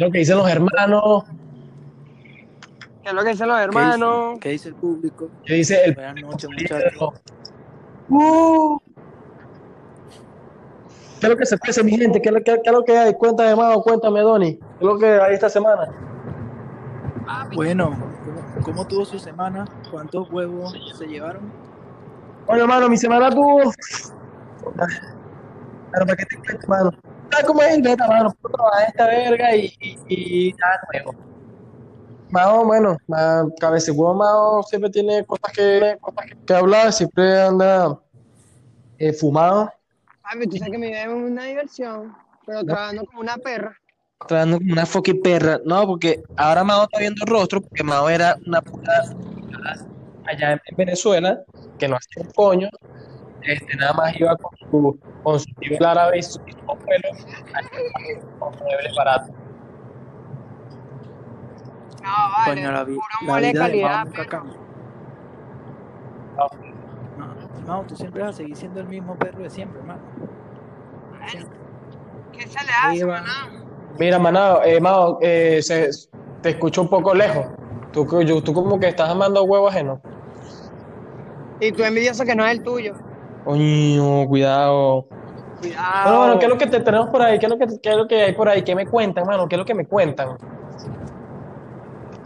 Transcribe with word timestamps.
es 0.00 0.06
lo 0.06 0.12
que 0.12 0.18
dicen 0.18 0.38
los 0.38 0.48
hermanos? 0.48 1.24
¿Qué 3.02 3.08
es 3.08 3.12
lo 3.12 3.22
que 3.22 3.28
dicen 3.30 3.48
los 3.48 3.60
hermanos? 3.60 4.38
¿Qué 4.40 4.48
dice 4.50 4.68
el 4.68 4.74
público? 4.74 5.28
¿Qué 5.44 5.54
dice 5.54 5.84
el 5.84 5.94
Buenas 5.94 6.14
noches, 6.22 6.50
muchachos. 6.50 7.20
Uh. 8.08 8.78
¿Qué 11.20 11.26
es 11.26 11.30
lo 11.30 11.36
que 11.36 11.44
se 11.44 11.58
puede 11.58 11.84
mi 11.84 11.90
gente? 11.98 12.22
¿Qué 12.22 12.30
es 12.30 12.34
lo 12.34 12.40
que, 12.40 12.44
qué 12.44 12.60
es 12.64 12.72
lo 12.72 12.82
que 12.82 12.96
hay? 12.96 13.14
Cuéntame, 13.14 13.54
Mao, 13.54 13.82
cuéntame, 13.82 14.20
Donny. 14.20 14.56
¿Qué 14.56 14.64
es 14.80 14.86
lo 14.86 14.98
que 14.98 15.06
hay 15.06 15.34
esta 15.34 15.50
semana? 15.50 15.92
Bueno, 17.54 17.90
¿cómo, 18.24 18.64
cómo 18.64 18.86
tuvo 18.86 19.04
su 19.04 19.18
semana? 19.18 19.66
¿Cuántos 19.90 20.30
huevos 20.30 20.74
se 20.96 21.06
llevaron? 21.06 21.52
Oye, 22.46 22.62
hermano, 22.62 22.88
mi 22.88 22.96
semana 22.96 23.28
tuvo. 23.30 23.70
Pero 25.92 26.06
para 26.06 26.16
que 26.16 26.24
te 26.24 26.36
cuento, 26.38 26.66
mano. 26.68 26.90
¿Sabes 27.30 27.46
cómo 27.46 27.62
es 27.62 27.80
beta, 27.82 28.06
mano? 28.08 28.34
Puedo 28.40 28.54
trabajar 28.54 28.88
esta 28.88 29.06
verga 29.06 29.56
y, 29.56 29.72
y, 29.80 30.48
y 30.48 30.52
nada 30.54 30.80
nuevo. 30.92 31.14
Mao, 32.30 32.64
bueno, 32.64 32.96
ma- 33.08 33.46
cabeza 33.58 33.92
huevo 33.92 34.14
Mao 34.14 34.62
siempre 34.62 34.90
tiene 34.90 35.24
cosas 35.24 35.52
que, 35.52 35.96
cosas 36.00 36.26
que, 36.26 36.36
que 36.46 36.54
hablar, 36.54 36.92
siempre 36.92 37.40
anda 37.42 37.98
eh, 38.98 39.12
fumado, 39.12 39.72
Papi, 40.22 40.46
tú 40.46 40.56
sabes 40.58 40.72
que 40.72 40.78
mi 40.78 40.88
vida 40.88 41.02
es 41.02 41.08
una 41.08 41.44
diversión, 41.44 42.14
pero 42.46 42.62
trabajando 42.64 43.04
como 43.06 43.20
una 43.20 43.36
perra. 43.36 43.76
trabajando 44.28 44.58
como 44.58 44.72
una 44.72 44.86
fucking 44.86 45.22
perra. 45.22 45.60
No, 45.64 45.86
porque 45.86 46.22
ahora 46.36 46.62
Mao 46.62 46.84
está 46.84 47.00
viendo 47.00 47.24
el 47.24 47.32
rostro, 47.32 47.60
porque 47.60 47.82
Mao 47.82 48.08
era 48.08 48.36
una 48.46 48.60
puta 48.60 48.92
allá 50.26 50.52
en 50.52 50.76
Venezuela, 50.76 51.42
que 51.78 51.88
no 51.88 51.96
hacía 51.96 52.22
un 52.22 52.32
coño, 52.32 52.68
este, 53.42 53.76
nada 53.76 53.92
más 53.94 54.14
iba 54.18 54.36
con 54.36 54.50
su, 54.58 54.98
con 55.22 55.40
su 55.40 55.46
nivel 55.60 55.84
árabe 55.84 56.18
y 56.18 56.22
su 56.22 56.40
mismo 56.42 56.76
pelo, 56.78 57.08
con 58.38 58.52
muebles 58.58 58.94
baratos. 58.96 59.30
No, 62.02 62.10
vale. 62.36 62.60
Coño, 62.60 62.72
la, 62.72 62.84
vi- 62.84 62.94
puro 62.94 63.06
la 63.34 63.40
de 63.40 63.52
Mao 63.54 63.62
calidad, 63.66 64.04
nunca 64.04 64.26
cambia. 64.26 64.56
No, 66.36 66.46
Mao, 67.66 67.82
tú 67.84 67.96
siempre 67.96 68.22
vas 68.22 68.30
a 68.30 68.36
seguir 68.38 68.56
siendo 68.56 68.80
el 68.80 68.86
mismo 68.88 69.16
perro 69.16 69.42
de 69.42 69.50
siempre, 69.50 69.80
hermano. 69.80 70.00
¿Qué 72.32 72.46
se 72.46 72.64
le 72.64 72.72
hace, 72.72 73.04
maná? 73.06 73.30
Mira, 73.98 74.18
Manao, 74.18 74.62
eh, 74.64 74.80
Mao, 74.80 75.18
eh, 75.20 75.60
se- 75.62 75.90
te 76.42 76.50
escucho 76.50 76.80
un 76.82 76.88
poco 76.88 77.14
lejos. 77.14 77.46
Tú, 77.92 78.06
que- 78.06 78.24
yo- 78.24 78.42
tú 78.42 78.54
como 78.54 78.78
que 78.80 78.88
estás 78.88 79.10
amando 79.10 79.42
huevo 79.44 79.68
ajeno. 79.68 80.00
Y 81.60 81.72
tú 81.72 81.82
envidioso 81.84 82.24
que 82.24 82.34
no 82.34 82.46
es 82.46 82.52
el 82.52 82.62
tuyo. 82.62 82.94
Coño, 83.44 84.26
cuidado. 84.28 85.06
Cuidado. 85.60 86.02
Bueno, 86.04 86.18
bueno, 86.18 86.38
¿qué 86.38 86.44
es 86.46 86.50
lo 86.50 86.58
que 86.58 86.66
te 86.66 86.80
tenemos 86.80 87.08
por 87.08 87.22
ahí? 87.22 87.38
¿Qué 87.38 87.46
es 87.46 87.50
lo 87.50 87.58
que, 87.58 87.66
qué 87.80 87.90
es 87.90 87.96
lo 87.96 88.08
que 88.08 88.22
hay 88.22 88.32
por 88.32 88.48
ahí? 88.48 88.62
¿Qué 88.62 88.74
me 88.74 88.86
cuentan, 88.86 89.26
mano? 89.26 89.48
¿Qué 89.48 89.56
es 89.56 89.58
lo 89.58 89.64
que 89.64 89.74
me 89.74 89.86
cuentan? 89.86 90.36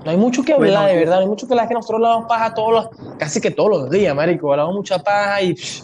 No 0.04 0.10
hay 0.10 0.16
mucho 0.16 0.42
que 0.42 0.52
hablar, 0.52 0.82
Bueno, 0.82 0.86
de 0.86 0.98
verdad. 0.98 1.14
No 1.16 1.20
hay 1.22 1.28
mucho 1.28 1.46
que 1.46 1.54
hablar, 1.54 1.68
que 1.68 1.74
nosotros 1.74 1.96
hablamos 2.04 2.28
paja 2.28 2.52
todos 2.52 2.72
los, 2.72 3.16
casi 3.18 3.40
que 3.40 3.50
todos 3.50 3.70
los 3.70 3.90
días, 3.90 4.14
marico. 4.14 4.50
Hablamos 4.52 4.74
mucha 4.74 4.98
paja 4.98 5.40
y... 5.42 5.54
pff, 5.54 5.82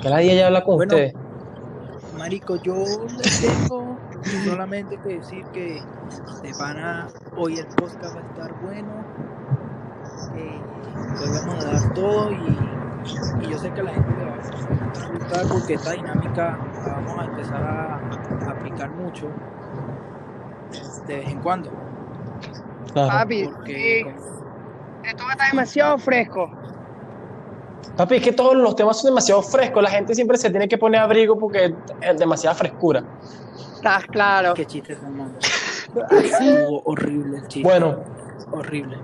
que 0.00 0.08
la 0.08 0.18
día 0.18 0.34
ya 0.34 0.46
habla 0.48 0.62
con 0.64 0.76
Bueno. 0.76 0.94
ustedes. 0.94 1.14
Marico, 2.18 2.56
yo 2.56 2.74
les 3.18 3.40
tengo 3.40 3.96
solamente 4.44 4.98
que 4.98 5.18
decir 5.18 5.44
que 5.52 5.80
de 6.42 6.52
pana 6.58 7.08
hoy 7.36 7.58
el 7.58 7.66
podcast 7.68 8.16
va 8.16 8.20
a 8.20 8.24
estar 8.24 8.62
bueno. 8.62 8.92
Eh, 10.36 10.60
hoy 11.20 11.30
vamos 11.30 11.64
a 11.64 11.72
dar 11.72 11.94
todo 11.94 12.30
y, 12.30 12.36
y 13.40 13.50
yo 13.50 13.58
sé 13.58 13.72
que 13.72 13.80
a 13.80 13.84
la 13.84 13.92
gente 13.92 14.10
le 14.16 14.24
va 14.24 14.32
a 14.32 15.18
gustar 15.18 15.46
porque 15.48 15.74
esta 15.74 15.92
dinámica 15.92 16.58
la 16.86 16.94
vamos 16.94 17.18
a 17.18 17.24
empezar 17.24 17.62
a, 17.62 18.46
a 18.46 18.50
aplicar 18.50 18.90
mucho 18.90 19.28
de 21.06 21.16
vez 21.16 21.28
en 21.28 21.40
cuando. 21.40 21.70
Claro. 22.92 23.08
Papi, 23.08 23.48
Porque 23.48 24.04
sí, 24.04 25.08
esto 25.08 25.24
va 25.24 25.30
a 25.30 25.32
estar 25.32 25.50
demasiado 25.50 25.98
fresco. 25.98 26.50
Papi, 27.96 28.16
es 28.16 28.22
que 28.22 28.32
todos 28.32 28.56
los 28.56 28.76
temas 28.76 29.00
son 29.00 29.10
demasiado 29.10 29.42
frescos. 29.42 29.82
La 29.82 29.90
gente 29.90 30.14
siempre 30.14 30.36
se 30.38 30.50
tiene 30.50 30.68
que 30.68 30.78
poner 30.78 31.00
abrigo 31.00 31.38
porque 31.38 31.74
es 32.00 32.18
demasiada 32.18 32.54
frescura. 32.54 33.02
Estás 33.74 34.06
claro. 34.06 34.54
qué 34.54 34.66
chiste. 34.66 34.96
Estuvo 36.10 36.82
horrible 36.84 37.38
el 37.38 37.48
chiste. 37.48 37.68
Bueno, 37.68 37.98
horrible. 38.52 38.96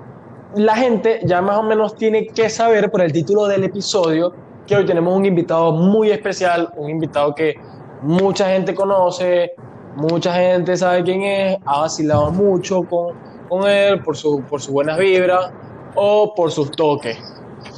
La 0.54 0.76
gente 0.76 1.20
ya 1.24 1.42
más 1.42 1.58
o 1.58 1.62
menos 1.62 1.94
tiene 1.96 2.26
que 2.26 2.48
saber 2.48 2.90
por 2.90 3.00
el 3.00 3.12
título 3.12 3.46
del 3.46 3.64
episodio 3.64 4.32
que 4.66 4.76
hoy 4.76 4.86
tenemos 4.86 5.16
un 5.16 5.24
invitado 5.24 5.72
muy 5.72 6.10
especial, 6.10 6.70
un 6.76 6.90
invitado 6.90 7.34
que 7.34 7.54
mucha 8.02 8.48
gente 8.50 8.74
conoce, 8.74 9.52
mucha 9.96 10.32
gente 10.34 10.76
sabe 10.76 11.02
quién 11.02 11.22
es, 11.22 11.58
ha 11.64 11.80
vacilado 11.80 12.30
mucho 12.30 12.82
con, 12.82 13.14
con 13.48 13.68
él 13.68 14.02
por 14.02 14.16
su, 14.16 14.42
por 14.42 14.60
sus 14.60 14.72
buenas 14.72 14.98
vibras 14.98 15.50
o 15.94 16.34
por 16.34 16.50
sus 16.50 16.70
toques. 16.70 17.18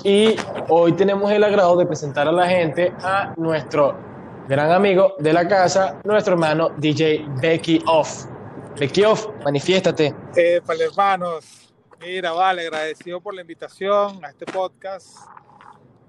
Y 0.04 0.34
hoy 0.68 0.92
tenemos 0.92 1.30
el 1.30 1.44
agrado 1.44 1.76
de 1.76 1.86
presentar 1.86 2.28
a 2.28 2.32
la 2.32 2.48
gente 2.48 2.92
a 3.02 3.32
nuestro 3.36 3.94
gran 4.48 4.72
amigo 4.72 5.14
de 5.18 5.32
la 5.32 5.46
casa, 5.46 6.00
nuestro 6.04 6.34
hermano 6.34 6.70
DJ 6.76 7.24
Becky 7.40 7.82
Off. 7.86 8.26
Becky 8.78 9.04
Off, 9.04 9.28
manifiéstate. 9.44 10.14
Eh, 10.36 10.60
para 10.64 10.84
hermanos, 10.84 11.69
mira, 12.00 12.32
vale, 12.32 12.62
agradecido 12.62 13.20
por 13.20 13.34
la 13.34 13.42
invitación 13.42 14.24
a 14.24 14.30
este 14.30 14.46
podcast. 14.46 15.08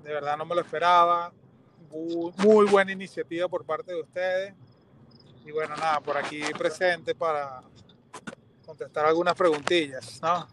De 0.04 0.14
verdad 0.14 0.38
no 0.38 0.46
me 0.46 0.56
lo 0.56 0.62
esperaba. 0.62 1.32
Muy, 2.38 2.68
buena 2.68 2.92
iniciativa 2.92 3.48
por 3.48 3.66
parte 3.66 3.92
de 3.92 4.02
ustedes. 4.02 4.54
Y 5.46 5.52
bueno, 5.52 5.76
nada, 5.76 6.00
por 6.00 6.18
aquí 6.18 6.42
presente 6.58 7.14
para 7.14 7.62
contestar 8.66 9.06
algunas 9.06 9.36
preguntillas, 9.36 10.22
¿no? 10.22 10.48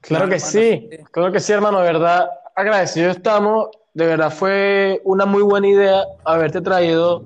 Claro 0.00 0.28
que 0.28 0.40
sí, 0.40 0.88
claro 1.10 1.30
que 1.30 1.40
sí, 1.40 1.52
hermano, 1.52 1.80
de 1.80 1.92
verdad, 1.92 2.30
agradecido 2.54 3.10
estamos, 3.10 3.68
de 3.92 4.06
verdad 4.06 4.30
fue 4.30 5.02
una 5.04 5.26
muy 5.26 5.42
buena 5.42 5.68
idea 5.68 6.04
haberte 6.24 6.62
traído 6.62 7.24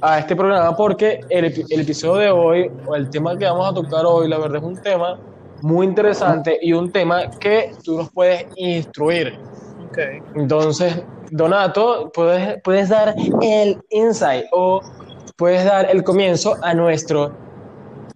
a 0.00 0.20
este 0.20 0.36
programa 0.36 0.76
porque 0.76 1.20
el, 1.30 1.46
el 1.46 1.80
episodio 1.80 2.20
de 2.20 2.30
hoy, 2.30 2.70
o 2.86 2.94
el 2.94 3.10
tema 3.10 3.36
que 3.36 3.46
vamos 3.46 3.68
a 3.68 3.74
tocar 3.74 4.04
hoy, 4.06 4.28
la 4.28 4.38
verdad 4.38 4.58
es 4.58 4.62
un 4.62 4.80
tema 4.80 5.18
muy 5.62 5.86
interesante 5.86 6.58
y 6.60 6.72
un 6.72 6.90
tema 6.90 7.30
que 7.30 7.72
tú 7.84 7.98
nos 7.98 8.10
puedes 8.10 8.46
instruir. 8.56 9.38
Ok. 9.86 9.98
Entonces, 10.34 11.02
Donato, 11.30 12.10
puedes, 12.12 12.60
puedes 12.62 12.88
dar 12.88 13.14
el 13.40 13.82
insight 13.90 14.46
o 14.52 14.80
puedes 15.36 15.64
dar 15.64 15.88
el 15.90 16.04
comienzo 16.04 16.56
a 16.62 16.74
nuestro 16.74 17.32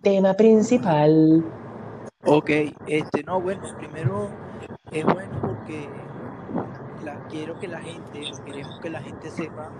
tema 0.03 0.35
principal. 0.35 1.45
Ok, 2.25 2.51
este, 2.87 3.23
no, 3.25 3.41
bueno, 3.41 3.63
primero 3.79 4.29
es 4.91 5.05
bueno 5.05 5.41
porque 5.41 5.89
la, 7.05 7.15
quiero 7.29 7.59
que 7.59 7.69
la 7.69 7.81
gente, 7.81 8.21
queremos 8.45 8.81
que 8.81 8.91
la 8.91 9.01
gente 9.01 9.31
sepa 9.31 9.71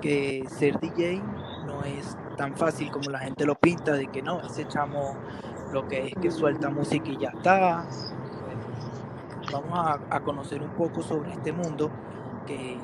que 0.00 0.44
ser 0.48 0.78
DJ 0.80 1.22
no 1.66 1.82
es 1.84 2.16
tan 2.36 2.54
fácil 2.54 2.90
como 2.90 3.10
la 3.10 3.20
gente 3.20 3.44
lo 3.46 3.54
pinta, 3.54 3.92
de 3.92 4.06
que 4.08 4.22
no, 4.22 4.40
ese 4.40 4.66
chamo 4.68 5.16
lo 5.74 5.88
que 5.88 6.06
es 6.06 6.14
que 6.22 6.30
suelta 6.30 6.70
música 6.70 7.10
y 7.10 7.18
ya 7.18 7.30
está. 7.30 7.84
Bueno, 8.46 8.62
vamos 9.52 9.78
a, 9.78 10.16
a 10.16 10.20
conocer 10.20 10.62
un 10.62 10.70
poco 10.70 11.02
sobre 11.02 11.32
este 11.32 11.52
mundo 11.52 11.90
que 12.46 12.78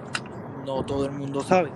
no 0.66 0.84
todo 0.84 1.06
el 1.06 1.12
mundo 1.12 1.40
sabe. 1.40 1.70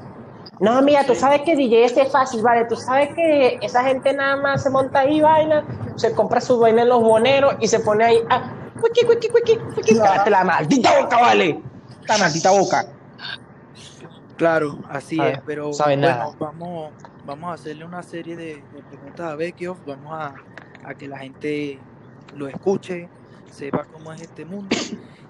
No, 0.59 0.83
mira, 0.83 1.05
tú 1.05 1.15
sabes 1.15 1.43
que 1.43 1.57
DJ 1.57 1.85
este 1.85 2.03
es 2.03 2.13
fácil, 2.13 2.43
¿vale? 2.43 2.65
Tú 2.67 2.77
sabes 2.77 3.15
que 3.15 3.59
esa 3.63 3.85
gente 3.85 4.13
nada 4.13 4.37
más 4.37 4.63
se 4.63 4.71
monta 4.71 5.01
ahí 5.01 5.21
vaina, 5.21 5.65
se 5.97 6.13
compra 6.15 6.41
su 6.41 6.59
vaina 6.59 6.83
en 6.83 6.89
los 6.89 7.01
boneros 7.01 7.55
y 7.61 7.69
se 7.69 7.81
pone 7.81 8.05
ahí, 8.05 8.19
ah, 8.31 8.53
cuiqui, 8.81 9.07
cuiqui, 9.07 9.29
cuiqui, 9.29 9.57
cuiqui, 9.57 9.97
cállate 9.97 10.31
la 10.31 10.45
maldita 10.45 11.01
boca, 11.01 11.21
¿vale? 11.21 11.63
La 12.09 12.19
maldita 12.19 12.51
boca. 12.51 12.87
Claro, 14.37 14.79
así 14.91 15.21
es, 15.21 15.41
pero 15.47 15.73
sabe 15.73 15.97
bueno, 15.97 16.09
nada. 16.09 16.31
vamos, 16.41 16.93
vamos 17.25 17.51
a 17.51 17.55
hacerle 17.55 17.85
una 17.85 18.03
serie 18.03 18.37
de, 18.37 18.57
de 18.57 18.83
preguntas 18.91 19.33
a 19.33 19.37
Bekioff, 19.37 19.79
vamos 19.87 20.13
a, 20.13 20.35
a 20.85 20.95
que 20.95 21.09
la 21.09 21.19
gente 21.19 21.79
lo 22.37 22.49
escuche, 22.49 23.09
sepa 23.51 23.85
cómo 23.93 24.13
es 24.13 24.23
este 24.23 24.45
mundo 24.45 24.75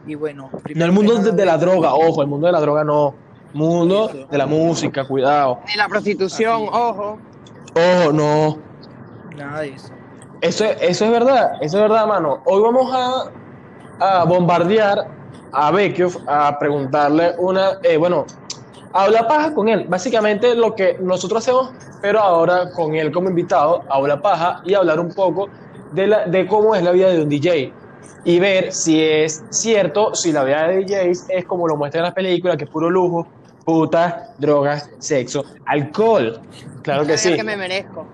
y 0.07 0.15
bueno, 0.15 0.51
No 0.75 0.85
el 0.85 0.93
mundo 0.93 1.15
de, 1.17 1.33
de 1.33 1.47
la 1.47 1.57
droga, 1.57 1.95
ojo, 1.95 2.23
el 2.23 2.29
mundo 2.29 2.47
de 2.47 2.53
la 2.53 2.61
droga 2.61 2.85
no. 2.85 3.15
Mundo 3.53 4.11
Eso. 4.11 4.27
de 4.27 4.37
la 4.39 4.47
música, 4.47 5.07
cuidado. 5.07 5.61
Ni 5.69 5.77
la 5.77 5.87
prostitución, 5.89 6.63
Así 6.63 6.71
ojo. 6.73 7.19
Ojo, 7.77 8.13
no. 8.13 8.59
nada 9.37 9.61
de 9.61 9.69
eso. 9.69 9.93
Eso, 10.41 10.65
eso 10.65 11.05
es 11.05 11.11
verdad, 11.11 11.53
eso 11.61 11.77
es 11.77 11.83
verdad, 11.83 12.07
mano. 12.07 12.43
Hoy 12.45 12.61
vamos 12.61 12.93
a, 12.93 14.21
a 14.21 14.25
bombardear 14.25 15.07
a 15.53 15.71
Bekioff, 15.71 16.17
a 16.27 16.59
preguntarle 16.59 17.35
una, 17.39 17.79
eh, 17.85 17.97
bueno, 17.97 18.27
a 18.95 19.05
hablar 19.05 19.27
paja 19.27 19.53
con 19.53 19.69
él. 19.69 19.87
Básicamente 19.89 20.55
lo 20.55 20.75
que 20.75 20.97
nosotros 21.01 21.43
hacemos, 21.43 21.73
pero 22.01 22.21
ahora 22.21 22.71
con 22.71 22.95
él 22.95 23.11
como 23.11 23.29
invitado, 23.29 23.83
habla 23.91 24.23
paja 24.23 24.63
y 24.65 24.75
hablar 24.75 25.01
un 25.01 25.13
poco 25.13 25.49
de, 25.93 26.07
la, 26.07 26.27
de 26.27 26.47
cómo 26.47 26.75
es 26.77 26.83
la 26.83 26.93
vida 26.93 27.09
de 27.09 27.21
un 27.21 27.29
DJ. 27.29 27.73
Y 28.25 28.39
ver 28.39 28.73
si 28.73 29.03
es 29.03 29.45
cierto, 29.51 30.15
si 30.15 30.33
la 30.33 30.45
vida 30.45 30.69
de 30.69 30.85
DJs 30.85 31.27
es 31.29 31.45
como 31.45 31.67
lo 31.67 31.77
muestran 31.77 32.01
en 32.01 32.05
las 32.05 32.15
películas, 32.15 32.57
que 32.57 32.65
es 32.65 32.71
puro 32.71 32.89
lujo, 32.89 33.27
putas, 33.65 34.39
drogas, 34.39 34.89
sexo, 34.99 35.45
alcohol. 35.67 36.41
Claro 36.83 37.05
que 37.05 37.19
sí. 37.19 37.35
que 37.35 37.45
me 37.45 37.57
merezco. 37.57 38.07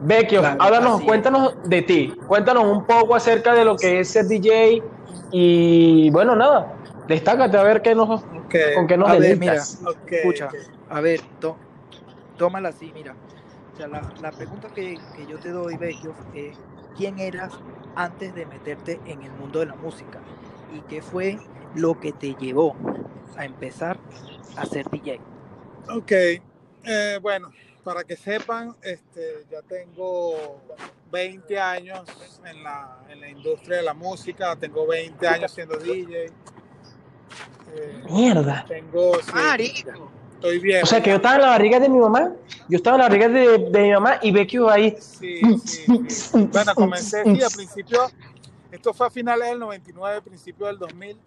Vecchio, 0.00 0.40
Claro, 0.40 0.62
háblanos, 0.62 1.00
cuéntanos 1.02 1.54
de 1.64 1.82
ti, 1.82 2.14
cuéntanos 2.28 2.64
un 2.64 2.84
poco 2.84 3.14
acerca 3.14 3.54
de 3.54 3.64
lo 3.64 3.76
que 3.76 4.00
es 4.00 4.08
ser 4.10 4.26
DJ 4.26 4.82
y 5.32 6.10
bueno, 6.10 6.36
nada, 6.36 6.74
destácate 7.08 7.56
a 7.56 7.62
ver 7.62 7.82
qué 7.82 7.94
nos, 7.94 8.22
Ok, 8.24 8.54
con 8.74 8.86
qué 8.86 8.96
nos 8.96 9.08
A 9.10 9.18
ver, 9.18 9.38
ok, 9.38 10.12
Escucha, 10.12 10.50
a 10.88 11.00
ver, 11.00 11.20
to- 11.40 11.58
tómala 12.36 12.70
así, 12.70 12.90
mira. 12.94 13.14
O 13.72 13.76
sea, 13.76 13.88
la, 13.88 14.02
la 14.20 14.32
pregunta 14.32 14.68
que, 14.74 14.98
que 15.14 15.26
yo 15.26 15.38
te 15.38 15.50
doy, 15.50 15.76
Vecchio, 15.76 16.14
es 16.34 16.58
¿quién 16.96 17.18
eras 17.18 17.52
antes 17.94 18.34
de 18.34 18.46
meterte 18.46 19.00
en 19.04 19.22
el 19.22 19.30
mundo 19.32 19.60
de 19.60 19.66
la 19.66 19.74
música? 19.74 20.20
¿Y 20.72 20.80
qué 20.82 21.02
fue 21.02 21.38
lo 21.74 21.98
que 22.00 22.12
te 22.12 22.34
llevó 22.34 22.74
a 23.36 23.44
empezar 23.44 23.98
a 24.56 24.64
ser 24.64 24.88
DJ? 24.90 25.18
Ok, 25.88 26.12
eh, 26.12 27.18
bueno, 27.20 27.50
para 27.84 28.02
que 28.04 28.16
sepan, 28.16 28.74
este, 28.82 29.44
ya 29.50 29.62
tengo 29.62 30.60
20 31.12 31.58
años 31.60 32.04
en 32.44 32.62
la, 32.62 33.04
en 33.10 33.20
la 33.20 33.28
industria 33.28 33.76
de 33.78 33.82
la 33.82 33.94
música, 33.94 34.56
tengo 34.56 34.86
20 34.86 35.28
años 35.28 35.52
siendo 35.52 35.76
DJ. 35.76 36.32
Eh, 37.76 38.02
Mierda. 38.10 38.64
tengo, 38.66 39.14
sí, 39.22 39.32
Marico. 39.32 40.10
estoy 40.34 40.58
bien. 40.58 40.82
O 40.82 40.86
sea, 40.86 41.02
que 41.02 41.10
yo 41.10 41.16
estaba 41.16 41.36
en 41.36 41.42
la 41.42 41.48
barriga 41.48 41.80
de 41.80 41.88
mi 41.88 41.98
mamá, 41.98 42.32
yo 42.68 42.76
estaba 42.76 42.96
en 42.96 43.02
la 43.02 43.08
barriga 43.08 43.28
de, 43.28 43.58
de 43.70 43.82
mi 43.82 43.90
mamá 43.92 44.18
y 44.22 44.30
Vecchio 44.32 44.68
ahí. 44.68 44.96
Sí, 45.00 45.40
sí, 45.64 45.84
sí. 46.08 46.48
Bueno, 46.52 46.74
comencé, 46.74 47.22
sí, 47.24 47.42
al 47.42 47.52
principio, 47.52 48.00
esto 48.70 48.92
fue 48.94 49.06
a 49.06 49.10
finales 49.10 49.48
del 49.48 49.58
99, 49.58 50.22
principio 50.22 50.66
del 50.66 50.78
2000, 50.78 51.18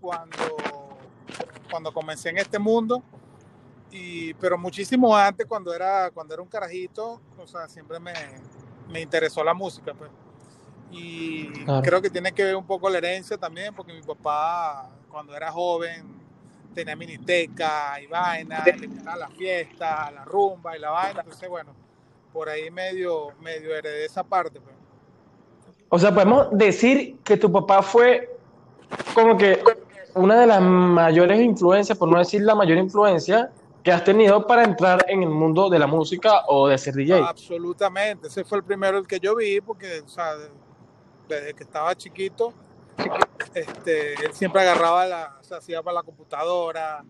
cuando, 0.00 0.58
cuando 1.70 1.92
comencé 1.92 2.30
en 2.30 2.38
este 2.38 2.58
mundo, 2.58 3.02
y, 3.90 4.34
pero 4.34 4.56
muchísimo 4.56 5.14
antes, 5.16 5.46
cuando 5.46 5.74
era, 5.74 6.10
cuando 6.10 6.34
era 6.34 6.42
un 6.42 6.48
carajito, 6.48 7.20
o 7.38 7.46
sea, 7.46 7.68
siempre 7.68 8.00
me, 8.00 8.12
me 8.90 9.00
interesó 9.00 9.44
la 9.44 9.54
música, 9.54 9.92
pues. 9.94 10.10
Y 10.92 11.48
Claro. 11.64 11.82
creo 11.82 12.02
que 12.02 12.10
tiene 12.10 12.32
que 12.32 12.44
ver 12.44 12.56
un 12.56 12.66
poco 12.66 12.88
la 12.90 12.98
herencia 12.98 13.36
también, 13.38 13.74
porque 13.74 13.92
mi 13.92 14.02
papá, 14.02 14.90
cuando 15.10 15.34
era 15.34 15.50
joven, 15.50 16.04
tenía 16.74 16.96
miniteca 16.96 18.00
y 18.00 18.06
vaina, 18.06 18.64
le 18.64 18.86
gustaba 18.86 19.16
la 19.16 19.28
fiesta, 19.28 20.10
la 20.10 20.24
rumba 20.24 20.76
y 20.76 20.80
la 20.80 20.90
vaina, 20.90 21.20
entonces, 21.20 21.48
bueno, 21.48 21.74
por 22.32 22.48
ahí 22.48 22.70
medio, 22.70 23.28
medio 23.40 23.74
heredé 23.74 24.06
esa 24.06 24.22
parte. 24.22 24.60
Pues. 24.60 24.74
O 25.88 25.98
sea, 25.98 26.12
podemos 26.14 26.48
decir 26.52 27.18
que 27.22 27.36
tu 27.36 27.52
papá 27.52 27.82
fue 27.82 28.36
como 29.14 29.36
que 29.36 29.62
una 30.14 30.40
de 30.40 30.46
las 30.46 30.60
mayores 30.60 31.40
influencias, 31.40 31.96
por 31.96 32.08
no 32.08 32.18
decir 32.18 32.42
la 32.42 32.54
mayor 32.54 32.78
influencia, 32.78 33.50
que 33.82 33.90
has 33.92 34.04
tenido 34.04 34.46
para 34.46 34.64
entrar 34.64 35.04
en 35.08 35.22
el 35.22 35.28
mundo 35.28 35.68
de 35.68 35.78
la 35.78 35.86
música 35.86 36.44
o 36.46 36.68
de 36.68 36.78
ser 36.78 36.94
DJ. 36.94 37.18
Absolutamente, 37.18 38.28
ese 38.28 38.44
fue 38.44 38.58
el 38.58 38.64
primero 38.64 38.96
el 38.98 39.06
que 39.06 39.18
yo 39.18 39.34
vi, 39.36 39.60
porque 39.60 40.00
o 40.00 40.08
sea, 40.08 40.34
desde 41.32 41.54
que 41.54 41.64
estaba 41.64 41.94
chiquito, 41.94 42.52
este, 43.54 44.14
él 44.14 44.32
siempre 44.32 44.62
agarraba 44.62 45.06
la, 45.06 45.38
o 45.40 45.44
sea, 45.44 45.60
se 45.60 45.72
iba 45.72 45.82
para 45.82 45.96
la 45.96 46.02
computadora, 46.02 47.04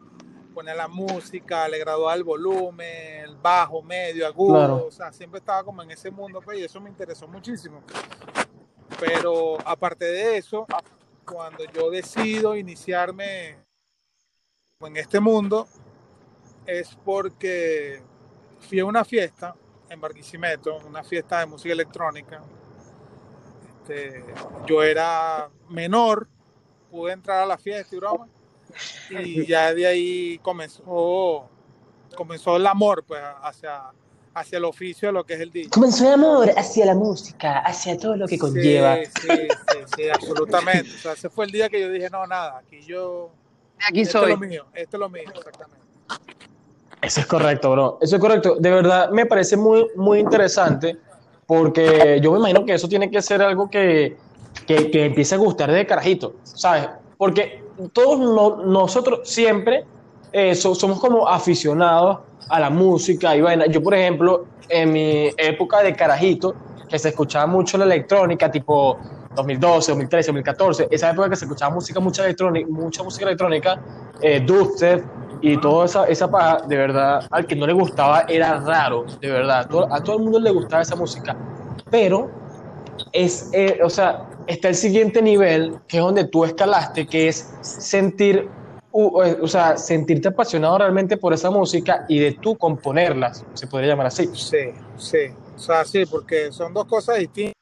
ponía 0.53 0.75
la 0.75 0.89
música, 0.89 1.69
le 1.69 1.79
graduaba 1.79 2.15
el 2.15 2.25
volumen, 2.25 3.25
el 3.25 3.37
bajo, 3.37 3.83
medio, 3.83 4.27
agudo, 4.27 4.55
Claro. 4.55 4.87
o 4.87 4.91
sea, 4.91 5.13
siempre 5.13 5.39
estaba 5.39 5.65
como 5.65 5.83
en 5.83 5.91
ese 5.91 6.11
mundo, 6.11 6.41
pues, 6.43 6.59
y 6.59 6.65
eso 6.65 6.81
me 6.81 6.91
interesó 6.91 7.27
muchísimo. 7.27 7.83
Pero 9.01 9.59
aparte 9.65 10.05
de 10.05 10.37
eso, 10.37 10.67
cuando 11.25 11.65
yo 11.73 11.91
decido 11.91 12.57
iniciarme 12.57 13.57
en 14.81 14.97
este 14.97 15.21
mundo, 15.21 15.67
es 16.67 16.97
porque 17.05 18.03
fui 18.61 18.81
a 18.81 18.85
una 18.85 19.05
fiesta 19.05 19.55
en 19.89 20.01
Barquisimeto, 20.01 20.79
una 20.87 21.03
fiesta 21.03 21.41
de 21.41 21.47
música 21.47 21.73
electrónica. 21.73 22.43
Este, 23.83 24.25
yo 24.67 24.83
era 24.83 25.49
menor, 25.69 26.29
pude 26.91 27.13
entrar 27.13 27.43
a 27.43 27.47
la 27.47 27.59
fiesta 27.59 27.95
y 27.97 27.99
broma, 27.99 28.29
y 29.11 29.47
ya 29.47 29.75
de 29.75 29.87
ahí 29.87 30.39
comenzó, 30.39 31.49
comenzó 32.15 32.57
el 32.57 32.67
amor 32.67 33.05
pues, 33.05 33.21
hacia, 33.43 33.83
hacia 34.35 34.59
el 34.59 34.65
oficio 34.65 35.09
de 35.09 35.13
lo 35.13 35.25
que 35.25 35.35
es 35.35 35.41
el 35.41 35.51
DJ. 35.51 35.71
Comenzó 35.71 36.07
el 36.07 36.13
amor 36.13 36.51
hacia 36.57 36.87
la 36.87 36.95
música, 36.95 37.59
hacia 37.59 37.99
todo 37.99 38.17
lo 38.17 38.29
que 38.29 38.39
conlleva. 38.39 38.97
Sí, 38.97 39.11
sí, 39.21 39.49
sí, 39.51 39.79
sí, 39.97 40.09
absolutamente. 40.09 40.91
O 40.95 40.99
sea, 40.99 41.13
ese 41.13 41.29
fue 41.29 41.47
el 41.47 41.51
día 41.51 41.69
que 41.69 41.81
yo 41.81 41.91
dije, 41.91 42.09
no, 42.09 42.25
nada, 42.27 42.59
aquí 42.59 42.81
yo, 42.83 43.31
aquí 43.89 44.03
esto 44.03 44.21
soy. 44.21 44.33
es 44.33 44.41
lo 44.41 44.47
mío, 44.47 44.67
esto 44.75 44.97
es 44.97 45.01
lo 45.01 45.09
mío, 45.09 45.25
exactamente. 45.35 45.83
Eso 47.01 47.21
es 47.21 47.27
correcto, 47.27 47.73
bro. 47.73 47.99
Eso 48.01 48.15
es 48.15 48.21
correcto. 48.23 48.57
De 48.61 48.71
verdad 48.71 49.11
me 49.11 49.27
parece 49.27 49.57
muy, 49.57 49.89
muy 49.97 50.21
interesante 50.21 50.97
porque 51.47 52.21
yo 52.23 52.33
me 52.33 52.39
imagino 52.39 52.65
que 52.65 52.75
eso 52.75 52.89
tiene 52.89 53.11
que 53.11 53.21
ser 53.23 53.43
algo 53.43 53.69
que, 53.69 54.17
que, 54.67 54.91
empiece 55.05 55.35
a 55.35 55.39
gustar 55.39 55.71
de 55.71 55.87
carajito, 55.87 56.35
¿sabes? 56.45 56.89
Porque 57.19 57.63
todos 57.93 58.19
no- 58.21 58.65
nosotros 58.65 59.21
siempre 59.25 59.85
eh, 60.33 60.55
so- 60.55 60.75
somos 60.75 60.99
como 60.99 61.29
aficionados 61.29 62.21
a 62.49 62.61
la 62.61 62.71
música 62.71 63.37
y 63.37 63.41
vaina. 63.41 63.67
Yo, 63.67 63.83
por 63.83 63.95
ejemplo, 63.95 64.47
en 64.69 64.93
mi 64.93 65.31
época 65.37 65.83
de 65.83 65.95
carajito, 65.95 66.55
que 66.89 66.99
se 66.99 67.11
escuchaba 67.11 67.47
mucho 67.47 67.77
la 67.79 67.85
electrónica, 67.85 68.51
tipo 68.51 68.99
2012, 69.35 69.93
2013, 69.93 70.27
2014, 70.29 70.89
esa 70.91 71.11
época 71.11 71.31
que 71.31 71.37
se 71.37 71.45
escuchaba 71.45 71.75
música, 71.75 72.01
mucha 72.01 72.25
electrónica, 72.25 72.69
mucha 72.71 73.03
música 73.03 73.27
electrónica, 73.27 73.81
eh, 74.21 74.41
dubstep 74.41 75.05
y 75.41 75.57
toda 75.61 75.87
esa, 75.87 76.05
esa 76.07 76.31
paja, 76.31 76.63
de 76.67 76.77
verdad, 76.77 77.27
al 77.31 77.47
que 77.47 77.57
no 77.57 77.67
le 77.67 77.73
gustaba 77.73 78.25
era 78.29 78.61
raro, 78.61 79.05
de 79.21 79.29
verdad. 79.29 79.69
A 79.91 80.01
todo 80.03 80.17
el 80.17 80.23
mundo 80.23 80.39
le 80.39 80.51
gustaba 80.51 80.83
esa 80.83 80.95
música. 80.95 81.37
Pero 81.91 82.31
es, 83.13 83.51
eh, 83.53 83.81
o 83.83 83.91
sea, 83.91 84.29
está 84.47 84.69
el 84.69 84.77
siguiente 84.77 85.21
nivel, 85.21 85.79
que 85.89 85.99
es 85.99 86.03
donde 86.03 86.25
tú 86.25 86.45
escalaste, 86.45 87.07
que 87.07 87.29
es 87.29 87.55
sentir, 87.61 88.49
o 88.93 89.49
sea, 89.49 89.77
sentirte 89.77 90.29
apasionado 90.29 90.79
realmente 90.79 91.17
por 91.17 91.33
esa 91.33 91.51
música 91.51 92.05
y 92.09 92.21
de 92.21 92.33
tú 92.33 92.57
componerlas, 92.57 93.45
se 93.55 93.67
podría 93.67 93.91
llamar 93.91 94.07
así. 94.07 94.31
Sí, 94.35 94.73
sí. 94.97 95.19
O 95.57 95.59
sea, 95.59 95.85
sí, 95.85 96.05
porque 96.07 96.53
son 96.53 96.73
dos 96.73 96.87
cosas 96.87 97.19
distintas. 97.19 97.62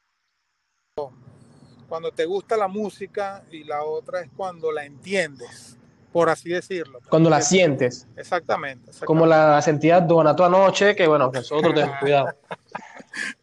Cuando 1.91 2.11
te 2.13 2.25
gusta 2.25 2.55
la 2.55 2.69
música 2.69 3.43
y 3.51 3.65
la 3.65 3.83
otra 3.83 4.21
es 4.21 4.29
cuando 4.37 4.71
la 4.71 4.85
entiendes, 4.85 5.75
por 6.13 6.29
así 6.29 6.47
decirlo. 6.47 7.01
Cuando 7.09 7.29
la 7.29 7.41
sientes, 7.41 8.07
Exactamente. 8.15 8.91
exactamente. 8.91 9.05
como 9.05 9.25
la 9.25 9.61
sentía 9.61 9.99
Donato 9.99 10.45
anoche, 10.45 10.95
que 10.95 11.05
bueno, 11.05 11.29
que 11.29 11.39
nosotros 11.39 11.73
tenemos 11.75 11.97
cuidado. 11.99 12.29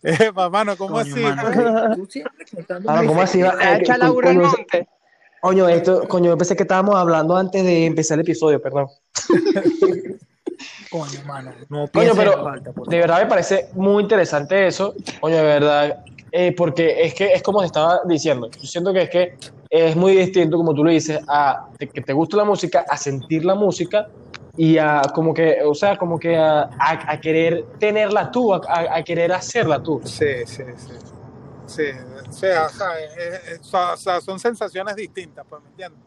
Eh, 0.03 0.33
mano, 0.51 0.79
¿cómo 0.79 0.95
Coño, 0.95 1.13
así? 1.13 1.21
mano, 1.21 1.51
que 1.51 1.95
tú 1.97 2.07
siempre 2.07 2.47
contando 2.51 2.89
Ahora, 2.91 3.07
¿cómo 3.07 3.21
así? 3.21 3.43
Eh, 3.43 3.47
echa 3.83 3.99
la 3.99 4.07
co- 4.07 4.13
burra 4.15 4.31
al 4.31 4.37
coño, 4.37 4.49
monte. 4.49 4.89
Coño, 5.43 5.69
esto, 5.69 6.09
coño, 6.09 6.31
yo 6.31 6.39
pensé 6.39 6.57
que 6.57 6.63
estábamos 6.63 6.95
hablando 6.95 7.37
antes 7.37 7.63
de 7.63 7.85
empezar 7.85 8.15
el 8.15 8.23
episodio, 8.23 8.63
perdón. 8.63 8.87
Coño, 10.91 11.23
mano, 11.27 11.53
no 11.69 11.87
Coño, 11.89 12.13
pero 12.17 12.43
falta, 12.45 12.73
por 12.73 12.89
de 12.89 12.97
verdad 12.97 13.21
me 13.21 13.27
parece 13.27 13.69
muy 13.75 14.03
interesante 14.05 14.67
eso. 14.67 14.95
Coño, 15.21 15.37
de 15.37 15.43
verdad. 15.43 16.03
Eh, 16.33 16.53
porque 16.57 17.03
es 17.03 17.15
que 17.15 17.33
es 17.33 17.43
como 17.43 17.61
te 17.61 17.67
estaba 17.67 18.01
diciendo. 18.07 18.49
Yo 18.61 18.67
siento 18.69 18.93
que 18.93 19.03
es 19.03 19.11
que 19.11 19.35
es 19.71 19.97
muy 19.97 20.17
distinto, 20.17 20.57
como 20.57 20.75
tú 20.75 20.83
lo 20.85 20.91
dices, 20.91 21.21
a 21.29 21.69
que 21.79 22.01
te 22.01 22.13
gusta 22.13 22.37
la 22.39 22.45
música, 22.45 22.85
a 22.89 22.97
sentir 22.97 23.45
la 23.45 23.55
música 23.55 24.07
y 24.57 24.79
a 24.79 25.03
como 25.15 25.33
que, 25.35 25.59
o 25.65 25.75
sea, 25.75 25.97
como 25.97 26.19
que 26.19 26.37
a, 26.37 26.63
a- 26.63 27.13
a 27.13 27.21
querer 27.21 27.65
tenerla 27.79 28.31
tú, 28.31 28.53
a, 28.55 29.03
querer 29.05 29.33
hacerla 29.33 29.83
tú. 29.83 30.01
Sí, 30.05 30.27
sí, 30.47 30.63
sí. 30.77 30.93
Sí, 31.67 31.83
o 32.29 32.33
sea, 32.33 32.65
o 32.67 32.71
sea, 32.71 32.99
es- 33.01 33.49
es- 33.61 33.75
o 33.75 33.97
sea, 33.97 34.21
son 34.23 34.39
sensaciones 34.41 34.97
distintas, 34.97 35.45
pues, 35.49 35.63
¿me 35.63 35.69
entiendes? 35.69 36.01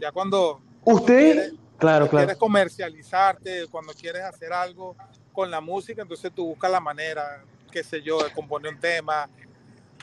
Ya 0.00 0.10
cuando 0.12 0.60
Usted, 0.84 1.16
quieres, 1.16 1.48
claro, 1.48 1.58
cuando 1.78 2.10
claro. 2.10 2.10
quieres 2.26 2.36
comercializarte, 2.36 3.66
cuando 3.68 3.92
quieres 3.94 4.22
hacer 4.22 4.52
algo 4.52 4.96
con 5.32 5.50
la 5.50 5.60
música, 5.60 6.02
entonces 6.02 6.32
tú 6.34 6.46
buscas 6.48 6.70
la 6.70 6.80
manera, 6.80 7.44
qué 7.70 7.82
sé 7.84 8.02
yo, 8.02 8.22
de 8.22 8.30
componer 8.30 8.72
un 8.74 8.80
tema, 8.80 9.28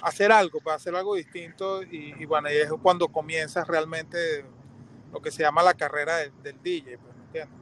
hacer 0.04 0.32
algo, 0.32 0.60
para 0.60 0.76
hacer 0.76 0.94
algo 0.96 1.16
distinto 1.16 1.82
y, 1.84 2.14
y 2.20 2.26
bueno, 2.26 2.52
y 2.52 2.56
es 2.56 2.70
cuando 2.82 3.08
comienzas 3.08 3.68
realmente 3.68 4.46
lo 5.12 5.22
que 5.22 5.32
se 5.32 5.44
llama 5.44 5.64
la 5.64 5.74
carrera 5.74 6.18
del, 6.18 6.32
del 6.44 6.62
DJ, 6.62 6.98
pues, 6.98 7.16
¿me 7.16 7.24
entiendes? 7.26 7.60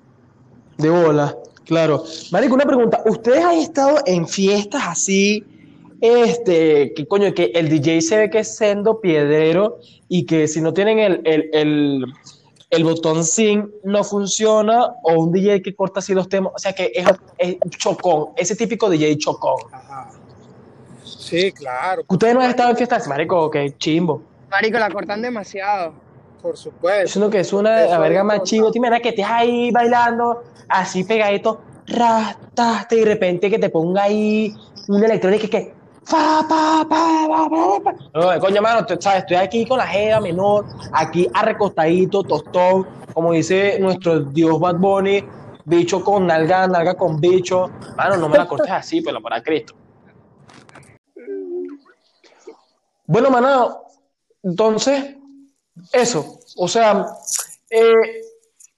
De 0.78 0.90
bola, 0.90 1.38
claro. 1.66 2.04
Marico, 2.32 2.56
una 2.56 2.66
pregunta. 2.66 3.04
¿Ustedes 3.06 3.44
han 3.44 3.58
estado 3.58 4.00
en 4.06 4.28
fiestas 4.28 4.82
así, 4.86 5.46
este, 6.00 6.94
que 6.94 7.06
coño, 7.08 7.34
que 7.34 7.52
el 7.54 7.70
DJ 7.70 8.02
se 8.02 8.18
ve 8.18 8.30
que 8.30 8.40
es 8.40 8.56
sendo 8.56 9.00
piedrero 9.00 9.78
y 10.08 10.26
que 10.26 10.48
si 10.48 10.62
no 10.62 10.74
tienen 10.74 10.98
el, 10.98 11.22
el, 11.26 11.50
el, 11.54 12.06
el 12.72 12.84
botón 12.84 13.24
sin 13.24 13.70
no 13.84 14.04
funciona 14.04 14.88
o 15.04 15.14
un 15.20 15.32
DJ 15.32 15.62
que 15.62 15.76
corta 15.76 16.00
así 16.00 16.14
los 16.16 16.28
temas? 16.28 16.54
O 16.56 16.60
sea, 16.60 16.74
que 16.74 16.92
es, 16.96 17.06
es 17.38 17.58
chocón, 17.78 18.30
ese 18.38 18.56
típico 18.56 18.90
DJ 18.90 19.18
chocón. 19.18 19.60
Ajá. 19.72 20.21
Sí, 21.32 21.52
claro, 21.54 22.04
¿Ustedes 22.08 22.34
no 22.34 22.42
han 22.42 22.50
estado 22.50 22.72
en 22.72 22.78
fiestas? 22.78 23.08
Marico, 23.08 23.50
que 23.50 23.76
chimbo. 23.78 24.22
Marico, 24.50 24.78
la 24.78 24.90
cortan 24.90 25.22
demasiado. 25.22 25.94
por 26.42 26.58
supuesto. 26.58 27.06
Es 27.06 27.16
uno 27.16 27.30
que 27.30 27.40
es 27.40 27.54
una 27.54 27.72
la 27.72 27.86
Eso 27.86 28.00
verga 28.00 28.24
más 28.24 28.44
chivo. 28.44 28.70
Te 28.72 28.80
imaginas 28.80 29.02
que 29.02 29.10
estés 29.10 29.26
ahí 29.26 29.72
bailando, 29.72 30.44
así 30.68 31.04
pegadito, 31.06 31.62
rastaste, 31.88 32.96
y 32.98 33.00
de 33.00 33.06
repente 33.06 33.50
que 33.50 33.60
te 33.60 33.70
ponga 33.70 34.04
ahí 34.04 34.54
una 34.88 35.06
electrónica 35.06 35.48
que 35.48 35.74
fa, 36.04 36.46
pa, 36.50 36.86
pa, 36.90 37.28
pa, 37.30 37.50
pa, 37.50 37.84
pa. 37.84 37.96
No, 38.14 38.40
coño, 38.40 38.62
mano, 38.62 38.86
tú 38.86 38.98
sabes, 39.00 39.20
estoy 39.20 39.38
aquí 39.38 39.66
con 39.66 39.78
la 39.78 39.88
jeva 39.88 40.20
menor, 40.20 40.66
aquí 40.92 41.28
arrecostadito, 41.34 42.24
tostón, 42.24 42.88
como 43.14 43.32
dice 43.32 43.78
nuestro 43.80 44.20
dios 44.20 44.60
Bad 44.60 44.76
Bunny, 44.78 45.24
bicho 45.66 46.04
con 46.04 46.28
nalga, 46.28 46.68
nalga 46.68 46.96
con 46.96 47.22
bicho. 47.22 47.70
Mano, 47.96 48.18
no 48.18 48.28
me 48.28 48.38
la 48.38 48.48
cortes 48.48 48.72
así, 48.72 49.02
pero 49.02 49.22
para 49.22 49.42
Cristo. 49.42 49.76
Bueno, 53.12 53.30
mano, 53.30 53.88
entonces, 54.41 55.18
eso, 55.91 56.39
o 56.56 56.65
sea, 56.65 57.08
eh, 57.70 58.22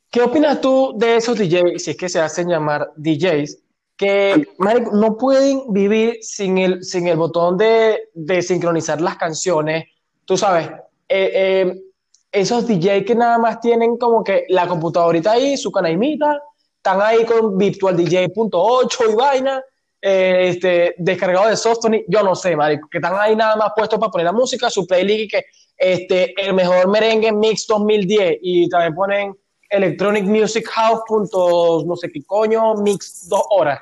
¿qué 0.09 0.23
opinas 0.23 0.59
tú 0.59 0.95
de 0.97 1.17
esos 1.17 1.37
DJs, 1.37 1.83
si 1.83 1.91
es 1.91 1.97
que 1.97 2.09
se 2.09 2.19
hacen 2.19 2.49
llamar 2.49 2.91
DJs, 2.95 3.59
que 3.95 4.47
marico, 4.57 4.89
no 4.93 5.19
pueden 5.19 5.71
vivir 5.71 6.17
sin 6.23 6.57
el, 6.57 6.83
sin 6.83 7.07
el 7.07 7.15
botón 7.15 7.57
de, 7.57 8.09
de 8.15 8.41
sincronizar 8.41 8.99
las 9.01 9.17
canciones? 9.17 9.85
Tú 10.25 10.35
sabes, 10.35 10.67
eh, 11.07 11.31
eh, 11.35 11.83
esos 12.31 12.67
DJs 12.67 13.05
que 13.05 13.13
nada 13.13 13.37
más 13.37 13.61
tienen 13.61 13.97
como 13.97 14.23
que 14.23 14.45
la 14.49 14.67
computadorita 14.67 15.33
ahí, 15.33 15.57
su 15.57 15.71
canaimita, 15.71 16.41
están 16.77 16.99
ahí 17.03 17.23
con 17.23 17.55
virtualdj.8 17.55 19.11
y 19.11 19.13
vaina, 19.13 19.61
eh, 20.05 20.50
este, 20.50 20.95
descargado 20.98 21.48
de 21.48 21.55
software, 21.55 22.03
yo 22.10 22.22
no 22.24 22.36
sé, 22.36 22.55
marico, 22.57 22.89
que 22.89 22.98
están 22.98 23.15
ahí 23.17 23.36
nada 23.38 23.55
más 23.55 23.72
puestos 23.74 23.98
para 24.00 24.12
poner 24.12 24.25
la 24.25 24.33
música, 24.33 24.69
su 24.69 24.86
playlist 24.86 25.19
y 25.22 25.27
que 25.29 25.45
este, 25.77 26.33
el 26.45 26.53
mejor 26.53 26.89
merengue 26.89 27.31
mix 27.31 27.65
2010 27.67 28.38
y 28.41 28.67
también 28.67 28.93
ponen 28.95 29.36
Electronic 29.69 30.25
Music 30.25 30.67
House 30.67 31.01
punto 31.07 31.83
no 31.88 31.95
sé 31.95 32.10
qué 32.12 32.22
coño, 32.25 32.75
mix 32.75 33.27
dos 33.29 33.43
horas. 33.50 33.79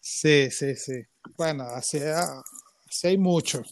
Sí, 0.00 0.50
sí, 0.50 0.76
sí. 0.76 1.02
Bueno, 1.36 1.64
así, 1.64 1.98
así 1.98 3.06
hay 3.08 3.18
mucho. 3.18 3.62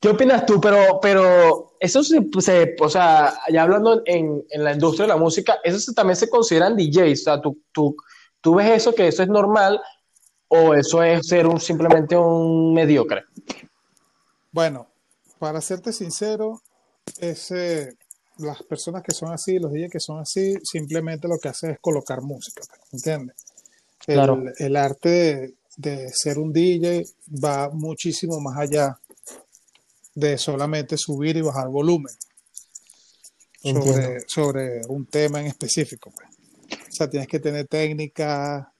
¿Qué 0.00 0.08
opinas 0.08 0.44
tú? 0.46 0.60
Pero, 0.60 0.98
pero 1.00 1.76
eso 1.78 2.02
se, 2.02 2.18
se- 2.40 2.74
o 2.80 2.88
sea, 2.88 3.34
ya 3.52 3.62
hablando 3.62 4.02
en, 4.04 4.42
en 4.50 4.64
la 4.64 4.72
industria 4.72 5.04
de 5.06 5.12
la 5.12 5.16
música, 5.16 5.60
eso 5.62 5.78
se- 5.78 5.94
también 5.94 6.16
se 6.16 6.28
consideran 6.28 6.76
DJs. 6.76 7.20
O 7.20 7.24
sea, 7.24 7.40
tú, 7.40 7.60
tú, 7.72 7.96
tú 8.40 8.54
ves 8.56 8.70
eso, 8.70 8.94
que 8.94 9.06
eso 9.06 9.22
es 9.22 9.28
normal, 9.28 9.80
o 10.54 10.74
eso 10.74 11.02
es 11.02 11.26
ser 11.26 11.46
un, 11.46 11.58
simplemente 11.58 12.14
un 12.14 12.74
mediocre. 12.74 13.24
Bueno, 14.50 14.86
para 15.38 15.62
serte 15.62 15.94
sincero, 15.94 16.60
ese, 17.18 17.96
las 18.36 18.62
personas 18.62 19.02
que 19.02 19.12
son 19.12 19.32
así, 19.32 19.58
los 19.58 19.72
DJs 19.72 19.90
que 19.90 20.00
son 20.00 20.20
así, 20.20 20.54
simplemente 20.62 21.26
lo 21.26 21.38
que 21.38 21.48
hacen 21.48 21.70
es 21.70 21.78
colocar 21.80 22.20
música, 22.20 22.62
¿entiendes? 22.92 23.36
El, 24.06 24.14
Claro. 24.14 24.42
el 24.58 24.76
arte 24.76 25.08
de, 25.08 25.54
de 25.76 26.12
ser 26.12 26.38
un 26.38 26.52
DJ 26.52 27.06
va 27.42 27.70
muchísimo 27.70 28.38
más 28.40 28.58
allá 28.58 28.98
de 30.14 30.36
solamente 30.36 30.98
subir 30.98 31.36
y 31.38 31.40
bajar 31.40 31.68
volumen 31.68 32.14
sobre, 33.62 34.20
sobre 34.26 34.80
un 34.88 35.06
tema 35.06 35.40
en 35.40 35.46
específico. 35.46 36.10
pues. 36.10 36.28
O 36.88 36.92
sea, 36.92 37.08
tienes 37.08 37.28
que 37.28 37.40
tener 37.40 37.66
técnica, 37.68 38.71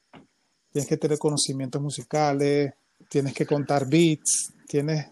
tienes 0.72 0.88
que 0.88 0.96
tener 0.96 1.18
conocimientos 1.18 1.80
musicales, 1.80 2.72
tienes 3.08 3.34
que 3.34 3.46
contar 3.46 3.86
beats, 3.86 4.52
tienes 4.66 5.06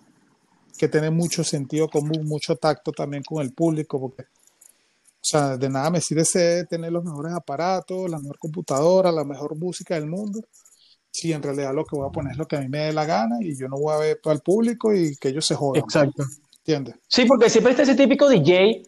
que 0.79 0.89
tener 0.89 1.11
mucho 1.11 1.45
sentido 1.45 1.89
común, 1.89 2.25
mucho 2.25 2.57
tacto 2.57 2.93
también 2.93 3.23
con 3.23 3.43
el 3.43 3.53
público, 3.53 4.01
porque, 4.01 4.23
o 4.23 5.23
sea, 5.23 5.57
de 5.59 5.69
nada 5.69 5.91
me 5.91 6.01
sirve 6.01 6.25
ser- 6.25 6.67
tener 6.67 6.91
los 6.91 7.05
mejores 7.05 7.33
aparatos, 7.35 8.09
la 8.11 8.19
mejor 8.19 8.39
computadora, 8.39 9.13
la 9.13 9.25
mejor 9.25 9.57
música 9.57 9.95
del 9.97 10.07
mundo, 10.07 10.41
si 11.13 11.33
en 11.33 11.43
realidad 11.43 11.75
lo 11.75 11.85
que 11.85 11.97
voy 11.97 12.09
a 12.09 12.13
poner 12.13 12.33
es 12.33 12.39
lo 12.39 12.47
que 12.47 12.57
a 12.57 12.61
mí 12.61 12.69
me 12.69 12.79
dé 12.87 12.93
la 12.93 13.05
gana 13.05 13.37
y 13.41 13.57
yo 13.57 13.69
no 13.69 13.77
voy 13.79 13.93
a 13.95 13.99
ver 13.99 14.21
todo 14.23 14.33
el 14.33 14.41
público 14.41 14.95
y 14.95 15.17
que 15.17 15.29
ellos 15.29 15.45
se 15.45 15.55
jodan, 15.55 15.83
Exacto. 15.83 16.25
¿entiendes? 16.59 16.95
Sí, 17.09 17.27
porque 17.27 17.51
siempre 17.51 17.73
está 17.73 17.83
ese 17.83 17.97
típico 17.97 18.29
DJ 18.29 18.83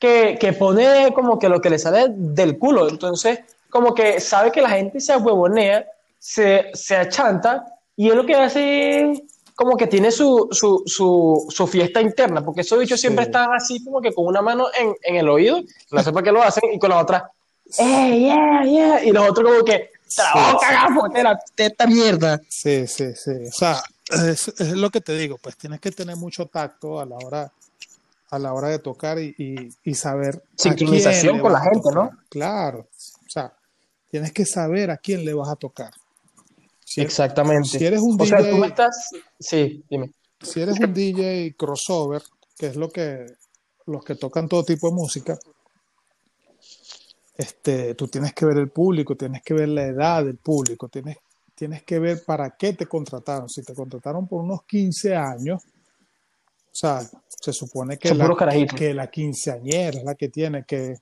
que, 0.00 0.36
que 0.40 0.52
pone 0.54 1.12
como 1.14 1.38
que 1.38 1.48
lo 1.48 1.60
que 1.60 1.70
le 1.70 1.78
sale 1.78 2.06
del 2.10 2.58
culo. 2.58 2.88
Entonces, 2.88 3.40
como 3.70 3.94
que 3.94 4.20
sabe 4.20 4.50
que 4.50 4.62
la 4.62 4.70
gente 4.70 5.00
se 5.00 5.12
ahuevonea, 5.12 5.86
se, 6.28 6.70
se 6.74 6.96
achanta, 6.96 7.64
y 7.96 8.08
él 8.10 8.16
lo 8.16 8.26
que 8.26 8.34
hace 8.34 9.00
es 9.12 9.22
como 9.54 9.76
que 9.76 9.86
tiene 9.86 10.10
su, 10.10 10.48
su, 10.50 10.82
su, 10.86 11.46
su 11.48 11.66
fiesta 11.66 12.00
interna, 12.00 12.44
porque 12.44 12.62
esos 12.62 12.78
bichos 12.78 13.00
siempre 13.00 13.24
Sí. 13.24 13.28
están 13.30 13.52
así 13.54 13.82
como 13.84 14.00
que 14.02 14.12
con 14.12 14.26
una 14.26 14.42
mano 14.42 14.66
en, 14.78 14.94
en 15.02 15.16
el 15.16 15.28
oído, 15.28 15.62
no 15.92 16.02
sé 16.02 16.12
para 16.12 16.24
qué 16.24 16.32
lo 16.32 16.42
hacen, 16.42 16.64
y 16.72 16.78
con 16.78 16.90
la 16.90 16.98
otra, 16.98 17.30
¡eh, 17.78 18.18
yeah, 18.18 18.62
yeah! 18.64 19.04
Y 19.04 19.12
los 19.12 19.30
otros 19.30 19.50
como 19.50 19.64
que, 19.64 19.90
¡te 20.14 20.22
la 20.22 20.32
voy 20.34 20.42
a 20.42 20.58
cagar, 20.58 20.94
fotera, 20.94 21.38
esta 21.56 21.86
mierda! 21.86 22.40
Sí, 22.48 22.86
sí, 22.86 23.14
sí. 23.14 23.30
O 23.48 23.52
sea, 23.52 23.82
es, 24.28 24.48
es 24.48 24.72
lo 24.72 24.90
que 24.90 25.00
te 25.00 25.16
digo, 25.16 25.38
pues 25.40 25.56
tienes 25.56 25.80
que 25.80 25.90
tener 25.92 26.16
mucho 26.16 26.46
tacto 26.46 27.00
a 27.00 27.06
la 27.06 27.16
hora, 27.16 27.50
a 28.30 28.38
la 28.38 28.52
hora 28.52 28.68
de 28.68 28.78
tocar 28.80 29.18
y, 29.20 29.34
y- 29.38 29.70
y 29.84 29.94
saber 29.94 30.42
Sincronización 30.56 31.38
con 31.40 31.52
la 31.52 31.60
gente, 31.60 31.88
¿no? 31.94 32.10
Claro. 32.28 32.80
O 33.26 33.30
sea, 33.30 33.52
tienes 34.10 34.32
que 34.32 34.44
saber 34.44 34.90
a 34.90 34.96
quién 34.98 35.24
le 35.24 35.32
vas 35.32 35.48
a 35.48 35.56
tocar. 35.56 35.92
Si, 36.86 37.00
Exactamente. 37.00 37.78
si 37.78 37.84
eres 37.84 38.00
un 38.00 38.20
o 38.20 38.24
sea, 38.24 38.38
DJ 38.38 38.50
tú 38.52 38.56
me 38.58 38.68
estás... 38.68 39.08
Sí, 39.40 39.84
dime. 39.90 40.12
si 40.40 40.60
eres 40.60 40.78
un 40.78 40.94
DJ 40.94 41.56
crossover, 41.58 42.22
que 42.56 42.68
es 42.68 42.76
lo 42.76 42.88
que 42.90 43.26
los 43.86 44.04
que 44.04 44.14
tocan 44.14 44.48
todo 44.48 44.64
tipo 44.64 44.88
de 44.88 44.94
música, 44.94 45.36
este, 47.36 47.96
tú 47.96 48.06
tienes 48.06 48.32
que 48.34 48.46
ver 48.46 48.58
el 48.58 48.70
público, 48.70 49.16
tienes 49.16 49.42
que 49.42 49.54
ver 49.54 49.68
la 49.68 49.82
edad 49.82 50.24
del 50.24 50.38
público, 50.38 50.88
tienes, 50.88 51.16
tienes 51.56 51.82
que 51.82 51.98
ver 51.98 52.24
para 52.24 52.56
qué 52.56 52.74
te 52.74 52.86
contrataron. 52.86 53.48
Si 53.48 53.64
te 53.64 53.74
contrataron 53.74 54.28
por 54.28 54.44
unos 54.44 54.62
15 54.62 55.16
años, 55.16 55.64
o 55.64 56.74
sea, 56.78 57.00
se 57.28 57.52
supone 57.52 57.98
que 57.98 58.10
Son 58.10 58.18
la, 58.18 58.66
que 58.76 58.94
la 58.94 59.10
quinceañera 59.10 59.98
es 59.98 60.04
la 60.04 60.14
que 60.14 60.28
tiene 60.28 60.64
que, 60.64 60.94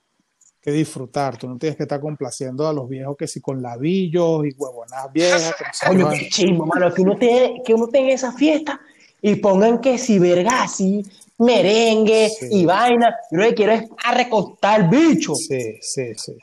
que 0.65 0.71
disfrutar. 0.71 1.37
Tú 1.37 1.47
no 1.47 1.57
tienes 1.59 1.77
que 1.77 1.83
estar 1.83 2.01
complaciendo 2.01 2.67
a 2.67 2.73
los 2.73 2.89
viejos 2.89 3.15
que 3.15 3.27
si 3.27 3.39
con 3.39 3.61
labillos 3.61 4.43
y 4.47 4.53
huevonadas 4.57 5.13
viejas. 5.13 5.53
que 5.87 5.95
no 5.95 6.09
qué 6.09 6.27
chimbo, 6.27 6.65
mano, 6.65 6.91
que 6.91 7.03
uno, 7.03 7.15
te, 7.15 7.61
que 7.63 7.75
uno 7.75 7.87
tenga 7.87 8.11
esa 8.11 8.31
fiesta 8.33 8.81
y 9.21 9.35
pongan 9.35 9.79
que 9.79 9.99
si 9.99 10.17
vergasi, 10.17 11.05
merengue 11.37 12.29
Sí. 12.29 12.47
y 12.49 12.65
vaina. 12.65 13.15
Yo 13.29 13.37
lo 13.37 13.45
que 13.45 13.53
quiero 13.53 13.73
es 13.73 13.83
arrecostar 14.03 14.81
el 14.81 14.87
bicho. 14.89 15.35
Sí, 15.35 15.77
sí, 15.81 16.15
sí. 16.15 16.35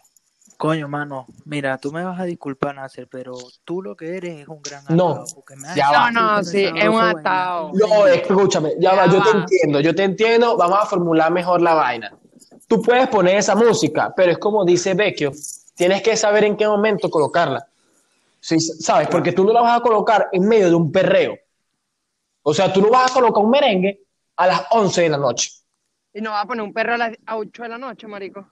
Coño, 0.56 0.86
mano, 0.86 1.26
mira, 1.44 1.76
tú 1.78 1.90
me 1.90 2.04
vas 2.04 2.20
a 2.20 2.24
disculpar, 2.24 2.76
Nasser, 2.76 3.08
pero 3.08 3.32
tú 3.64 3.82
lo 3.82 3.96
que 3.96 4.16
eres 4.16 4.42
es 4.42 4.46
un 4.46 4.62
gran 4.62 4.84
No, 4.90 5.10
atado, 5.10 5.26
ya 5.74 5.90
va. 5.90 6.10
No, 6.12 6.36
no, 6.36 6.44
súper 6.44 6.60
sí, 6.60 6.78
es 6.78 6.88
un 6.88 7.00
atado. 7.00 7.72
No, 7.74 8.06
escúchame, 8.06 8.74
ya 8.78 8.94
va, 8.94 9.06
yo 9.06 9.20
te 9.20 9.30
entiendo, 9.36 9.80
yo 9.80 9.92
te 9.92 10.04
entiendo, 10.04 10.56
vamos 10.56 10.78
a 10.80 10.86
formular 10.86 11.32
mejor 11.32 11.60
la 11.60 11.74
vaina. 11.74 12.16
Tú 12.72 12.80
puedes 12.80 13.06
poner 13.08 13.36
esa 13.36 13.54
música, 13.54 14.14
pero 14.16 14.32
es 14.32 14.38
como 14.38 14.64
dice 14.64 14.94
Vecchio, 14.94 15.30
tienes 15.74 16.00
que 16.02 16.16
saber 16.16 16.44
en 16.44 16.56
qué 16.56 16.66
momento 16.66 17.10
colocarla. 17.10 17.66
Sí, 18.40 18.58
¿Sabes? 18.58 19.08
Porque 19.08 19.32
tú 19.32 19.44
no 19.44 19.52
la 19.52 19.60
vas 19.60 19.78
a 19.78 19.82
colocar 19.82 20.30
en 20.32 20.48
medio 20.48 20.68
de 20.70 20.74
un 20.74 20.90
perreo. 20.90 21.36
O 22.40 22.54
sea, 22.54 22.72
tú 22.72 22.80
no 22.80 22.88
vas 22.88 23.10
a 23.10 23.12
colocar 23.14 23.44
un 23.44 23.50
merengue 23.50 24.00
a 24.36 24.46
las 24.46 24.62
11 24.70 25.02
de 25.02 25.10
la 25.10 25.18
noche. 25.18 25.50
Y 26.14 26.22
no 26.22 26.30
va 26.30 26.40
a 26.40 26.46
poner 26.46 26.62
un 26.64 26.72
perro 26.72 26.94
a 26.94 26.96
las 26.96 27.12
8 27.30 27.62
de 27.62 27.68
la 27.68 27.76
noche, 27.76 28.06
marico. 28.06 28.48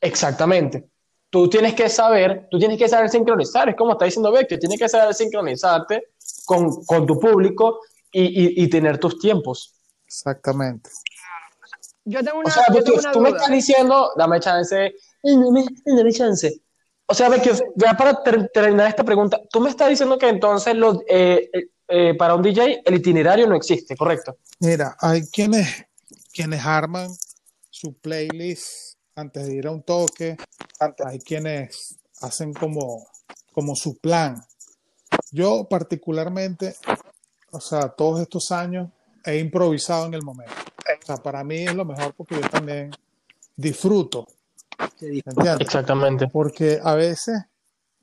Exactamente. 0.00 0.88
Tú 1.28 1.50
tienes 1.50 1.74
que 1.74 1.88
saber, 1.88 2.46
tú 2.48 2.60
tienes 2.60 2.78
que 2.78 2.88
saber 2.88 3.10
sincronizar, 3.10 3.68
es 3.68 3.74
como 3.74 3.94
está 3.94 4.04
diciendo 4.04 4.30
Vecchio, 4.30 4.60
tienes 4.60 4.78
que 4.78 4.88
saber 4.88 5.12
sincronizarte 5.12 6.04
con, 6.44 6.84
con 6.84 7.04
tu 7.04 7.18
público 7.18 7.80
y, 8.12 8.22
y- 8.60 8.62
y 8.62 8.70
tener 8.70 8.98
tus 8.98 9.18
tiempos. 9.18 9.74
Exactamente. 10.06 10.88
Yo 12.08 12.22
tengo 12.22 12.38
O 12.38 12.40
una, 12.40 12.50
sea, 12.50 12.64
yo 12.68 12.74
Vecchio, 12.74 12.94
tengo 12.94 13.00
una 13.00 13.12
tú 13.12 13.20
me 13.20 13.28
duda. 13.30 13.38
estás 13.38 13.52
diciendo, 13.52 14.10
dame 14.16 14.40
chance, 14.40 14.94
dame, 15.22 15.64
dame 15.84 16.12
chance. 16.12 16.62
O 17.06 17.14
sea, 17.14 17.28
Vecchio, 17.28 17.52
ya 17.76 17.96
para 17.96 18.22
ter- 18.22 18.48
terminar 18.54 18.88
esta 18.88 19.04
pregunta, 19.04 19.40
tú 19.50 19.60
me 19.60 19.70
estás 19.70 19.88
diciendo 19.88 20.16
que 20.18 20.28
entonces 20.28 20.74
los, 20.76 20.98
eh, 21.08 21.50
eh, 21.52 21.62
eh, 21.88 22.14
para 22.14 22.34
un 22.34 22.42
DJ 22.42 22.82
el 22.84 22.94
itinerario 22.94 23.46
no 23.46 23.54
existe, 23.56 23.96
¿correcto? 23.96 24.38
Mira, 24.60 24.96
hay 25.00 25.22
quienes, 25.28 25.68
quienes 26.32 26.64
arman 26.64 27.08
su 27.70 27.94
playlist 27.94 28.96
antes 29.16 29.46
de 29.46 29.54
ir 29.54 29.66
a 29.66 29.70
un 29.72 29.82
toque, 29.82 30.36
hay 31.04 31.18
quienes 31.20 31.96
hacen 32.22 32.52
como, 32.54 33.06
como 33.52 33.74
su 33.76 33.98
plan. 33.98 34.40
Yo 35.30 35.66
particularmente, 35.68 36.76
o 37.50 37.60
sea, 37.60 37.88
todos 37.88 38.20
estos 38.20 38.50
años 38.52 38.90
he 39.26 39.38
improvisado 39.38 40.06
en 40.06 40.14
el 40.14 40.22
momento. 40.22 40.54
O 41.02 41.06
sea, 41.06 41.16
para 41.16 41.44
mí 41.44 41.64
es 41.64 41.74
lo 41.74 41.84
mejor 41.84 42.14
porque 42.14 42.36
yo 42.36 42.48
también 42.48 42.90
disfruto. 43.56 44.26
¿entiendes? 45.00 45.60
Exactamente. 45.60 46.28
Porque 46.28 46.80
a 46.82 46.94
veces, 46.94 47.42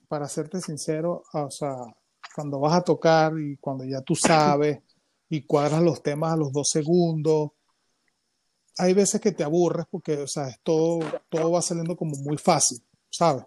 para 0.08 0.28
serte 0.28 0.62
sincero, 0.62 1.24
o 1.34 1.50
sea, 1.50 1.76
cuando 2.36 2.60
vas 2.60 2.74
a 2.74 2.84
tocar 2.84 3.34
y 3.40 3.58
cuando 3.58 3.84
ya 3.86 4.02
tú 4.02 4.16
sabes 4.16 4.80
y 5.30 5.44
cuadras 5.44 5.82
los 5.82 6.04
temas 6.04 6.34
a 6.34 6.38
los 6.38 6.52
dos 6.52 6.68
segundos, 6.70 7.52
hay 8.78 8.94
veces 8.94 9.22
que 9.22 9.32
te 9.32 9.44
aburres 9.44 9.86
porque, 9.90 10.18
o 10.18 10.28
sea, 10.28 10.50
es 10.50 10.60
todo, 10.64 11.00
todo 11.30 11.52
va 11.52 11.62
saliendo 11.62 11.96
como 11.96 12.16
muy 12.18 12.38
fácil, 12.38 12.82
¿sabes? 13.10 13.46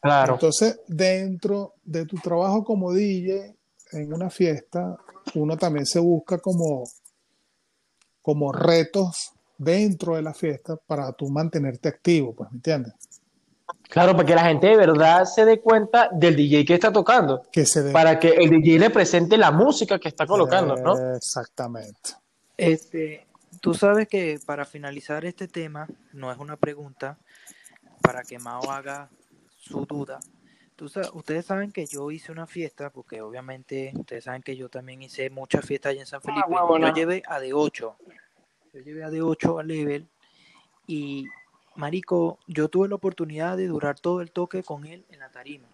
Claro. 0.00 0.34
Entonces, 0.34 0.80
dentro 0.86 1.74
de 1.84 2.06
tu 2.06 2.16
trabajo 2.16 2.64
como 2.64 2.92
DJ, 2.92 3.56
en 3.92 4.12
una 4.12 4.30
fiesta 4.30 4.96
uno 5.34 5.56
también 5.56 5.86
se 5.86 5.98
busca 5.98 6.38
como, 6.38 6.84
como 8.22 8.52
retos 8.52 9.32
dentro 9.58 10.16
de 10.16 10.22
la 10.22 10.32
fiesta 10.34 10.76
para 10.76 11.12
tú 11.12 11.28
mantenerte 11.28 11.88
activo, 11.88 12.34
pues, 12.34 12.50
¿me 12.50 12.56
entiendes? 12.56 12.94
Claro, 13.88 14.12
para 14.16 14.26
que 14.26 14.34
la 14.34 14.44
gente 14.44 14.68
de 14.68 14.76
verdad 14.76 15.24
se 15.24 15.44
dé 15.44 15.60
cuenta 15.60 16.08
del 16.12 16.34
DJ 16.36 16.64
que 16.64 16.74
está 16.74 16.90
tocando, 16.92 17.42
Que 17.52 17.66
se 17.66 17.82
dé- 17.82 17.92
para 17.92 18.18
que 18.18 18.28
el 18.30 18.50
DJ 18.50 18.78
le 18.78 18.90
presente 18.90 19.36
la 19.36 19.50
música 19.50 19.98
que 19.98 20.08
está 20.08 20.26
colocando, 20.26 20.76
¿no? 20.76 21.14
Exactamente. 21.14 22.14
Este, 22.56 23.26
tú 23.60 23.74
sabes 23.74 24.08
que 24.08 24.38
para 24.46 24.64
finalizar 24.64 25.24
este 25.24 25.46
tema, 25.48 25.86
no 26.12 26.32
es 26.32 26.38
una 26.38 26.56
pregunta, 26.56 27.18
para 28.00 28.22
que 28.22 28.38
Mao 28.38 28.70
haga 28.70 29.10
su 29.58 29.84
duda. 29.86 30.20
Tú 30.82 30.90
ustedes 31.14 31.46
saben 31.46 31.70
que 31.70 31.86
yo 31.86 32.10
hice 32.10 32.32
una 32.32 32.44
fiesta, 32.48 32.90
porque 32.90 33.22
obviamente 33.22 33.92
ustedes 33.94 34.24
saben 34.24 34.42
que 34.42 34.56
yo 34.56 34.68
también 34.68 35.00
hice 35.00 35.30
muchas 35.30 35.64
fiestas 35.64 35.90
allá 35.90 36.00
en 36.00 36.06
San 36.08 36.20
Felipe. 36.20 36.42
huevona. 36.48 36.88
Yo 36.88 36.94
llevé 36.96 37.22
a 37.28 37.38
de 37.38 37.52
8. 37.52 37.96
Yo 38.74 38.80
llevé 38.80 39.04
a 39.04 39.10
de 39.10 39.22
8 39.22 39.60
a 39.60 39.62
level 39.62 40.08
y 40.88 41.24
marico, 41.76 42.40
yo 42.48 42.68
tuve 42.68 42.88
la 42.88 42.96
oportunidad 42.96 43.56
de 43.56 43.68
durar 43.68 44.00
todo 44.00 44.22
el 44.22 44.32
toque 44.32 44.64
con 44.64 44.84
él 44.84 45.04
en 45.12 45.20
la 45.20 45.28
tarima. 45.28 45.68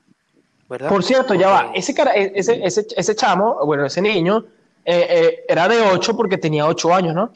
¿Verdad? 0.68 0.90
Por 0.90 1.02
cierto, 1.02 1.32
ya 1.32 1.48
va, 1.48 1.72
ese, 1.74 1.94
cara- 1.94 2.12
ese, 2.12 2.62
ese, 2.62 2.86
ese 2.94 3.14
chamo, 3.16 3.64
bueno, 3.64 3.86
ese 3.86 4.02
niño, 4.02 4.44
eh, 4.84 5.06
eh, 5.08 5.44
era 5.48 5.68
de 5.68 5.80
8 5.80 6.14
porque 6.18 6.36
tenía 6.36 6.66
8 6.66 6.94
años, 6.94 7.14
¿no? 7.14 7.32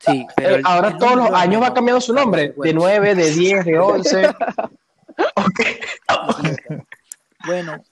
Sí, 0.00 0.26
pero 0.34 0.56
Eh, 0.56 0.62
ahora 0.64 0.98
todos 0.98 1.14
los 1.14 1.30
años 1.30 1.62
va 1.62 1.72
cambiando 1.72 2.00
su 2.00 2.12
nombre, 2.12 2.42
de 2.42 2.48
acuerden. 2.48 2.74
9, 2.76 3.14
de 3.14 3.30
10, 3.30 3.64
de 3.64 3.78
11. 3.78 4.22
Ok. 5.48 6.84
Bueno, 7.46 7.82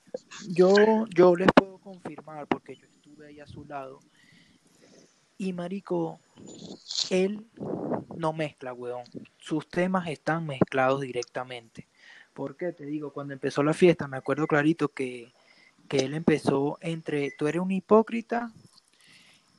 yo, 0.49 1.07
yo 1.09 1.37
les 1.37 1.49
puedo 1.55 1.79
confirmar 1.79 2.47
porque 2.47 2.77
yo 2.77 2.87
estuve 2.87 3.29
ahí 3.29 3.41
a 3.41 3.47
su 3.47 3.65
lado. 3.65 4.01
Y 5.37 5.53
marico, 5.53 6.21
él 7.11 7.47
no 8.17 8.33
mezcla, 8.33 8.73
weón. 8.73 9.05
Sus 9.39 9.69
temas 9.69 10.09
están 10.09 10.47
mezclados 10.47 11.01
directamente. 11.01 11.89
¿Por 12.33 12.57
qué? 12.57 12.73
Te 12.73 12.85
digo, 12.85 13.13
cuando 13.13 13.33
empezó 13.33 13.63
la 13.63 13.75
fiesta, 13.75 14.09
me 14.09 14.17
acuerdo 14.17 14.47
clarito 14.47 14.89
que, 14.89 15.33
que 15.89 15.99
él 15.99 16.15
empezó 16.15 16.79
entre 16.81 17.31
Tú 17.33 17.47
eres 17.47 17.63
un 17.63 17.71
hipócrita 17.71 18.53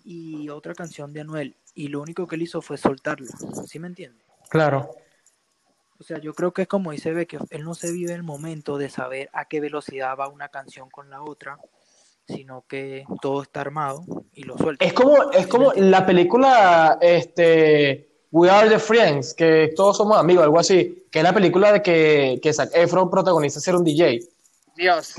y 0.04 0.50
otra 0.50 0.74
canción 0.74 1.14
de 1.14 1.22
Anuel. 1.22 1.56
Y 1.74 1.88
lo 1.90 2.02
único 2.02 2.28
que 2.28 2.36
él 2.36 2.42
hizo 2.44 2.62
fue 2.62 2.78
soltarla. 2.78 3.32
¿Sí 3.68 3.80
me 3.80 3.88
entiendes? 3.88 4.24
Claro. 4.50 4.90
O 6.00 6.04
sea, 6.04 6.20
yo 6.20 6.34
creo 6.34 6.52
que 6.52 6.64
es 6.64 6.68
como 6.68 6.92
dice 6.92 7.14
ve 7.14 7.26
que 7.26 7.38
él 7.50 7.64
no 7.64 7.74
se 7.74 7.92
vive 7.92 8.14
el 8.14 8.24
momento 8.24 8.78
de 8.78 8.90
saber 8.90 9.30
a 9.34 9.46
qué 9.46 9.60
velocidad 9.62 10.18
va 10.20 10.28
una 10.28 10.50
canción 10.50 10.90
con 10.90 11.10
la 11.10 11.22
otra, 11.22 11.58
sino 12.28 12.66
que 12.68 13.06
todo 13.22 13.42
está 13.44 13.62
armado 13.62 14.04
y 14.34 14.44
lo 14.44 14.58
suelta. 14.58 14.84
Es 14.84 14.94
como, 14.94 15.32
es 15.32 15.44
¿Sí 15.44 15.50
como 15.50 15.72
la 15.74 16.06
película 16.06 16.98
este, 17.02 18.10
We 18.32 18.50
Are 18.50 18.68
the 18.70 18.80
Friends, 18.80 19.34
que 19.34 19.72
todos 19.76 19.96
somos 19.96 20.18
amigos, 20.18 20.44
algo 20.44 20.60
así, 20.60 21.06
que 21.10 21.20
es 21.20 21.24
la 21.24 21.34
película 21.34 21.72
de 21.72 21.82
que, 21.82 22.40
que 22.42 22.52
Zac 22.52 22.72
Efron 22.74 23.10
protagoniza 23.10 23.60
ser 23.62 23.76
un 23.76 23.84
DJ. 23.84 24.20
Dios. 24.76 25.16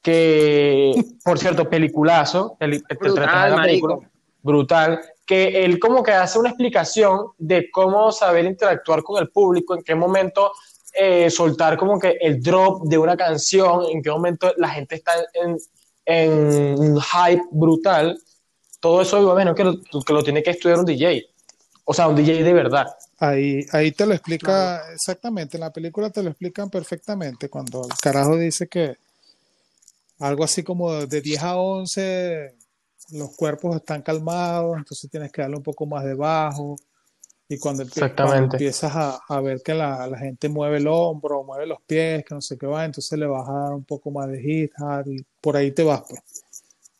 Que, 0.00 0.94
por 1.24 1.38
cierto, 1.38 1.68
peliculazo, 1.68 2.56
peli- 2.58 2.80
te- 2.80 2.94
te 2.94 3.08
Brutal, 3.08 3.60
película, 3.60 3.98
brutal, 4.42 5.00
que 5.26 5.64
él 5.64 5.80
como 5.80 6.02
que 6.02 6.12
hace 6.12 6.38
una 6.38 6.50
explicación 6.50 7.32
de 7.36 7.68
cómo 7.70 8.12
saber 8.12 8.44
interactuar 8.44 9.02
con 9.02 9.20
el 9.20 9.28
público, 9.30 9.74
en 9.74 9.82
qué 9.82 9.94
momento 9.94 10.52
eh, 10.94 11.28
soltar 11.30 11.76
como 11.76 11.98
que 11.98 12.16
el 12.20 12.40
drop 12.40 12.84
de 12.84 12.96
una 12.96 13.16
canción, 13.16 13.84
en 13.90 14.00
qué 14.00 14.10
momento 14.10 14.54
la 14.56 14.68
gente 14.68 14.94
está 14.94 15.12
en, 15.34 15.58
en 16.06 16.78
un 16.78 17.00
hype 17.00 17.42
brutal. 17.50 18.18
Todo 18.78 19.02
eso, 19.02 19.32
bueno, 19.32 19.54
que 19.54 19.64
lo, 19.64 19.80
que 19.80 20.12
lo 20.12 20.22
tiene 20.22 20.42
que 20.42 20.50
estudiar 20.50 20.78
un 20.78 20.86
DJ. 20.86 21.26
O 21.84 21.92
sea, 21.92 22.08
un 22.08 22.16
DJ 22.16 22.44
de 22.44 22.52
verdad. 22.52 22.86
Ahí, 23.18 23.66
ahí 23.72 23.92
te 23.92 24.06
lo 24.06 24.14
explica 24.14 24.92
exactamente, 24.92 25.56
en 25.56 25.62
la 25.62 25.72
película 25.72 26.10
te 26.10 26.22
lo 26.22 26.30
explican 26.30 26.68
perfectamente 26.68 27.48
cuando 27.48 27.82
el 27.82 27.96
carajo 28.00 28.36
dice 28.36 28.68
que 28.68 28.98
algo 30.18 30.44
así 30.44 30.62
como 30.62 30.92
de 31.06 31.20
10 31.22 31.42
a 31.42 31.56
11 31.56 32.54
los 33.12 33.34
cuerpos 33.36 33.76
están 33.76 34.02
calmados, 34.02 34.76
entonces 34.78 35.10
tienes 35.10 35.32
que 35.32 35.42
darle 35.42 35.56
un 35.56 35.62
poco 35.62 35.86
más 35.86 36.04
de 36.04 36.14
bajo 36.14 36.76
y 37.48 37.58
cuando, 37.58 37.84
empiezas 37.84 38.96
a, 38.96 39.20
a 39.28 39.40
ver 39.40 39.62
que 39.62 39.72
la, 39.72 40.08
la 40.08 40.18
gente 40.18 40.48
mueve 40.48 40.78
el 40.78 40.88
hombro, 40.88 41.44
mueve 41.44 41.66
los 41.66 41.80
pies, 41.86 42.24
que 42.24 42.34
no 42.34 42.40
sé 42.40 42.58
qué 42.58 42.66
va, 42.66 42.84
entonces 42.84 43.16
le 43.16 43.26
vas 43.26 43.48
a 43.48 43.52
dar 43.52 43.72
un 43.72 43.84
poco 43.84 44.10
más 44.10 44.28
de 44.28 44.40
hit, 44.40 44.72
hat, 44.76 45.06
y 45.06 45.24
por 45.40 45.56
ahí 45.56 45.70
te 45.70 45.84
vas, 45.84 46.02
pues. 46.08 46.20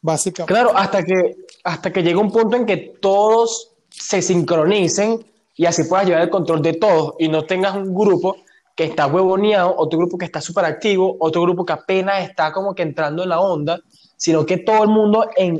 Básicamente. 0.01 0.55
Claro, 0.55 0.77
hasta 0.77 1.03
que, 1.03 1.37
hasta 1.65 1.93
que 1.93 2.03
llega 2.03 2.21
un 2.21 2.31
punto 2.31 2.57
en 2.57 2.65
que 2.65 2.77
todos 3.01 3.73
se 3.91 4.23
sincronicen 4.23 5.27
y 5.57 5.67
así 5.67 5.83
puedas 5.85 6.07
llevar 6.07 6.23
el 6.23 6.31
control 6.31 6.63
de 6.63 6.75
todos 6.75 7.15
y 7.19 7.29
no 7.29 7.45
tengas 7.45 7.75
un 7.75 7.93
grupo 7.93 8.37
que 8.77 8.85
está 8.85 9.09
huevoneado, 9.09 9.75
otro 9.77 9.99
grupo 9.99 10.17
que 10.17 10.27
está 10.27 10.41
súper 10.41 10.67
activo, 10.67 11.17
otro 11.19 11.43
grupo 11.43 11.67
que 11.67 11.73
apenas 11.73 12.23
está 12.23 12.53
como 12.53 12.73
que 12.73 12.83
entrando 12.83 13.25
en 13.25 13.31
la 13.31 13.41
onda, 13.41 13.81
sino 14.17 14.47
que 14.47 14.59
todo 14.59 14.85
el 14.85 14.91
mundo 14.91 15.29
en, 15.35 15.59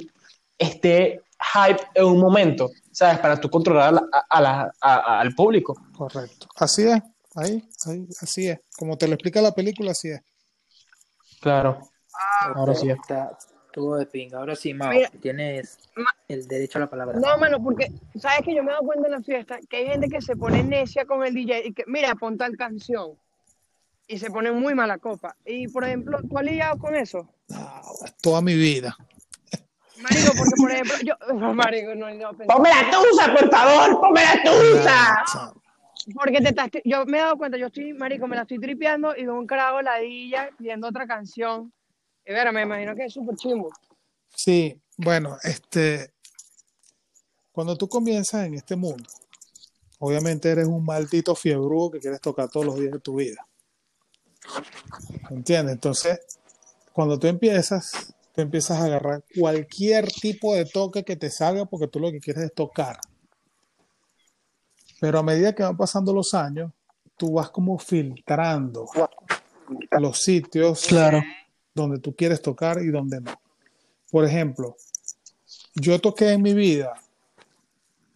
esté 0.59 1.21
hype 1.55 1.83
en 1.95 2.05
un 2.07 2.19
momento, 2.21 2.71
¿sabes? 2.93 3.19
Para 3.19 3.39
tú 3.41 3.49
controlar 3.51 3.89
a 4.31 4.41
la- 4.41 4.73
a- 4.81 4.95
a 5.17 5.21
al 5.21 5.35
público. 5.35 5.75
Correcto. 5.97 6.49
Así 6.57 6.83
es, 6.85 7.01
ahí, 7.35 7.63
ahí, 7.87 8.07
así 8.23 8.49
es. 8.49 8.61
Como 8.79 8.97
te 8.97 9.07
lo 9.09 9.15
explica 9.15 9.41
la 9.43 9.53
película, 9.53 9.91
así 9.93 10.09
es. 10.11 10.21
Claro. 11.41 11.81
Ahora 12.55 12.75
sí. 12.75 12.89
Está, 12.91 13.37
estuvo 13.67 13.97
de 13.97 14.07
pinga. 14.07 14.39
Ahora 14.39 14.57
sí, 14.57 14.73
Mao, 14.73 14.91
Mira. 14.91 15.11
tienes 15.21 15.79
Ma- 15.97 16.05
el 16.29 16.47
derecho 16.49 16.79
a 16.79 16.81
la 16.83 16.91
palabra. 16.91 17.19
No, 17.21 17.37
mano, 17.39 17.63
porque 17.63 17.93
sabes 18.19 18.41
que 18.45 18.55
yo 18.55 18.63
me 18.63 18.71
he 18.71 18.73
dado 18.75 18.87
cuenta 18.87 19.07
en 19.07 19.13
la 19.13 19.23
fiesta 19.23 19.59
que 19.69 19.77
hay 19.77 19.87
gente 19.89 20.09
que 20.09 20.23
se 20.23 20.35
pone 20.37 20.63
necia 20.63 21.05
con 21.05 21.25
el 21.25 21.35
DJ 21.35 21.67
y 21.67 21.73
que, 21.75 21.85
mira, 21.87 22.15
pon 22.15 22.39
tal 22.39 22.57
canción. 22.57 23.19
Y 24.09 24.19
se 24.19 24.31
pone 24.31 24.53
muy 24.53 24.75
mala 24.75 24.99
copa. 24.99 25.37
Y 25.45 25.69
por 25.69 25.85
ejemplo, 25.85 26.19
¿tú 26.29 26.39
has 26.39 26.45
lidiado 26.45 26.79
con 26.79 26.95
eso? 26.95 27.29
Ah, 27.53 27.83
toda 28.23 28.41
mi 28.41 28.55
vida. 28.55 28.97
Marico, 29.99 30.33
porque 30.37 30.53
por 30.57 30.71
ejemplo, 30.71 30.95
yo. 31.05 31.55
Marico, 31.55 31.95
no, 31.95 32.15
no, 32.15 32.37
Ponme 32.47 32.69
la 32.71 32.91
tusa, 32.91 33.33
por 33.33 33.51
favor, 33.51 34.01
ponme 34.01 34.23
la 34.23 34.43
tusa. 34.43 35.55
Porque 36.15 36.41
te 36.41 36.49
estás, 36.51 36.69
yo 36.85 37.05
me 37.07 37.19
he 37.19 37.21
dado 37.21 37.37
cuenta, 37.37 37.59
yo 37.59 37.67
estoy, 37.67 37.93
marico, 37.93 38.29
me 38.29 38.37
la 38.37 38.43
estoy 38.43 38.61
tripeando 38.61 39.17
y 39.17 39.25
veo 39.25 39.35
un 39.35 39.47
carajo 39.47 39.83
ladilla 39.83 40.51
pidiendo 40.57 40.87
otra 40.87 41.07
canción. 41.07 41.73
Y 42.25 42.33
vera, 42.33 42.53
me 42.53 42.63
imagino 42.63 42.95
que 42.95 43.07
es 43.07 43.13
súper 43.13 43.35
chimbo. 43.35 43.73
Sí, 44.35 44.81
bueno, 44.97 45.37
este, 45.43 46.13
cuando 47.51 47.77
tú 47.77 47.89
comienzas 47.89 48.47
en 48.47 48.55
este 48.55 48.77
mundo, 48.77 49.09
obviamente 49.99 50.51
eres 50.51 50.67
un 50.67 50.85
maldito 50.85 51.35
fiebrudo 51.35 51.93
que 51.93 52.01
quieres 52.01 52.21
tocar 52.21 52.49
todos 52.51 52.67
los 52.67 52.79
días 52.79 52.93
de 52.93 53.01
tu 53.01 53.17
vida. 53.17 53.45
¿Entiendes? 55.31 55.75
Entonces, 55.75 56.21
cuando 56.93 57.19
tú 57.19 57.27
empiezas, 57.27 58.15
tú 58.37 58.43
empiezas 58.43 58.79
a 58.79 58.85
agarrar 58.85 59.25
cualquier 59.39 60.07
tipo 60.13 60.55
de 60.55 60.67
toque 60.67 61.03
que 61.05 61.17
te 61.17 61.31
salga 61.31 61.65
porque 61.65 61.89
tú 61.89 61.99
lo 61.99 62.13
que 62.13 62.21
quieres 62.21 62.45
es 62.45 62.55
tocar. 62.55 63.01
Pero 65.01 65.19
a 65.19 65.23
medida 65.23 65.55
que 65.55 65.63
van 65.63 65.77
pasando 65.77 66.13
los 66.13 66.35
años, 66.35 66.71
tú 67.17 67.33
vas 67.33 67.49
como 67.49 67.79
filtrando 67.79 68.87
los 69.99 70.21
sitios 70.21 70.85
Claro. 70.87 71.23
donde 71.75 71.99
tú 71.99 72.15
quieres 72.15 72.43
tocar 72.43 72.83
y 72.83 72.89
donde 72.89 73.23
no. 73.23 73.33
Por 74.11 74.27
ejemplo, 74.27 74.77
yo 75.75 75.99
toqué 75.99 76.33
en 76.33 76.43
mi 76.43 76.53
vida, 76.53 76.93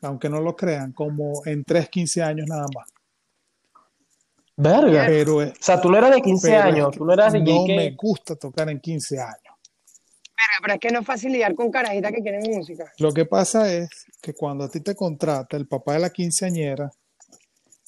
aunque 0.03 0.29
no 0.29 0.41
lo 0.43 0.55
crean, 0.55 0.93
como 0.93 1.43
en 1.47 1.65
3, 1.65 1.89
15 1.89 2.23
años 2.23 2.47
nada 2.47 2.67
más. 2.75 2.89
Verga. 4.55 5.07
Pero, 5.07 5.37
O 5.39 5.53
sea, 5.59 5.81
tú 5.81 5.91
no 5.91 5.97
eras 5.97 6.11
de 6.11 6.21
15 6.21 6.47
pero 6.47 6.59
es 6.61 6.65
años, 6.67 6.97
tú 6.97 7.07
no 7.07 7.13
eras 7.15 7.33
DJ 7.33 7.55
no 7.55 7.65
que... 7.67 7.77
me 7.77 7.91
gusta 7.93 8.37
tocar 8.37 8.69
en 8.69 8.79
15 8.81 9.19
años. 9.19 9.50
Verga, 10.41 10.59
pero 10.63 10.75
es 10.75 10.81
que 10.81 10.91
no 10.91 11.01
es 11.01 11.07
fácil 11.07 11.33
lidiar 11.33 11.55
con 11.55 11.71
carajitas 11.71 12.13
que 12.13 12.23
quieren 12.23 12.43
música. 12.51 12.91
Lo 12.99 13.13
que 13.13 13.27
pasa 13.27 13.73
es 13.73 13.91
que 14.23 14.33
cuando 14.33 14.65
a 14.65 14.71
ti 14.71 14.81
te 14.81 14.95
contrata 14.95 15.57
el 15.57 15.67
papá 15.67 15.95
de 15.95 16.01
la 16.01 16.11
quinceañera, 16.11 16.91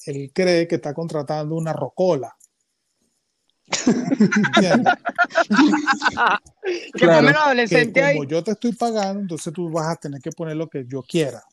él 0.05 0.31
cree 0.33 0.67
que 0.67 0.75
está 0.75 0.93
contratando 0.93 1.55
una 1.55 1.73
rocola. 1.73 2.35
¿Entiendes? 4.55 4.93
Que 6.63 6.99
Claro, 6.99 7.67
que 7.67 7.91
como 7.91 8.25
yo 8.25 8.43
te 8.43 8.51
estoy 8.51 8.73
pagando, 8.73 9.21
entonces 9.21 9.51
tú 9.51 9.69
vas 9.69 9.87
a 9.87 9.95
tener 9.95 10.21
que 10.21 10.31
poner 10.31 10.55
lo 10.55 10.69
que 10.69 10.85
yo 10.85 11.01
quiera. 11.01 11.43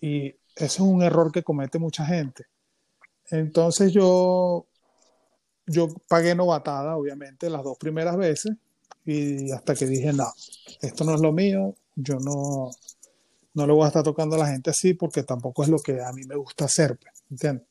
Y 0.00 0.28
ese 0.28 0.64
es 0.64 0.80
un 0.80 1.02
error 1.02 1.30
que 1.30 1.42
comete 1.42 1.78
mucha 1.78 2.06
gente. 2.06 2.46
Entonces 3.30 3.92
yo, 3.92 4.66
yo 5.66 5.88
pagué 6.08 6.34
novatada, 6.34 6.96
obviamente, 6.96 7.50
las 7.50 7.62
dos 7.62 7.76
primeras 7.76 8.16
veces, 8.16 8.56
y 9.10 9.50
hasta 9.52 9.74
que 9.74 9.86
dije, 9.86 10.12
no, 10.12 10.26
esto 10.82 11.04
no 11.04 11.14
es 11.14 11.20
lo 11.20 11.32
mío, 11.32 11.74
yo 11.96 12.18
no, 12.20 12.70
no 13.54 13.66
le 13.66 13.72
voy 13.72 13.84
a 13.84 13.88
estar 13.88 14.02
tocando 14.02 14.36
a 14.36 14.40
la 14.40 14.48
gente 14.48 14.70
así 14.70 14.92
porque 14.94 15.22
tampoco 15.22 15.62
es 15.62 15.68
lo 15.70 15.78
que 15.78 16.00
a 16.02 16.12
mí 16.12 16.22
me 16.26 16.36
gusta 16.36 16.66
hacer, 16.66 16.98
pues, 16.98 17.24
¿entiendes? 17.30 17.66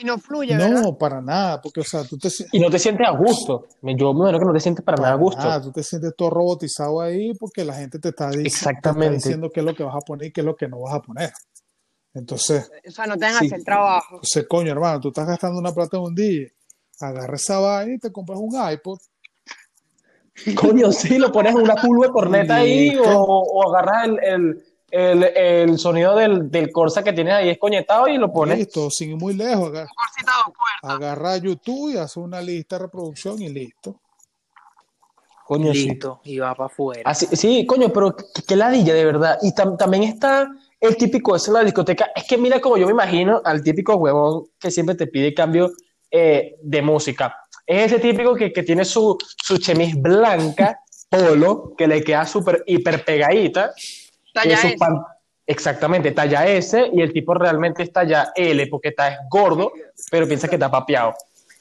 Y 0.00 0.04
no 0.04 0.18
fluye, 0.18 0.56
¿verdad? 0.56 0.82
No, 0.82 0.96
para 0.96 1.20
nada, 1.20 1.60
porque, 1.60 1.80
o 1.80 1.84
sea, 1.84 2.04
tú 2.04 2.16
te, 2.16 2.28
Y 2.52 2.60
no 2.60 2.70
te 2.70 2.78
sientes 2.78 3.06
a 3.06 3.10
gusto. 3.10 3.66
Yo 3.82 4.14
me 4.14 4.20
imagino 4.20 4.38
que 4.38 4.44
no 4.46 4.52
te 4.54 4.60
sientes 4.60 4.84
para 4.84 4.96
nada 5.02 5.12
a 5.12 5.16
gusto. 5.16 5.42
nada, 5.42 5.60
tú 5.60 5.72
te 5.72 5.82
sientes 5.82 6.14
todo 6.16 6.30
robotizado 6.30 7.00
ahí 7.02 7.34
porque 7.34 7.64
la 7.64 7.74
gente 7.74 7.98
te 7.98 8.08
está, 8.10 8.28
dic- 8.30 8.34
te 8.42 8.46
está 8.46 8.56
Exactamente. 8.68 9.14
diciendo 9.16 9.50
qué 9.52 9.60
es 9.60 9.66
lo 9.66 9.74
que 9.74 9.82
vas 9.82 9.96
a 9.96 10.00
poner 10.00 10.28
y 10.28 10.32
qué 10.32 10.40
es 10.40 10.44
lo 10.46 10.56
que 10.56 10.68
no 10.68 10.80
vas 10.80 10.94
a 10.94 11.00
poner. 11.02 11.32
Entonces, 12.14 12.70
O 12.88 12.90
sea, 12.90 13.06
no 13.06 13.14
te 13.18 13.26
van 13.26 13.36
a 13.36 13.38
Sí. 13.40 13.46
hacer 13.46 13.62
trabajo. 13.64 14.14
entonces, 14.16 14.46
coño, 14.48 14.72
hermano, 14.72 15.00
tú 15.00 15.08
estás 15.08 15.26
gastando 15.26 15.58
una 15.58 15.72
plata 15.74 15.96
en 15.98 16.02
un 16.04 16.14
día, 16.14 16.48
agarra 17.00 17.34
esa 17.36 17.58
vaina 17.58 17.94
y 17.94 17.98
te 17.98 18.10
compras 18.10 18.38
un 18.40 18.54
iPod. 18.72 18.98
Coño, 20.54 20.92
sí, 20.92 21.18
lo 21.18 21.30
pones 21.32 21.54
en 21.54 21.62
una 21.62 21.76
curva 21.76 22.06
de 22.06 22.12
corneta 22.12 22.56
ahí 22.56 22.96
o, 22.96 23.12
o 23.24 23.68
agarras 23.74 24.06
el, 24.08 24.18
el, 24.22 24.64
el, 24.90 25.24
el 25.70 25.78
sonido 25.78 26.16
del, 26.16 26.50
del 26.50 26.70
Corsa 26.72 27.02
que 27.02 27.12
tienes 27.12 27.34
ahí 27.34 27.48
escoñetado 27.50 28.08
y 28.08 28.16
lo 28.18 28.32
pones. 28.32 28.58
Listo, 28.58 28.90
sin 28.90 29.10
ir 29.10 29.16
muy 29.16 29.34
lejos, 29.34 29.68
agar- 29.68 29.88
agarra 30.82 31.36
YouTube 31.36 31.92
y 31.94 31.96
hace 31.98 32.20
una 32.20 32.40
lista 32.40 32.76
de 32.76 32.84
reproducción 32.84 33.40
y 33.42 33.48
listo. 33.48 33.96
Coño, 35.46 35.72
sí. 35.72 35.88
Listo, 35.88 36.20
y 36.24 36.38
va 36.38 36.54
para 36.54 36.66
afuera. 36.66 37.02
Así, 37.04 37.26
sí, 37.32 37.66
coño, 37.66 37.92
pero 37.92 38.14
qué, 38.14 38.24
qué 38.46 38.54
ladilla, 38.56 38.94
de 38.94 39.04
verdad. 39.04 39.38
Y 39.42 39.52
tam- 39.52 39.76
también 39.76 40.04
está 40.04 40.48
el 40.78 40.96
típico 40.96 41.34
en 41.36 41.52
la 41.52 41.64
discoteca. 41.64 42.10
Es 42.14 42.24
que 42.28 42.38
mira 42.38 42.60
como 42.60 42.76
yo 42.76 42.86
me 42.86 42.92
imagino 42.92 43.42
al 43.44 43.62
típico 43.62 43.96
huevón 43.96 44.44
que 44.60 44.70
siempre 44.70 44.94
te 44.94 45.08
pide 45.08 45.34
cambio 45.34 45.72
eh, 46.10 46.56
de 46.62 46.82
música. 46.82 47.36
Es 47.70 47.92
ese 47.92 48.00
típico 48.00 48.34
que, 48.34 48.52
que 48.52 48.64
tiene 48.64 48.84
su, 48.84 49.16
su 49.40 49.56
chemis 49.58 49.94
blanca, 49.94 50.80
polo, 51.08 51.72
que 51.78 51.86
le 51.86 52.02
queda 52.02 52.26
súper 52.26 52.64
hiper 52.66 53.04
pegadita. 53.04 53.72
Talla 54.34 54.54
S. 54.54 54.76
Exactamente, 55.46 56.10
talla 56.10 56.48
S 56.48 56.90
y 56.92 57.00
el 57.00 57.12
tipo 57.12 57.32
realmente 57.32 57.84
es 57.84 57.92
talla 57.92 58.32
L 58.34 58.66
porque 58.66 58.88
está 58.88 59.12
es 59.12 59.18
gordo, 59.30 59.70
pero 60.10 60.26
piensa 60.26 60.48
que 60.48 60.56
está 60.56 60.68
papeado. 60.68 61.14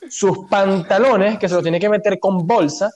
Sus 0.10 0.48
pantalones, 0.50 1.38
que 1.38 1.48
se 1.48 1.54
los 1.54 1.62
tiene 1.62 1.80
que 1.80 1.90
meter 1.90 2.18
con 2.20 2.48
bolsa, 2.48 2.90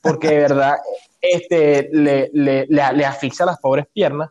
porque 0.00 0.28
de 0.28 0.36
verdad 0.36 0.76
este, 1.20 1.88
le, 1.92 2.30
le, 2.32 2.66
le, 2.68 2.92
le 2.92 3.04
asfixia 3.04 3.46
las 3.46 3.58
pobres 3.58 3.86
piernas. 3.92 4.30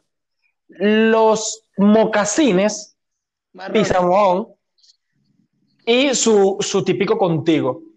Los 0.69 1.65
mocasines, 1.75 2.95
Marrón. 3.51 3.73
pizamón, 3.73 4.47
y 5.85 6.15
su, 6.15 6.55
su 6.61 6.85
típico 6.85 7.17
contigo. 7.17 7.88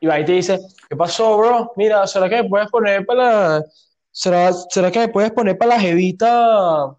Y 0.00 0.06
va 0.06 0.18
y 0.18 0.24
te 0.24 0.32
dice, 0.32 0.58
¿qué 0.88 0.96
pasó, 0.96 1.36
bro? 1.36 1.72
Mira, 1.76 2.06
¿será 2.06 2.28
que 2.28 2.42
me 2.42 2.48
puedes 2.48 2.68
poner 2.68 3.04
para 3.04 3.22
la... 3.22 3.64
¿Será, 4.10 4.52
será 4.52 4.90
que 4.90 4.98
me 5.00 5.08
puedes 5.08 5.30
poner 5.30 5.56
para 5.58 5.74
la 5.74 5.80
jevita? 5.80 6.96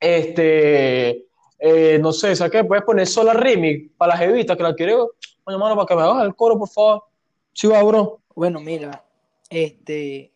Este... 0.00 1.26
eh, 1.58 1.98
no 2.00 2.12
sé, 2.12 2.34
¿será 2.34 2.50
que 2.50 2.62
me 2.62 2.68
puedes 2.68 2.84
poner 2.84 3.06
sola 3.06 3.34
remix 3.34 3.92
para 3.96 4.14
la 4.14 4.18
jevita 4.18 4.56
que 4.56 4.62
la 4.62 4.74
quiero? 4.74 5.12
Oye, 5.44 5.58
mano, 5.58 5.76
para 5.76 5.86
que 5.86 5.94
me 5.94 6.02
hagas 6.02 6.24
el 6.24 6.34
coro, 6.34 6.58
por 6.58 6.68
favor. 6.68 7.04
Sí, 7.52 7.66
va, 7.66 7.82
bro. 7.82 8.20
Bueno, 8.34 8.60
mira, 8.60 9.04
este, 9.50 10.32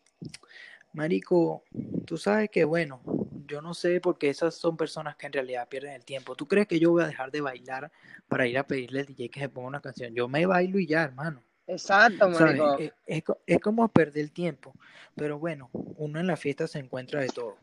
Marico, 0.93 1.65
tú 2.05 2.17
sabes 2.19 2.51
que, 2.51 2.65
bueno, 2.65 3.01
yo 3.47 3.63
no 3.63 3.75
sé 3.75 4.01
porque 4.01 4.29
esas 4.31 4.55
son 4.55 4.77
personas 4.77 5.17
que 5.17 5.27
en 5.27 5.33
realidad 5.33 5.69
pierden 5.69 5.93
el 5.95 6.05
tiempo. 6.05 6.35
¿Tú 6.37 6.47
crees 6.47 6.67
que 6.67 6.79
yo 6.79 6.91
voy 6.91 7.03
a 7.05 7.07
dejar 7.07 7.31
de 7.31 7.41
bailar 7.41 7.91
para 8.29 8.47
ir 8.47 8.59
a 8.59 8.67
pedirle 8.67 9.01
al 9.01 9.07
DJ 9.07 9.29
que 9.31 9.41
se 9.41 9.49
ponga 9.49 9.69
una 9.69 9.81
canción? 9.81 10.15
Yo 10.15 10.29
me 10.29 10.47
bailo 10.47 10.79
y 10.79 10.87
ya, 10.87 11.03
hermano. 11.03 11.43
Exacto, 11.67 12.29
marico. 12.29 12.77
Es, 12.79 12.93
es 13.07 13.23
co- 13.25 13.39
es 13.47 13.59
como 13.61 13.89
perder 13.89 14.23
el 14.25 14.33
tiempo. 14.33 14.75
Pero 15.15 15.39
bueno, 15.39 15.69
uno 15.73 16.21
en 16.21 16.27
la 16.27 16.37
fiesta 16.37 16.67
se 16.67 16.79
encuentra 16.79 17.21
de 17.21 17.29
todo. 17.29 17.57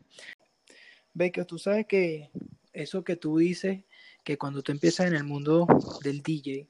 Ve 1.14 1.30
que 1.30 1.44
tú 1.44 1.58
sabes 1.58 1.86
que 1.86 2.30
eso 2.72 3.04
que 3.04 3.16
tú 3.16 3.38
dices, 3.38 3.84
que 4.24 4.36
cuando 4.36 4.62
tú 4.62 4.72
empiezas 4.72 5.06
en 5.06 5.14
el 5.14 5.24
mundo 5.24 5.66
del 6.02 6.22
DJ, 6.22 6.66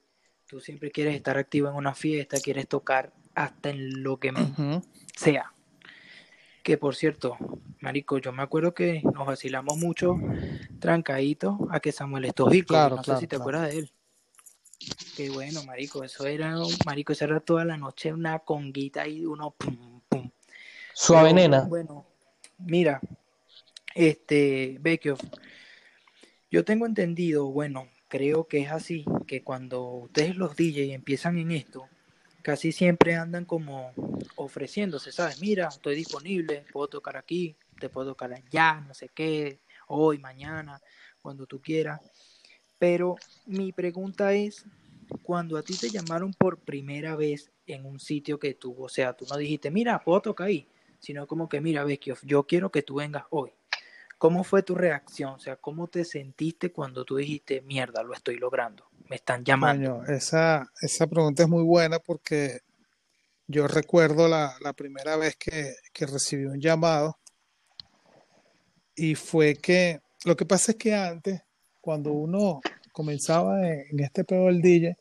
tú 0.46 0.60
siempre 0.60 0.90
quieres 0.90 1.14
estar 1.14 1.38
activo 1.38 1.68
en 1.68 1.74
una 1.76 1.94
fiesta, 1.94 2.38
quieres 2.40 2.68
tocar 2.68 3.12
hasta 3.34 3.70
en 3.70 4.02
lo 4.02 4.18
que 4.18 4.32
sea. 5.16 5.50
Que 6.62 6.78
por 6.78 6.94
cierto, 6.94 7.36
Marico, 7.80 8.18
yo 8.18 8.32
me 8.32 8.42
acuerdo 8.42 8.74
que 8.74 9.02
nos 9.14 9.26
vacilamos 9.26 9.78
mucho 9.78 10.16
trancaditos 10.78 11.56
a 11.70 11.80
que 11.80 11.92
Samuel 11.92 12.26
Estojilco, 12.26 12.74
Claro, 12.74 12.96
no 12.96 13.04
sé 13.04 13.16
si 13.16 13.26
te 13.26 13.36
claro. 13.36 13.42
acuerdas 13.42 13.70
de 13.70 13.78
él. 13.78 13.90
Qué 15.16 15.30
bueno, 15.30 15.62
Marico, 15.64 16.02
eso 16.02 16.26
era, 16.26 16.56
Marico, 16.84 17.12
eso 17.12 17.24
era 17.24 17.40
toda 17.40 17.64
la 17.64 17.76
noche 17.76 18.12
una 18.12 18.40
conguita 18.40 19.06
y 19.06 19.24
uno 19.24 19.52
pum, 19.52 20.00
pum. 20.08 20.30
Suave 20.92 21.28
Pero, 21.28 21.34
nena. 21.36 21.60
Bueno, 21.62 22.06
mira, 22.58 23.00
este, 23.94 24.76
Vecchio, 24.80 25.16
yo 26.50 26.64
tengo 26.64 26.86
entendido, 26.86 27.46
bueno, 27.46 27.88
creo 28.08 28.46
que 28.46 28.58
es 28.58 28.70
así, 28.70 29.04
que 29.26 29.42
cuando 29.42 29.82
ustedes 29.82 30.36
los 30.36 30.56
DJ 30.56 30.94
empiezan 30.94 31.38
en 31.38 31.52
esto, 31.52 31.88
casi 32.42 32.72
siempre 32.72 33.16
andan 33.16 33.44
como 33.44 33.92
ofreciéndose, 34.36 35.12
¿sabes? 35.12 35.40
Mira, 35.40 35.68
estoy 35.68 35.96
disponible, 35.96 36.64
puedo 36.72 36.88
tocar 36.88 37.16
aquí, 37.16 37.56
te 37.78 37.88
puedo 37.88 38.10
tocar 38.10 38.32
allá, 38.32 38.80
no 38.86 38.94
sé 38.94 39.08
qué, 39.08 39.60
hoy, 39.88 40.18
mañana, 40.18 40.80
cuando 41.22 41.46
tú 41.46 41.60
quieras. 41.60 42.00
Pero 42.78 43.16
mi 43.46 43.72
pregunta 43.72 44.32
es, 44.32 44.64
cuando 45.22 45.56
a 45.56 45.62
ti 45.62 45.76
te 45.76 45.90
llamaron 45.90 46.32
por 46.32 46.58
primera 46.58 47.16
vez 47.16 47.50
en 47.66 47.86
un 47.86 48.00
sitio 48.00 48.38
que 48.38 48.54
tú, 48.54 48.74
o 48.78 48.88
sea, 48.88 49.12
tú 49.14 49.26
no 49.30 49.36
dijiste, 49.36 49.70
mira, 49.70 50.02
puedo 50.02 50.20
tocar 50.20 50.48
ahí, 50.48 50.68
sino 50.98 51.26
como 51.26 51.48
que, 51.48 51.60
mira, 51.60 51.84
Vecchio, 51.84 52.16
yo 52.22 52.44
quiero 52.44 52.70
que 52.70 52.82
tú 52.82 52.96
vengas 52.96 53.24
hoy. 53.30 53.52
¿Cómo 54.18 54.44
fue 54.44 54.62
tu 54.62 54.74
reacción? 54.74 55.34
O 55.34 55.38
sea, 55.38 55.56
¿cómo 55.56 55.88
te 55.88 56.04
sentiste 56.04 56.72
cuando 56.72 57.04
tú 57.04 57.16
dijiste, 57.16 57.60
mierda, 57.62 58.02
lo 58.02 58.14
estoy 58.14 58.38
logrando? 58.38 58.86
Me 59.08 59.16
están 59.16 59.44
llamando. 59.44 60.02
Esa, 60.04 60.70
esa 60.80 61.06
pregunta 61.06 61.42
es 61.42 61.48
muy 61.48 61.62
buena 61.62 61.98
porque 61.98 62.60
yo 63.46 63.68
recuerdo 63.68 64.28
la, 64.28 64.56
la 64.60 64.72
primera 64.72 65.16
vez 65.16 65.36
que, 65.36 65.74
que 65.92 66.06
recibí 66.06 66.46
un 66.46 66.60
llamado 66.60 67.18
y 68.94 69.14
fue 69.14 69.56
que, 69.56 70.00
lo 70.24 70.36
que 70.36 70.46
pasa 70.46 70.72
es 70.72 70.78
que 70.78 70.94
antes, 70.94 71.42
cuando 71.84 72.12
uno 72.12 72.60
comenzaba 72.92 73.60
en, 73.68 73.84
en 73.90 74.00
este 74.00 74.24
pedo 74.24 74.46
del 74.46 74.62
DJ, 74.62 74.96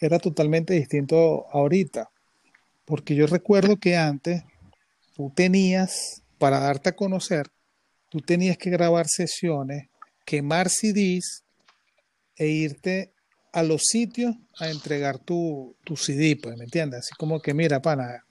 era 0.00 0.18
totalmente 0.18 0.74
distinto 0.74 1.46
ahorita, 1.50 2.10
porque 2.84 3.14
yo 3.14 3.26
recuerdo 3.26 3.78
que 3.78 3.96
antes 3.96 4.42
tú 5.16 5.32
tenías, 5.34 6.22
para 6.38 6.60
darte 6.60 6.90
a 6.90 6.96
conocer, 6.96 7.46
tú 8.10 8.20
tenías 8.20 8.58
que 8.58 8.68
grabar 8.68 9.06
sesiones, 9.08 9.88
quemar 10.26 10.68
CDs 10.68 11.42
e 12.36 12.48
irte 12.48 13.12
a 13.52 13.62
los 13.62 13.82
sitios 13.84 14.36
a 14.58 14.68
entregar 14.70 15.18
tu, 15.18 15.74
tu 15.84 15.96
CD, 15.96 16.36
pues, 16.36 16.56
¿me 16.56 16.64
entiendes? 16.64 17.00
Así 17.00 17.14
como 17.18 17.40
que, 17.40 17.54
mira, 17.54 17.80
pana, 17.80 18.24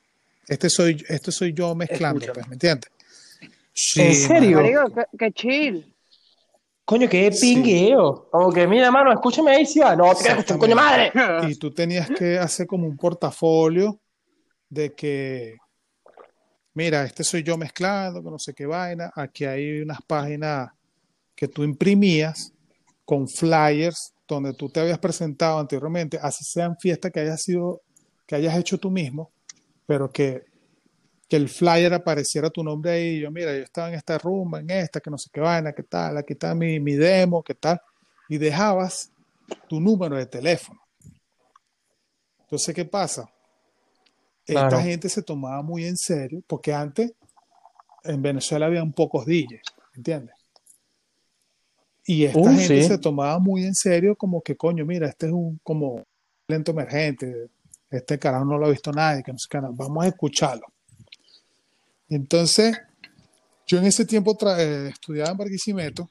este 0.48 0.70
soy, 0.70 1.04
este 1.10 1.32
soy 1.32 1.54
yo 1.54 1.74
mezclando, 1.76 2.20
Escúchame. 2.20 2.34
pues, 2.34 2.48
¿me 2.48 2.56
entiendes? 2.56 2.92
Sí, 3.74 4.02
¿En 4.02 4.14
serio? 4.16 4.58
Marico, 4.62 4.94
qué, 4.94 5.18
qué 5.18 5.32
chill. 5.32 5.96
Coño, 6.90 7.08
qué 7.08 7.32
Sí. 7.32 7.54
pingueo. 7.54 8.28
Como 8.32 8.52
que, 8.52 8.66
mira, 8.66 8.90
mano, 8.90 9.12
escúchame 9.14 9.52
ahí, 9.52 9.64
si 9.64 9.80
va. 9.80 9.96
No, 9.96 10.06
te 10.16 10.28
escuchar 10.28 10.56
un 10.56 10.60
coño 10.60 10.76
madre. 10.76 11.12
mano. 11.14 11.48
Y 11.48 11.54
tú 11.56 11.72
tenías 11.72 12.10
que 12.10 12.40
hacer 12.40 12.66
como 12.66 12.88
un 12.88 12.98
portafolio 12.98 14.00
de 14.68 14.96
que, 14.96 15.56
mira, 16.74 17.04
este 17.04 17.24
soy 17.24 17.44
yo 17.44 17.58
mezclando, 17.58 18.24
que 18.24 18.32
no 18.32 18.40
sé 18.40 18.56
qué 18.56 18.66
vaina. 18.66 19.12
Aquí 19.16 19.46
hay 19.46 19.82
unas 19.82 20.00
páginas 20.08 20.70
que 21.36 21.48
tú 21.48 21.64
imprimías 21.64 22.54
con 23.06 23.28
flyers 23.28 24.14
donde 24.28 24.54
tú 24.56 24.68
te 24.70 24.80
habías 24.80 24.98
presentado 24.98 25.60
anteriormente, 25.60 26.18
así 26.20 26.44
sean 26.44 26.76
fiestas 26.80 27.12
que 27.12 27.20
hayas 27.20 27.44
sido, 27.44 27.82
que 28.26 28.36
hayas 28.36 28.58
hecho 28.58 28.80
tú 28.80 28.90
mismo, 28.90 29.32
pero 29.86 30.12
que, 30.12 30.44
que 31.30 31.36
el 31.38 31.48
flyer 31.48 31.94
apareciera 31.94 32.50
tu 32.50 32.64
nombre 32.64 32.92
ahí. 32.92 33.20
Yo, 33.20 33.30
mira, 33.30 33.56
yo 33.56 33.64
estaba 33.64 33.90
en 33.90 33.94
esta 33.94 34.18
rumba, 34.18 34.60
en 34.60 34.70
esta, 34.72 35.00
que 35.00 35.12
no 35.12 35.18
sé 35.18 35.30
qué 35.32 35.40
vaina, 35.40 35.72
qué 35.74 35.84
tal, 35.84 36.18
aquí 36.18 36.34
está 36.34 36.56
mi, 36.56 36.80
mi 36.80 36.96
demo, 36.96 37.44
qué 37.44 37.54
tal, 37.54 37.80
y 38.28 38.38
dejabas 38.40 39.12
tu 39.68 39.80
número 39.80 40.16
de 40.18 40.26
teléfono. 40.26 40.82
Entonces, 42.42 42.74
¿qué 42.74 42.84
pasa? 42.84 43.30
Esta 44.46 44.82
gente 44.82 45.08
se 45.08 45.22
tomaba 45.22 45.62
muy 45.62 45.86
en 45.86 45.96
serio, 45.96 46.42
porque 46.48 46.74
antes 46.74 47.14
en 48.04 48.22
Venezuela 48.24 48.66
habían 48.66 48.92
pocos 48.92 49.26
DJs, 49.28 49.62
¿entiendes? 49.96 50.36
Y 52.06 52.26
esta 52.26 52.40
Uh, 52.40 52.46
gente 52.46 52.82
sí. 52.82 52.88
se 52.88 52.98
tomaba 52.98 53.38
muy 53.38 53.66
en 53.66 53.76
serio 53.76 54.16
como 54.16 54.42
que, 54.42 54.56
coño, 54.56 54.84
mira, 54.84 55.08
este 55.08 55.28
es 55.28 55.32
un 55.32 55.60
como 55.62 56.04
talento 56.48 56.72
emergente, 56.72 57.50
este 57.92 58.18
carajo 58.18 58.46
no 58.46 58.58
lo 58.58 58.66
ha 58.66 58.70
visto 58.72 58.92
nadie, 58.92 59.22
que 59.22 59.32
no 59.32 59.38
sé 59.38 59.48
qué, 59.48 59.60
vamos 59.60 60.04
a 60.04 60.08
escucharlo. 60.08 60.66
Entonces, 62.10 62.78
yo 63.68 63.78
en 63.78 63.86
ese 63.86 64.06
tiempo 64.06 64.38
eh, 64.58 64.90
estudiaba 64.92 65.32
en 65.32 65.38
Barquisimeto 65.38 66.10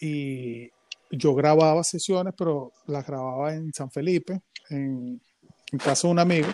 y 0.00 0.68
yo 1.10 1.34
grababa 1.34 1.82
sesiones, 1.84 2.34
pero 2.36 2.72
las 2.86 3.06
grababa 3.06 3.54
en 3.54 3.72
San 3.72 3.90
Felipe, 3.90 4.40
en, 4.70 5.20
en 5.72 5.78
casa 5.78 6.08
de 6.08 6.12
un 6.12 6.18
amigo, 6.18 6.48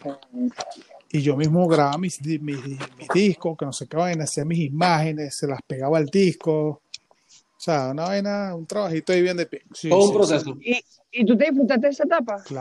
y 1.10 1.20
yo 1.22 1.36
mismo 1.36 1.66
grababa 1.66 1.98
mis, 1.98 2.20
mis, 2.22 2.40
mis 2.40 3.08
discos, 3.12 3.56
que 3.58 3.64
no 3.64 3.72
sé 3.72 3.86
qué 3.86 3.96
vaina, 3.96 4.24
hacía 4.24 4.44
mis 4.44 4.60
imágenes, 4.60 5.36
se 5.36 5.46
las 5.46 5.60
pegaba 5.66 5.98
al 5.98 6.06
disco, 6.06 6.52
o 6.58 7.64
sea, 7.64 7.90
una 7.90 8.04
vaina, 8.04 8.54
un 8.54 8.66
trabajito 8.66 9.12
ahí 9.12 9.22
bien 9.22 9.36
de 9.36 9.46
pie. 9.46 9.62
Sí, 9.72 9.88
Todo 9.88 10.00
un 10.02 10.08
sí, 10.08 10.14
proceso. 10.14 10.56
¿Y, 10.60 10.84
¿Y 11.12 11.24
tú 11.24 11.36
te 11.36 11.44
disfrutaste 11.44 11.86
de 11.86 11.92
esa 11.92 12.04
etapa? 12.04 12.38
sí. 12.38 12.44
O 12.44 12.48
sea, 12.48 12.54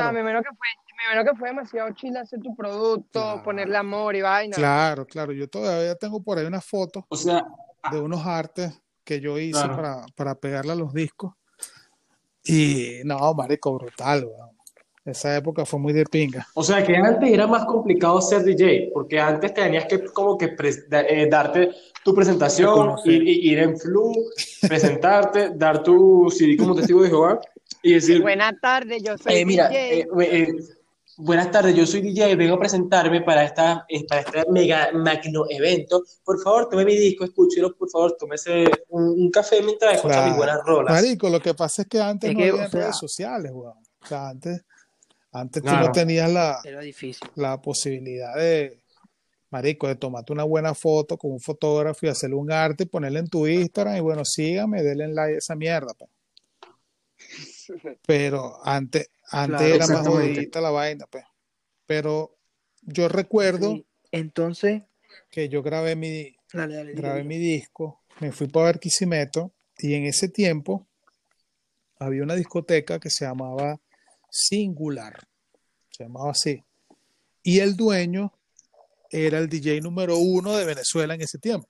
Claro, 0.00 0.12
me 0.12 0.20
imagino 0.20 0.42
que 0.42 0.48
fue, 0.48 0.68
me 0.98 1.04
imagino 1.14 1.32
que 1.32 1.38
fue 1.38 1.48
demasiado 1.48 1.90
chill 1.94 2.16
hacer 2.16 2.40
tu 2.40 2.54
producto, 2.56 3.10
Claro. 3.20 3.42
ponerle 3.42 3.76
amor 3.76 4.16
y 4.16 4.20
vaina. 4.22 4.56
claro, 4.56 5.06
claro. 5.06 5.32
Yo 5.32 5.48
todavía 5.48 5.94
tengo 5.94 6.20
por 6.22 6.38
ahí 6.38 6.44
unas 6.46 6.64
fotos 6.64 7.04
O 7.08 7.16
sea, 7.16 7.46
de 7.90 8.00
unos 8.00 8.26
artes 8.26 8.72
que 9.04 9.20
yo 9.20 9.38
hice 9.38 9.52
Claro. 9.52 9.76
para, 9.76 10.06
para 10.16 10.34
pegarle 10.34 10.72
a 10.72 10.76
los 10.76 10.92
discos. 10.92 11.32
Y 12.44 13.00
no, 13.04 13.34
marico, 13.34 13.74
brutal, 13.78 14.24
weón. 14.24 14.48
Esa 15.04 15.34
época 15.36 15.64
fue 15.64 15.78
muy 15.78 15.94
de 15.94 16.04
pinga. 16.04 16.46
o 16.52 16.62
sea 16.62 16.84
que 16.84 16.94
antes 16.94 17.30
era 17.30 17.46
más 17.46 17.64
complicado 17.64 18.20
ser 18.20 18.42
DJ, 18.44 18.90
porque 18.92 19.18
antes 19.18 19.54
tenías 19.54 19.86
que 19.86 20.04
como 20.04 20.36
que 20.36 20.54
eh, 20.54 21.28
darte 21.30 21.70
tu 22.04 22.14
presentación, 22.14 22.94
ir, 23.06 23.58
en 23.58 23.78
flu, 23.78 24.12
presentarte, 24.68 25.50
dar 25.54 25.82
tu 25.82 26.28
CD 26.30 26.58
como 26.58 26.74
testigo 26.74 27.02
de 27.02 27.08
Jehová 27.08 27.40
y 27.82 27.94
decir, 27.94 28.20
Buenas 28.20 28.52
tardes, 28.60 29.02
yo 29.02 29.16
soy 29.16 29.32
Eh, 29.36 29.44
mira, 29.46 29.68
DJ. 29.70 29.78
eh, 30.00 30.06
eh, 30.20 30.46
buenas 31.18 31.50
tardes, 31.50 31.74
yo 31.76 31.86
soy 31.86 32.00
DJ, 32.00 32.34
vengo 32.36 32.54
a 32.54 32.58
presentarme 32.58 33.20
para, 33.22 33.44
esta, 33.44 33.84
eh, 33.88 34.06
para 34.06 34.20
este 34.22 34.44
mega 34.50 34.90
magno 34.92 35.44
evento. 35.50 36.02
Por 36.24 36.40
favor, 36.42 36.68
tome 36.68 36.84
mi 36.84 36.96
disco, 36.96 37.24
escúchelo, 37.24 37.74
por 37.76 37.90
favor, 37.90 38.16
tómese 38.18 38.64
un, 38.88 39.02
un 39.08 39.30
café 39.30 39.60
mientras 39.62 39.96
escucha 39.96 40.14
Claro. 40.14 40.28
mis 40.28 40.36
buenas 40.36 40.58
rolas. 40.64 40.94
Marico, 40.94 41.28
lo 41.28 41.40
que 41.40 41.54
pasa 41.54 41.82
es 41.82 41.88
que 41.88 42.00
antes 42.00 42.30
Es 42.30 42.34
no 42.36 42.42
que, 42.42 42.48
había 42.50 42.66
o 42.66 42.70
sea- 42.70 42.80
redes 42.80 42.96
sociales, 42.96 43.52
weón. 43.54 43.74
O 44.00 44.06
sea, 44.06 44.28
antes, 44.28 44.62
antes 45.32 45.62
tú 45.62 45.70
no 45.70 45.92
tenías 45.92 46.30
la, 46.32 46.60
Era 46.64 46.80
difícil. 46.80 47.28
la 47.34 47.60
posibilidad 47.60 48.34
de, 48.36 48.80
marico, 49.50 49.88
de 49.88 49.96
tomarte 49.96 50.32
una 50.32 50.44
buena 50.44 50.72
foto 50.74 51.18
con 51.18 51.32
un 51.32 51.40
fotógrafo 51.40 52.06
y 52.06 52.08
hacerle 52.08 52.36
un 52.36 52.50
arte 52.52 52.84
y 52.84 52.86
ponerle 52.86 53.18
en 53.18 53.28
tu 53.28 53.46
Instagram 53.46 53.96
y 53.96 54.00
bueno, 54.00 54.24
sígame, 54.24 54.82
denle 54.82 55.08
like 55.08 55.34
a 55.34 55.38
esa 55.38 55.56
mierda. 55.56 55.92
pues. 55.98 56.10
Pero 58.06 58.56
antes, 58.64 59.10
antes 59.30 59.58
Claro, 59.58 59.74
era 59.74 59.86
más 59.86 60.06
jodidita 60.06 60.60
la 60.60 60.70
vaina, 60.70 61.06
pues. 61.06 61.24
Pero 61.86 62.36
yo 62.82 63.08
recuerdo 63.08 63.74
Sí. 63.74 63.84
Entonces, 64.10 64.82
que 65.30 65.48
yo 65.48 65.62
grabé 65.62 65.94
mi, 65.94 66.34
dale, 66.52 66.74
dale, 66.74 66.90
dile, 66.90 67.02
grabé 67.02 67.24
mi 67.24 67.38
disco, 67.38 68.02
me 68.20 68.32
fui 68.32 68.48
para 68.48 68.66
Barquisimeto 68.66 69.52
y 69.78 69.94
en 69.94 70.06
ese 70.06 70.28
tiempo 70.28 70.86
había 71.98 72.22
una 72.22 72.34
discoteca 72.34 72.98
que 72.98 73.10
se 73.10 73.26
llamaba 73.26 73.80
Singular, 74.30 75.28
se 75.90 76.04
llamaba 76.04 76.30
así. 76.30 76.64
Y 77.42 77.60
el 77.60 77.76
dueño 77.76 78.32
era 79.10 79.38
el 79.38 79.48
DJ 79.48 79.80
número 79.80 80.16
uno 80.16 80.56
de 80.56 80.64
Venezuela 80.64 81.14
en 81.14 81.22
ese 81.22 81.38
tiempo. 81.38 81.68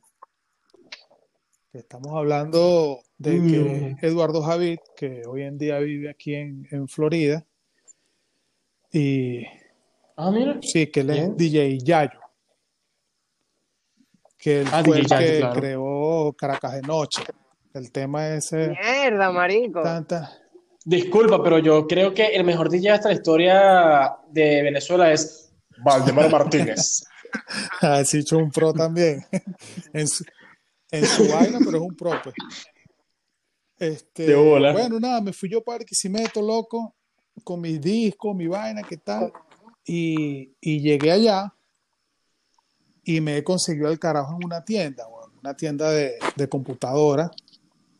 Estamos 1.72 2.14
hablando 2.14 3.00
de 3.18 3.32
que 3.32 3.96
Mm. 4.00 4.04
Eduardo 4.04 4.42
Javid, 4.42 4.78
que 4.96 5.22
hoy 5.26 5.42
en 5.42 5.58
día 5.58 5.78
vive 5.78 6.08
aquí 6.10 6.34
en, 6.34 6.66
en 6.70 6.88
Florida, 6.88 7.44
y 8.92 9.44
Ah, 10.16 10.30
mira. 10.30 10.58
sí, 10.62 10.86
que 10.88 11.00
él 11.00 11.10
es. 11.10 11.36
DJ 11.36 11.78
Yayo, 11.78 12.18
que 14.38 14.60
él 14.62 14.68
Ah, 14.72 14.82
fue 14.84 14.98
DJ 14.98 15.00
el 15.00 15.06
Yayo, 15.08 15.26
que 15.32 15.38
claro. 15.40 15.60
creó 15.60 16.32
Caracas 16.34 16.72
de 16.74 16.82
Noche. 16.82 17.22
El 17.74 17.92
tema 17.92 18.28
ese, 18.34 18.68
Mierda, 18.70 19.30
marico. 19.30 19.82
tanta, 19.82 20.32
Disculpa, 20.84 21.42
pero 21.44 21.58
yo 21.58 21.86
creo 21.86 22.14
que 22.14 22.26
el 22.28 22.44
mejor 22.44 22.70
DJ 22.70 22.92
hasta 22.92 23.08
la 23.08 23.14
historia 23.14 24.16
de 24.30 24.62
Venezuela 24.62 25.12
es 25.12 25.52
Valdemar 25.84 26.30
Martínez. 26.30 27.04
ha 27.82 28.00
hecho 28.00 28.38
un 28.38 28.50
pro 28.50 28.72
también 28.72 29.20
en 29.92 30.08
su, 30.08 30.24
en 30.90 31.04
su 31.04 31.28
vaina, 31.28 31.58
pero 31.58 31.76
es 31.76 31.82
un 31.82 31.94
pro, 31.94 32.12
pues. 32.24 32.34
Este, 33.78 34.26
De 34.26 34.34
bola. 34.34 34.72
bueno, 34.72 34.98
nada, 34.98 35.20
me 35.20 35.32
fui 35.32 35.48
yo 35.50 35.62
para 35.62 35.78
Barquisimeto, 35.78 36.40
loco, 36.42 36.96
con 37.42 37.60
mis 37.60 37.80
discos, 37.80 38.34
mi 38.34 38.46
vaina, 38.46 38.82
qué 38.82 38.96
tal, 38.96 39.32
y, 39.84 40.52
y 40.60 40.80
llegué 40.80 41.12
allá 41.12 41.52
y 43.04 43.20
me 43.20 43.42
consiguió 43.42 43.88
el 43.88 43.98
carajo 43.98 44.36
en 44.36 44.44
una 44.44 44.64
tienda, 44.64 45.04
una 45.40 45.54
tienda 45.54 45.90
de, 45.90 46.18
de 46.36 46.48
computadora, 46.48 47.30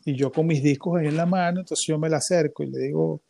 y 0.05 0.15
yo 0.15 0.31
con 0.31 0.47
mis 0.47 0.61
discos 0.61 0.99
ahí 0.99 1.07
en 1.07 1.17
la 1.17 1.25
mano, 1.25 1.61
entonces 1.61 1.85
yo 1.87 1.97
me 1.97 2.09
la 2.09 2.17
acerco 2.17 2.63
y 2.63 2.67
le 2.67 2.79
digo, 2.79 3.21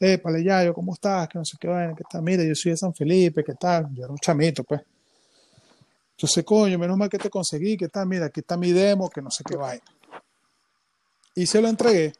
eh, 0.00 0.18
Paleyayo, 0.18 0.72
¿cómo 0.72 0.94
estás? 0.94 1.28
Que 1.28 1.38
no 1.38 1.44
sé 1.44 1.56
qué 1.60 1.68
vaina, 1.68 1.94
qué 1.94 2.04
tal, 2.08 2.22
mira, 2.22 2.44
yo 2.44 2.54
soy 2.54 2.72
de 2.72 2.76
San 2.76 2.94
Felipe, 2.94 3.42
¿qué 3.42 3.54
tal? 3.54 3.88
Yo 3.92 4.04
era 4.04 4.12
un 4.12 4.18
chamito, 4.18 4.62
pues. 4.62 4.80
Entonces, 6.12 6.44
coño, 6.44 6.78
menos 6.78 6.96
mal 6.96 7.08
que 7.08 7.18
te 7.18 7.30
conseguí, 7.30 7.76
¿qué 7.76 7.88
tal? 7.88 8.06
Mira, 8.06 8.26
aquí 8.26 8.40
está 8.40 8.56
mi 8.56 8.72
demo, 8.72 9.08
que 9.08 9.22
no 9.22 9.30
sé 9.30 9.44
qué 9.44 9.56
vaina. 9.56 9.84
Y 11.34 11.46
se 11.46 11.60
lo 11.60 11.68
entregué. 11.68 12.12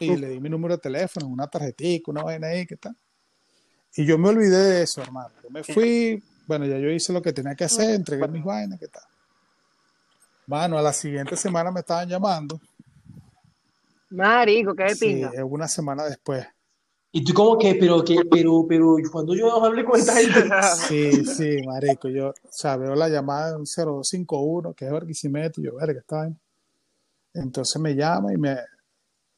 Y 0.00 0.16
le 0.16 0.28
di 0.28 0.40
mi 0.40 0.48
número 0.48 0.74
de 0.74 0.80
teléfono, 0.80 1.26
una 1.26 1.46
tarjetita, 1.48 2.10
una 2.10 2.22
vaina 2.22 2.48
ahí, 2.48 2.66
¿qué 2.66 2.76
tal? 2.76 2.96
Y 3.96 4.04
yo 4.06 4.18
me 4.18 4.28
olvidé 4.28 4.56
de 4.56 4.82
eso, 4.82 5.02
hermano. 5.02 5.30
Yo 5.42 5.50
me 5.50 5.64
fui, 5.64 6.22
bueno, 6.46 6.66
ya 6.66 6.78
yo 6.78 6.88
hice 6.90 7.12
lo 7.12 7.20
que 7.22 7.32
tenía 7.32 7.54
que 7.54 7.64
hacer, 7.64 7.90
entregué 7.90 8.28
mis 8.28 8.44
vainas, 8.44 8.78
¿qué 8.78 8.88
tal? 8.88 9.02
Mano, 10.46 10.78
a 10.78 10.82
la 10.82 10.92
siguiente 10.92 11.36
semana 11.36 11.70
me 11.70 11.80
estaban 11.80 12.08
llamando. 12.08 12.60
Marico, 14.10 14.74
qué 14.74 14.84
de 14.84 14.94
Sí, 14.94 15.06
pinga. 15.06 15.32
eh, 15.34 15.42
una 15.42 15.68
semana 15.68 16.04
después. 16.04 16.46
Y 17.10 17.24
tú 17.24 17.32
como 17.34 17.58
que, 17.58 17.74
pero, 17.74 18.04
que, 18.04 18.16
pero, 18.30 18.66
pero, 18.68 18.96
cuando 19.10 19.34
yo 19.34 19.64
hablé 19.64 19.84
con 19.84 19.98
esta 19.98 20.14
gente? 20.16 20.48
Sí, 20.88 21.24
sí, 21.24 21.56
marico. 21.66 22.08
Yo, 22.08 22.28
o 22.28 22.34
sea, 22.50 22.76
veo 22.76 22.94
la 22.94 23.08
llamada 23.08 23.50
de 23.50 23.56
un 23.56 23.64
0251, 23.66 24.74
que 24.74 24.84
es 24.86 24.92
Barquisimeto, 24.92 25.60
y 25.60 25.64
yo, 25.64 25.74
verga, 25.74 26.00
está 26.00 26.22
bien. 26.22 26.38
Entonces 27.34 27.80
me 27.80 27.94
llama 27.94 28.32
y 28.32 28.36
me, 28.36 28.56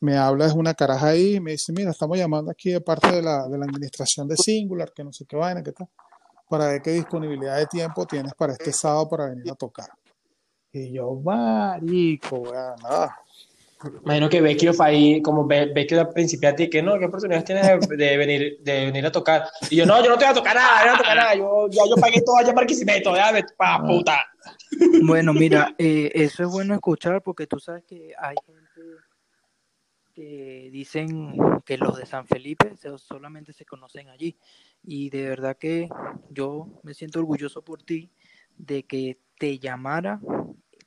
me 0.00 0.16
habla 0.16 0.48
de 0.48 0.54
una 0.54 0.74
caraja 0.74 1.08
ahí 1.08 1.36
y 1.36 1.40
me 1.40 1.52
dice, 1.52 1.72
mira, 1.72 1.90
estamos 1.90 2.16
llamando 2.16 2.50
aquí 2.50 2.70
de 2.70 2.80
parte 2.80 3.12
de 3.12 3.22
la, 3.22 3.46
de 3.46 3.58
la 3.58 3.66
administración 3.66 4.26
de 4.26 4.36
Singular, 4.36 4.92
que 4.94 5.04
no 5.04 5.12
sé 5.12 5.26
qué 5.26 5.36
vaina, 5.36 5.62
qué 5.62 5.72
tal, 5.72 5.88
para 6.48 6.68
ver 6.68 6.82
qué 6.82 6.92
disponibilidad 6.92 7.58
de 7.58 7.66
tiempo 7.66 8.06
tienes 8.06 8.34
para 8.34 8.54
este 8.54 8.72
sábado 8.72 9.08
para 9.08 9.26
venir 9.26 9.50
a 9.50 9.54
tocar. 9.54 9.90
Y 10.72 10.92
yo, 10.92 11.14
marico, 11.14 12.44
no. 12.82 13.10
Imagino 14.04 14.28
que 14.28 14.42
Vecchio 14.42 14.74
fue 14.74 14.86
ahí, 14.86 15.22
como 15.22 15.46
Vecchio 15.46 16.10
principiante 16.10 16.64
y 16.64 16.70
que 16.70 16.82
no, 16.82 16.98
¿qué 16.98 17.06
oportunidades 17.06 17.44
tienes 17.44 17.66
de, 17.66 17.96
de 17.96 18.16
venir, 18.16 18.58
de 18.60 18.84
venir 18.86 19.06
a 19.06 19.12
tocar? 19.12 19.48
Y 19.70 19.76
yo, 19.76 19.86
no, 19.86 20.02
yo 20.02 20.10
no 20.10 20.18
te 20.18 20.24
voy 20.24 20.32
a 20.32 20.34
tocar 20.34 20.54
nada, 20.54 20.80
yo 20.80 20.86
no 20.86 20.92
voy 20.92 20.94
a 20.94 20.98
tocar 20.98 21.16
nada, 21.16 21.34
yo, 21.34 21.68
ya 21.70 21.82
yo 21.88 21.96
pagué 21.96 22.20
todo 22.20 22.36
allá 22.36 22.48
para 22.48 22.56
Barquisimeto, 22.56 23.12
déjame, 23.12 23.44
pa' 23.56 23.82
puta. 23.82 24.22
Bueno, 25.02 25.32
mira, 25.32 25.74
eh, 25.78 26.10
eso 26.14 26.42
es 26.42 26.48
bueno 26.50 26.74
escuchar 26.74 27.22
porque 27.22 27.46
tú 27.46 27.58
sabes 27.58 27.84
que 27.84 28.12
hay 28.18 28.36
gente 28.46 28.69
que 30.20 30.68
dicen 30.70 31.32
que 31.64 31.78
los 31.78 31.96
de 31.96 32.04
San 32.04 32.26
Felipe 32.26 32.76
se- 32.76 32.98
solamente 32.98 33.54
se 33.54 33.64
conocen 33.64 34.10
allí. 34.10 34.36
Y 34.84 35.08
de 35.08 35.26
verdad 35.28 35.56
que 35.56 35.88
yo 36.28 36.66
me 36.82 36.92
siento 36.92 37.20
orgulloso 37.20 37.62
por 37.62 37.82
ti 37.82 38.10
de 38.58 38.82
que 38.82 39.18
te 39.38 39.58
llamara 39.58 40.20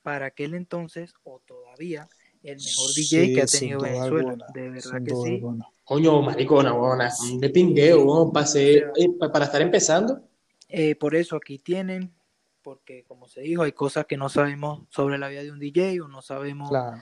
para 0.03 0.27
aquel 0.27 0.53
entonces 0.53 1.15
o 1.23 1.39
todavía 1.39 2.07
el 2.43 2.57
mejor 2.57 2.93
DJ 2.93 3.25
Sí, 3.25 3.33
que 3.33 3.41
ha 3.41 3.45
tenido 3.47 3.81
Venezuela. 3.81 4.29
alguna, 4.29 4.45
De 4.53 4.69
verdad 4.69 5.01
que 5.03 5.15
sí. 5.15 5.33
alguna. 5.35 5.67
Coño, 5.83 6.21
maricona, 6.21 6.71
buena, 6.73 7.09
de 7.39 7.49
pingueo, 7.49 8.31
pasé, 8.31 8.77
eh, 8.95 9.09
pa- 9.19 9.31
para 9.31 9.45
estar 9.45 9.61
empezando. 9.63 10.21
Eh, 10.69 10.93
por 10.95 11.15
eso 11.15 11.35
aquí 11.37 11.57
tienen, 11.57 12.13
porque 12.61 13.03
como 13.05 13.27
se 13.27 13.41
dijo, 13.41 13.63
hay 13.63 13.71
cosas 13.71 14.05
que 14.05 14.15
no 14.17 14.29
sabemos 14.29 14.83
sobre 14.89 15.17
la 15.17 15.27
vida 15.27 15.41
de 15.41 15.51
un 15.51 15.59
DJ 15.59 16.03
o 16.03 16.07
no 16.07 16.21
sabemos 16.21 16.69
Claro. 16.69 17.01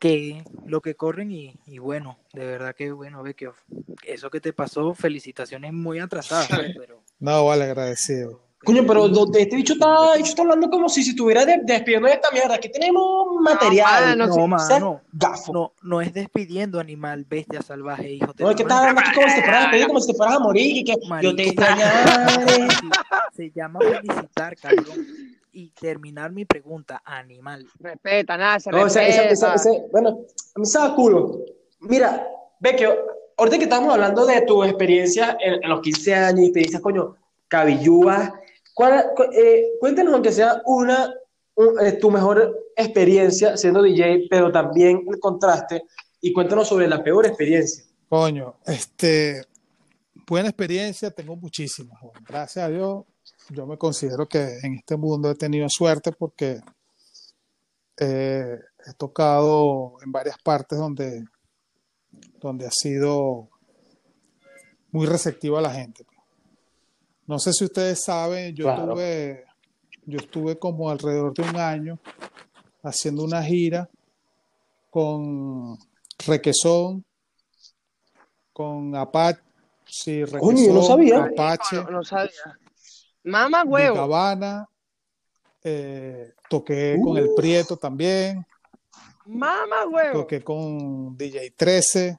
Que 0.00 0.42
lo 0.66 0.80
que 0.80 0.96
corren 0.96 1.30
y, 1.30 1.54
y 1.66 1.78
bueno, 1.78 2.18
de 2.32 2.44
verdad 2.46 2.74
que 2.74 2.90
bueno, 2.90 3.22
ve 3.22 3.34
que 3.34 3.50
eso 4.04 4.30
que 4.30 4.40
te 4.40 4.52
pasó, 4.52 4.94
felicitaciones 4.94 5.72
muy 5.72 6.00
atrasadas, 6.00 6.48
pues, 6.48 6.72
pero 6.78 7.02
No, 7.20 7.44
vale, 7.44 7.64
agradecido. 7.64 8.40
Coño, 8.62 8.84
pero 8.86 9.06
este 9.38 9.56
bicho 9.56 9.72
está, 9.72 10.16
bicho 10.18 10.30
está 10.30 10.42
hablando 10.42 10.68
como 10.68 10.88
si 10.90 11.02
se 11.02 11.10
estuviera 11.10 11.46
de- 11.46 11.60
despidiendo 11.64 12.08
de 12.08 12.14
esta 12.14 12.30
mierda. 12.30 12.56
Aquí 12.56 12.70
tenemos 12.70 13.26
material. 13.40 14.18
no, 14.18 14.46
mano, 14.46 14.78
no, 14.78 15.00
gafo. 15.12 15.52
no, 15.52 15.72
no 15.82 16.00
es 16.02 16.12
despidiendo 16.12 16.78
animal, 16.78 17.24
bestia 17.26 17.62
salvaje, 17.62 18.12
hijo 18.12 18.34
de 18.34 18.44
No, 18.44 18.50
es 18.50 18.56
que 18.56 18.62
estás 18.62 18.78
hablando 18.80 19.00
aquí 19.00 19.14
como 19.14 19.28
si 19.28 19.34
te 19.36 19.40
fueras 19.42 19.60
a 19.60 19.62
despedir, 19.62 19.86
como 19.86 20.00
si 20.00 20.06
te 20.12 20.14
fueras 20.16 20.36
a 20.36 20.38
morir 20.40 20.76
y 20.76 20.84
que 20.84 20.94
yo 21.22 21.34
te 21.36 21.42
extrañaré. 21.48 22.68
se 23.36 23.50
llama 23.50 23.80
felicitar, 23.80 24.56
cabrón. 24.56 25.06
Y 25.52 25.70
terminar 25.70 26.30
mi 26.32 26.44
pregunta, 26.44 27.02
animal. 27.04 27.66
Respeta, 27.78 28.36
nada, 28.36 28.60
se 28.60 28.70
No, 28.70 28.84
respeta. 28.84 29.54
bueno, 29.90 30.20
a 30.54 30.58
mí 30.60 30.66
da 30.72 30.94
culo. 30.94 31.40
Mira, 31.80 32.26
Vecchio, 32.60 32.94
ahorita 33.36 33.58
que 33.58 33.64
estamos 33.64 33.92
hablando 33.92 34.26
de 34.26 34.42
tu 34.42 34.62
experiencia 34.64 35.36
en, 35.40 35.62
en 35.62 35.68
los 35.70 35.80
15 35.80 36.14
años 36.14 36.48
y 36.48 36.52
te 36.52 36.60
dices, 36.60 36.80
coño, 36.80 37.16
cabillúa, 37.48 38.38
¿cuál, 38.74 39.06
cu- 39.16 39.24
eh, 39.32 39.72
cuéntanos 39.80 40.14
aunque 40.14 40.30
sea 40.32 40.62
una, 40.66 41.12
un- 41.56 41.80
eh, 41.84 41.92
tu 41.92 42.10
mejor 42.10 42.56
experiencia 42.76 43.56
siendo 43.56 43.82
DJ, 43.82 44.26
pero 44.30 44.52
también 44.52 45.04
el 45.10 45.18
contraste, 45.18 45.82
y 46.20 46.32
cuéntanos 46.32 46.68
sobre 46.68 46.86
la 46.86 47.02
peor 47.02 47.26
experiencia. 47.26 47.84
Coño, 48.08 48.56
este, 48.66 49.42
buena 50.26 50.48
experiencia, 50.48 51.10
tengo 51.10 51.34
muchísimas. 51.36 51.98
Gracias 52.28 52.64
a 52.64 52.68
Dios, 52.68 53.04
yo 53.50 53.66
me 53.66 53.76
considero 53.78 54.26
que 54.28 54.58
en 54.62 54.74
este 54.74 54.96
mundo 54.96 55.30
he 55.30 55.34
tenido 55.34 55.68
suerte 55.68 56.12
porque 56.12 56.60
eh, 57.98 58.58
he 58.86 58.92
tocado 58.96 59.96
en 60.02 60.10
varias 60.12 60.36
partes 60.42 60.78
donde, 60.78 61.24
donde 62.40 62.66
ha 62.66 62.70
sido 62.70 63.48
muy 64.92 65.06
receptiva 65.06 65.58
a 65.58 65.62
la 65.62 65.72
gente. 65.74 66.04
No 67.26 67.38
sé 67.38 67.52
si 67.52 67.64
ustedes 67.64 68.02
saben, 68.04 68.54
yo 68.54 68.64
Claro. 68.64 68.92
tuve, 68.94 69.44
yo 70.06 70.18
estuve 70.18 70.58
como 70.58 70.90
alrededor 70.90 71.32
de 71.34 71.42
un 71.42 71.56
año 71.56 71.98
haciendo 72.82 73.22
una 73.22 73.42
gira 73.42 73.88
con 74.90 75.78
Requesón, 76.26 77.04
con 78.52 78.96
Apache, 78.96 79.40
sí, 79.86 80.22
Coño, 80.38 80.40
yo 80.40 80.72
no 80.72 80.80
Requesón, 80.80 80.86
sabía. 80.86 81.24
Apache, 81.24 81.76
No, 81.76 81.90
no 81.90 82.04
sabía. 82.04 82.30
Mamá 83.24 83.64
Big 83.64 83.72
huevo. 83.72 83.98
Habana, 83.98 84.68
eh, 85.62 86.32
toqué 86.48 86.98
con 87.02 87.16
El. 87.16 87.34
Prieto 87.36 87.76
también, 87.76 88.44
Mamá 89.26 89.86
huevo. 89.86 90.20
toqué 90.20 90.42
con 90.42 91.16
DJ 91.16 91.50
13 91.56 92.18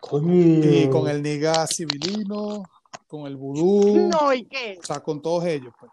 Coño. 0.00 0.32
y 0.32 0.88
con 0.90 1.08
el 1.08 1.22
Niga 1.22 1.66
Civilino, 1.66 2.62
con 3.06 3.26
el 3.26 3.36
Vudú, 3.36 4.08
No, 4.08 4.32
¿y 4.32 4.44
qué? 4.44 4.78
o 4.80 4.84
sea, 4.86 5.00
con 5.00 5.20
todos 5.20 5.44
ellos. 5.46 5.72
Pues. 5.80 5.90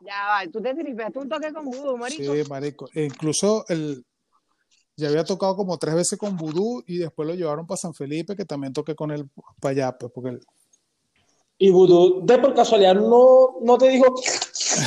Ya 0.00 0.26
va, 0.26 0.50
tú 0.50 0.60
te 0.62 0.74
tripeaste 0.74 1.18
un 1.18 1.28
toque 1.28 1.52
con 1.52 1.64
Voodoo, 1.64 1.96
marico. 1.96 2.34
Sí, 2.34 2.42
marico. 2.48 2.88
E 2.94 3.04
incluso 3.04 3.64
el, 3.68 4.04
ya 4.96 5.08
había 5.08 5.24
tocado 5.24 5.54
como 5.56 5.78
tres 5.78 5.94
veces 5.94 6.18
con 6.18 6.36
Vudú 6.36 6.82
y 6.86 6.98
después 6.98 7.28
lo 7.28 7.34
llevaron 7.34 7.66
para 7.66 7.76
San 7.78 7.94
Felipe, 7.94 8.34
que 8.34 8.44
también 8.44 8.72
toqué 8.72 8.94
con 8.94 9.10
él 9.10 9.28
para 9.60 9.72
allá, 9.72 9.98
pues, 9.98 10.10
porque 10.12 10.30
el- 10.30 10.40
Y 11.64 11.70
Vudú, 11.70 12.26
de 12.26 12.38
por 12.38 12.54
casualidad, 12.54 12.96
no, 12.96 13.58
no 13.62 13.78
te 13.78 13.88
dijo, 13.90 14.12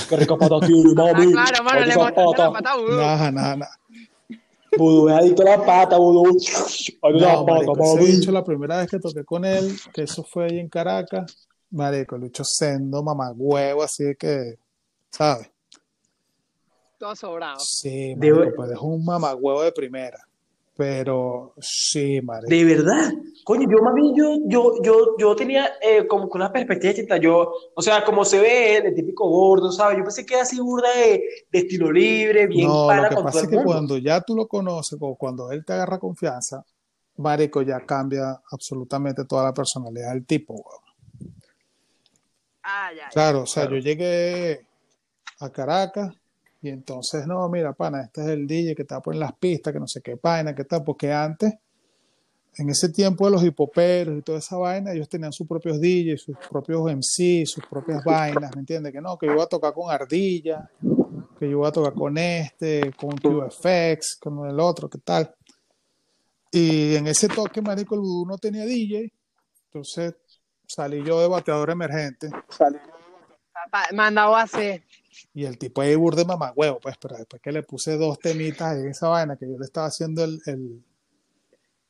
qué 0.09 0.15
rica 0.17 0.35
pata 0.35 0.59
tiene, 0.59 0.91
Ah, 0.97 1.13
mami. 1.13 1.31
claro, 1.31 1.63
mano, 1.63 1.85
le 1.85 1.95
botaste 1.95 2.21
la 2.21 2.25
pata. 2.35 2.51
pata 2.51 2.71
a 2.73 2.75
Voodoo. 2.75 2.97
nada, 2.97 3.31
nada, 3.31 3.55
nada. 3.55 3.79
Vudú 4.77 5.07
es 5.07 5.15
adicto 5.15 5.43
a 5.43 5.45
la 5.57 5.65
pata, 5.65 5.97
Vudú. 5.97 6.23
No, 7.13 7.45
pata, 7.45 7.53
marico, 7.53 7.75
mami. 7.77 8.05
bicho 8.07 8.29
la 8.29 8.43
primera 8.43 8.77
vez 8.79 8.91
que 8.91 8.99
toqué 8.99 9.23
con 9.23 9.45
él, 9.45 9.73
que 9.93 10.01
eso 10.01 10.21
fue 10.29 10.47
ahí 10.47 10.59
en 10.59 10.67
Caracas, 10.67 11.47
marico, 11.71 12.17
el 12.17 12.23
bicho 12.23 12.43
sendo, 12.43 13.01
mamagüevo, 13.01 13.81
así 13.81 14.13
que, 14.19 14.57
¿sabes? 15.11 15.49
Todo 16.99 17.15
sobrado. 17.15 17.59
Sí, 17.61 18.15
De- 18.15 18.33
marico, 18.33 18.53
pues 18.57 18.71
es 18.71 18.79
un 18.81 19.05
mamagüevo 19.05 19.63
de 19.63 19.71
primera. 19.71 20.19
Pero 20.77 21.53
sí, 21.59 22.19
marico. 22.21 22.49
De 22.49 22.65
verdad, 22.65 23.13
coño, 23.45 23.65
yo 23.69 23.81
más 23.81 23.93
bien 23.95 24.13
yo, 24.15 24.35
yo, 24.47 24.73
yo, 24.83 25.15
yo 25.17 25.35
tenía 25.35 25.69
eh, 25.81 26.05
como 26.05 26.29
que 26.29 26.37
una 26.37 26.51
perspectiva 26.51 26.89
distinta, 26.91 27.17
yo, 27.17 27.49
o 27.73 27.81
sea, 27.81 28.03
como 28.03 28.25
se 28.25 28.39
ve, 28.41 28.77
el 28.77 28.93
típico 28.93 29.29
gordo, 29.29 29.71
¿sabes? 29.71 29.97
Yo 29.97 30.03
pensé 30.03 30.25
que 30.25 30.33
era 30.33 30.43
así 30.43 30.59
burda 30.59 30.89
de, 30.93 31.23
de 31.51 31.59
estilo 31.59 31.91
libre, 31.91 32.47
bien 32.47 32.67
No, 32.67 32.87
pana 32.87 33.03
lo 33.03 33.09
que 33.09 33.15
con 33.15 33.23
pasa 33.23 33.31
todo 33.31 33.39
es 33.39 33.43
el 33.45 33.49
que 33.51 33.55
mundo. 33.55 33.71
cuando 33.71 33.97
ya 33.97 34.19
tú 34.21 34.35
lo 34.35 34.47
conoces 34.47 34.97
o 35.01 35.15
cuando 35.15 35.49
él 35.51 35.63
te 35.63 35.71
agarra 35.73 35.97
confianza, 35.97 36.65
marico, 37.17 37.61
ya 37.61 37.79
cambia 37.85 38.41
absolutamente 38.51 39.23
toda 39.23 39.45
la 39.45 39.53
personalidad 39.53 40.11
del 40.13 40.25
tipo, 40.25 40.53
weón. 40.55 40.81
Ah, 42.63 42.91
ya, 42.93 43.03
ya. 43.03 43.09
Claro, 43.11 43.43
o 43.43 43.45
sea, 43.45 43.63
Claro. 43.63 43.77
yo 43.77 43.81
llegué 43.81 44.67
a 45.39 45.49
Caracas 45.51 46.13
y 46.65 46.69
entonces, 46.69 47.27
no, 47.27 47.47
mira, 47.47 47.73
pana, 47.73 48.01
este 48.01 48.21
es 48.21 48.27
el 48.29 48.47
DJ 48.47 48.73
que 48.73 48.81
está 48.81 48.99
por 48.99 49.13
las 49.13 49.33
pistas, 49.33 49.71
que 49.71 49.79
no 49.79 49.87
sé 49.87 50.01
qué 50.01 50.17
vaina, 50.19 50.55
qué 50.55 50.63
tal, 50.63 50.83
porque 50.83 51.13
antes, 51.13 51.53
en 52.57 52.69
ese 52.71 52.89
tiempo 52.89 53.25
de 53.25 53.31
los 53.33 53.43
hipoperos 53.43 54.17
y 54.17 54.23
toda 54.23 54.39
esa 54.39 54.57
vaina, 54.57 54.91
ellos 54.91 55.07
tenían 55.07 55.31
sus 55.31 55.47
propios 55.47 55.79
DJs, 55.79 56.23
sus 56.23 56.37
propios 56.49 56.81
MC, 56.91 57.45
sus 57.45 57.63
propias 57.67 58.03
vainas, 58.03 58.49
¿me 58.55 58.61
entiendes? 58.61 58.91
Que 58.91 58.99
no, 58.99 59.15
que 59.15 59.27
yo 59.27 59.33
voy 59.33 59.43
a 59.43 59.45
tocar 59.45 59.73
con 59.73 59.91
Ardilla, 59.91 60.67
que 61.37 61.47
yo 61.47 61.59
voy 61.59 61.67
a 61.67 61.71
tocar 61.71 61.93
con 61.93 62.17
este, 62.17 62.91
con 62.93 63.11
QFX, 63.11 64.17
con 64.19 64.49
el 64.49 64.59
otro, 64.59 64.89
¿qué 64.89 64.97
tal? 64.97 65.35
Y 66.51 66.95
en 66.95 67.05
ese 67.05 67.27
toque, 67.27 67.61
marico, 67.61 67.93
el 67.93 68.01
Vudú 68.01 68.25
no 68.25 68.39
tenía 68.39 68.65
DJ, 68.65 69.13
entonces 69.67 70.15
salí 70.65 71.03
yo 71.03 71.21
de 71.21 71.27
bateador 71.27 71.69
emergente. 71.69 72.31
Papá, 73.53 73.87
Mandado 73.93 74.35
a 74.35 74.41
hacer. 74.41 74.84
Y 75.33 75.45
el 75.45 75.57
tipo 75.57 75.81
ahí 75.81 75.95
burde 75.95 76.25
mamagüevo, 76.25 76.79
pues, 76.79 76.95
pero 76.99 77.17
después 77.17 77.41
que 77.41 77.51
le 77.51 77.63
puse 77.63 77.97
dos 77.97 78.19
temitas 78.19 78.77
en 78.77 78.89
esa 78.89 79.07
vaina, 79.07 79.37
que 79.37 79.47
yo 79.47 79.57
le 79.57 79.65
estaba 79.65 79.87
haciendo 79.87 80.23
el, 80.23 80.41
el, 80.45 80.83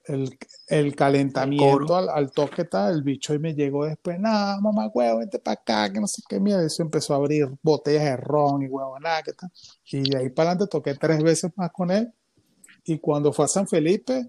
el, 0.05 0.37
el 0.67 0.95
calentamiento 0.95 1.95
al, 1.95 2.09
al 2.09 2.31
toque 2.31 2.65
tal, 2.65 2.93
el 2.95 3.03
bicho 3.03 3.33
y 3.33 3.39
me 3.39 3.53
llegó 3.53 3.85
después, 3.85 4.19
nada, 4.19 4.59
mamagüevo, 4.61 5.19
vente 5.19 5.39
para 5.39 5.59
acá, 5.59 5.91
que 5.91 5.99
no 5.99 6.07
sé 6.07 6.21
qué 6.27 6.39
mierda, 6.39 6.67
se 6.69 6.83
empezó 6.83 7.13
a 7.13 7.17
abrir 7.17 7.49
botellas 7.61 8.03
de 8.03 8.17
ron 8.17 8.61
y 8.63 8.67
huevo, 8.67 8.99
nada, 8.99 9.23
que 9.23 9.33
tal. 9.33 9.51
Y 9.91 10.09
de 10.09 10.17
ahí 10.17 10.29
para 10.29 10.51
adelante 10.51 10.69
toqué 10.69 10.95
tres 10.95 11.21
veces 11.23 11.51
más 11.55 11.71
con 11.71 11.91
él, 11.91 12.11
y 12.83 12.99
cuando 12.99 13.33
fue 13.33 13.45
a 13.45 13.47
San 13.47 13.67
Felipe, 13.67 14.27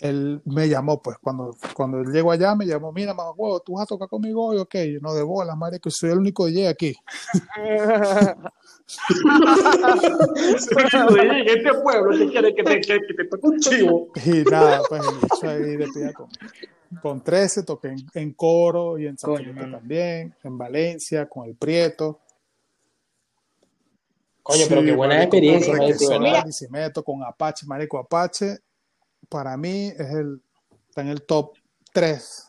él 0.00 0.40
me 0.44 0.68
llamó, 0.68 1.02
pues, 1.02 1.18
cuando, 1.20 1.56
cuando 1.74 1.98
él 1.98 2.12
llegó 2.12 2.30
allá, 2.30 2.54
me 2.54 2.66
llamó, 2.66 2.92
mira, 2.92 3.14
mamagüevo, 3.14 3.60
tú 3.60 3.74
vas 3.74 3.82
a 3.82 3.86
tocar 3.86 4.08
conmigo 4.08 4.46
hoy, 4.46 4.58
ok, 4.58 4.74
yo 4.92 5.00
no 5.00 5.12
de 5.12 5.22
bolas, 5.22 5.56
madre, 5.56 5.80
que 5.80 5.90
soy 5.90 6.10
el 6.10 6.18
único 6.18 6.46
DJ 6.46 6.68
aquí. 6.68 6.96
Oye, 11.10 11.40
en 11.40 11.48
este 11.48 11.74
pueblo 11.82 12.16
te 12.16 12.28
quiere 12.28 12.54
que 12.54 12.62
te, 12.62 12.80
que, 12.80 13.00
que 13.00 13.14
te 13.14 13.24
toque 13.24 13.46
un 13.46 13.58
chivo. 13.58 14.08
Y 14.24 14.44
nada, 14.44 14.82
pues 14.88 15.02
el 15.02 15.14
bicho 15.16 15.48
ahí 15.48 15.76
de 15.76 15.86
pilla 15.92 16.12
con, 16.12 16.28
con 17.02 17.22
13, 17.22 17.64
toqué 17.64 17.88
en, 17.88 18.06
en 18.14 18.32
coro 18.32 18.98
y 18.98 19.06
en 19.06 19.18
San 19.18 19.32
Coño, 19.32 19.52
Felipe 19.52 19.70
también, 19.70 20.34
en 20.42 20.58
Valencia, 20.58 21.28
con 21.28 21.48
el 21.48 21.56
Prieto. 21.56 22.20
Coño, 24.42 24.64
pero 24.68 24.82
qué 24.82 24.92
buena 24.92 25.22
experiencia, 25.22 25.72
con 25.72 25.80
marico, 25.80 25.98
Requesón, 25.98 26.22
¿verdad? 26.22 26.38
Barquisimeto, 26.38 27.04
con 27.04 27.22
Apache, 27.24 27.66
marico, 27.66 27.98
Apache, 27.98 28.58
para 29.28 29.56
mí 29.56 29.88
es 29.88 30.10
el, 30.10 30.42
está 30.88 31.02
en 31.02 31.08
el 31.08 31.22
top 31.22 31.54
3. 31.92 32.44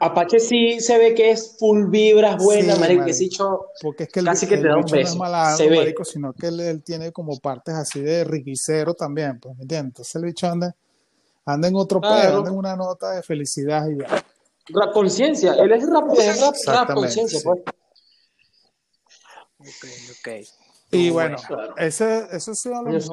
Apache 0.00 0.40
sí 0.40 0.80
se 0.80 0.98
ve 0.98 1.14
que 1.14 1.30
es 1.30 1.56
full 1.58 1.86
vibras 1.88 2.42
buena, 2.42 2.74
Sí, 2.74 2.80
marico, 2.80 3.04
que 3.06 3.12
dicho, 3.12 3.66
Porque 3.80 4.02
es 4.04 4.08
que 4.10 4.20
el, 4.20 4.26
Casi 4.26 4.46
que 4.46 4.58
te 4.58 4.68
da 4.68 4.76
un 4.76 4.82
bicho 4.82 4.96
no 4.96 5.00
es 5.00 5.06
beso, 5.08 5.18
malandro, 5.18 5.56
se 5.56 5.70
ve. 5.70 5.76
marico, 5.76 6.04
sino 6.04 6.32
que 6.34 6.48
él, 6.48 6.60
él 6.60 6.82
tiene 6.82 7.12
como 7.12 7.38
partes 7.38 7.74
así 7.74 8.00
de 8.00 8.24
riquicero 8.24 8.94
también, 8.94 9.38
pues, 9.40 9.56
¿me 9.56 9.62
entiendes? 9.62 9.90
Entonces 9.90 10.14
el 10.16 10.24
bicho 10.24 10.46
anda, 10.48 10.74
anda 11.46 11.68
en 11.68 11.76
otro 11.76 12.00
Claro. 12.00 12.16
pedo, 12.16 12.38
anda 12.38 12.50
en 12.50 12.56
una 12.56 12.76
nota 12.76 13.12
de 13.12 13.22
felicidad 13.22 13.86
y 13.88 13.98
ya. 13.98 14.08
rap 14.68 14.92
conciencia, 14.92 15.54
él 15.54 15.72
es 15.72 15.88
rap, 15.88 16.10
es 16.18 16.40
rap, 16.40 16.54
rap 16.66 16.94
conciencia, 16.94 17.38
sí. 17.38 17.44
pues. 17.46 17.60
Ok, 19.58 19.84
ok. 20.10 20.28
Y 20.90 20.96
Muy 20.96 21.10
bueno, 21.10 21.36
claro. 21.46 21.76
ese, 21.78 22.26
esos 22.32 22.58
son 22.58 22.92
los 22.92 23.04
sí. 23.04 23.10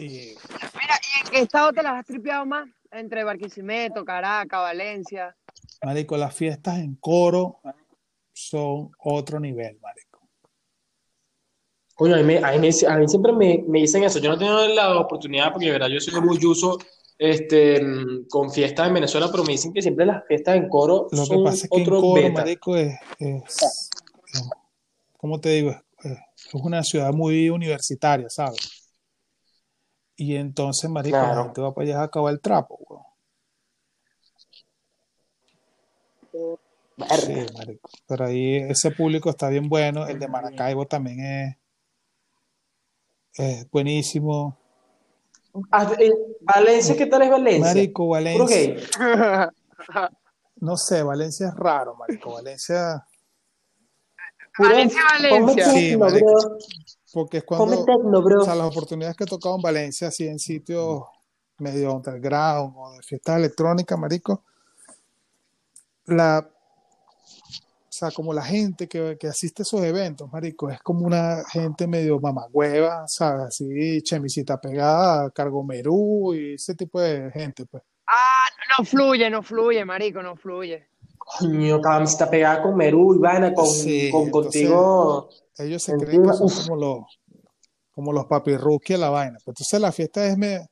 Y 0.00 0.34
Mira, 0.80 0.94
¿y 1.14 1.20
en 1.26 1.30
qué 1.30 1.40
estado 1.42 1.72
te 1.72 1.82
las 1.82 1.92
has 1.92 2.06
tripeado 2.06 2.46
más? 2.46 2.66
Entre 2.90 3.22
Barquisimeto, 3.22 4.04
Caracas, 4.04 4.60
Valencia. 4.60 5.36
Marico, 5.84 6.16
las 6.16 6.34
fiestas 6.34 6.78
en 6.78 6.96
coro 6.96 7.60
son 8.32 8.90
otro 8.98 9.38
nivel, 9.38 9.78
Marico. 9.80 10.20
Coño, 11.94 12.14
a 12.14 12.18
mí, 12.18 12.24
me- 12.24 12.38
a 12.38 12.52
mí 12.52 12.58
me- 12.58 12.86
a 12.88 12.96
mí 12.96 13.08
siempre 13.08 13.32
me, 13.32 13.62
me 13.68 13.80
dicen 13.80 14.02
eso. 14.02 14.18
Yo 14.20 14.30
no 14.30 14.38
tengo 14.38 14.66
la 14.68 14.98
oportunidad 14.98 15.52
porque, 15.52 15.66
de 15.66 15.72
verdad, 15.72 15.88
yo 15.88 16.00
soy 16.00 16.18
muy 16.20 16.38
yuso 16.38 16.78
este, 17.18 17.80
con 18.30 18.50
fiestas 18.50 18.88
en 18.88 18.94
Venezuela, 18.94 19.28
pero 19.30 19.44
me 19.44 19.52
dicen 19.52 19.74
que 19.74 19.82
siempre 19.82 20.06
las 20.06 20.26
fiestas 20.26 20.56
en 20.56 20.68
coro 20.70 21.08
Lo 21.12 21.20
que 21.22 21.26
son 21.26 21.44
pasa 21.44 21.66
es 21.66 21.70
que 21.70 21.76
en 21.76 21.82
otro 21.82 22.00
coro, 22.00 22.14
beta. 22.14 22.40
Marico, 22.40 22.76
es, 22.76 22.98
es, 23.18 23.62
es- 23.62 23.90
¿cómo 25.18 25.38
te 25.38 25.50
digo? 25.50 25.72
Es, 26.02 26.12
es 26.46 26.54
una 26.54 26.82
ciudad 26.82 27.12
muy 27.12 27.50
universitaria, 27.50 28.30
¿sabes? 28.30 28.79
Y 30.22 30.36
entonces, 30.36 30.90
Marico, 30.90 31.16
la 31.16 31.24
Claro. 31.24 31.44
gente 31.44 31.60
va 31.62 31.72
para 31.72 31.86
allá 31.86 32.00
a 32.02 32.04
acabar 32.04 32.30
el 32.34 32.40
trapo, 32.42 32.78
weón. 32.86 33.02
Sí, 37.16 37.46
Marico. 37.56 37.88
Pero 38.06 38.26
ahí 38.26 38.56
ese 38.56 38.90
público 38.90 39.30
está 39.30 39.48
bien 39.48 39.66
bueno. 39.70 40.06
El 40.06 40.18
de 40.18 40.28
Maracaibo 40.28 40.86
también 40.86 41.20
es, 41.24 41.56
es 43.32 43.70
buenísimo. 43.70 44.58
Ah, 45.72 45.90
eh, 45.98 46.12
Valencia, 46.42 46.94
¿qué 46.98 47.06
tal 47.06 47.22
es 47.22 47.30
Valencia? 47.30 47.64
Marico, 47.64 48.08
Valencia. 48.08 48.76
No 50.56 50.76
sé, 50.76 51.02
Valencia 51.02 51.48
es 51.48 51.54
raro, 51.54 51.94
marico. 51.96 52.34
Valencia, 52.34 53.06
Valencia, 54.58 55.00
Valencia. 55.30 55.70
Sí, 55.70 55.96
marico. 55.96 56.58
Porque 57.12 57.38
es 57.38 57.44
cuando, 57.44 57.84
tecno, 57.84 58.22
bro. 58.22 58.42
o 58.42 58.44
sea, 58.44 58.54
las 58.54 58.66
oportunidades 58.68 59.16
que 59.16 59.24
he 59.24 59.26
tocado 59.26 59.56
en 59.56 59.62
Valencia, 59.62 60.08
así 60.08 60.26
en 60.26 60.38
sitios 60.38 61.02
medio 61.58 61.94
underground 61.94 62.74
o 62.76 62.92
de 62.92 63.02
fiestas 63.02 63.36
electrónicas, 63.38 63.98
marico, 63.98 64.44
la, 66.06 66.38
o 66.48 67.92
sea, 67.92 68.10
como 68.10 68.32
la 68.32 68.42
gente 68.42 68.88
que, 68.88 69.16
que 69.18 69.26
asiste 69.26 69.62
a 69.62 69.64
esos 69.64 69.82
eventos, 69.82 70.30
marico, 70.32 70.70
es 70.70 70.80
como 70.80 71.06
una 71.06 71.42
gente 71.50 71.86
medio 71.86 72.18
mamagüeva, 72.18 73.06
¿sabes? 73.06 73.46
Así, 73.48 74.02
chemisita 74.02 74.60
pegada, 74.60 75.30
cargomerú 75.30 76.34
y 76.34 76.54
ese 76.54 76.74
tipo 76.74 77.00
de 77.00 77.30
gente, 77.32 77.66
pues. 77.66 77.82
Ah, 78.06 78.46
no 78.78 78.84
fluye, 78.84 79.28
no 79.30 79.42
fluye, 79.42 79.84
marico, 79.84 80.22
no 80.22 80.36
fluye. 80.36 80.88
Coño, 81.18 81.80
camiseta 81.80 82.28
pegada 82.28 82.62
con 82.62 82.76
Merú 82.76 83.14
y 83.14 83.18
vaina, 83.18 83.52
con, 83.54 83.66
Sí, 83.66 84.10
con 84.10 84.22
entonces- 84.22 84.62
contigo. 84.62 85.28
Ellos 85.58 85.82
se 85.82 85.96
creen 85.96 86.22
que 86.22 86.32
son 86.32 86.48
como 86.48 86.76
los, 86.76 87.20
como 87.90 88.12
los 88.12 88.26
papirruquis 88.26 88.96
de 88.96 89.00
la 89.00 89.10
vaina. 89.10 89.38
Pues 89.44 89.54
entonces 89.58 89.80
la 89.80 89.92
fiesta 89.92 90.26
es 90.26 90.36
me, 90.36 90.66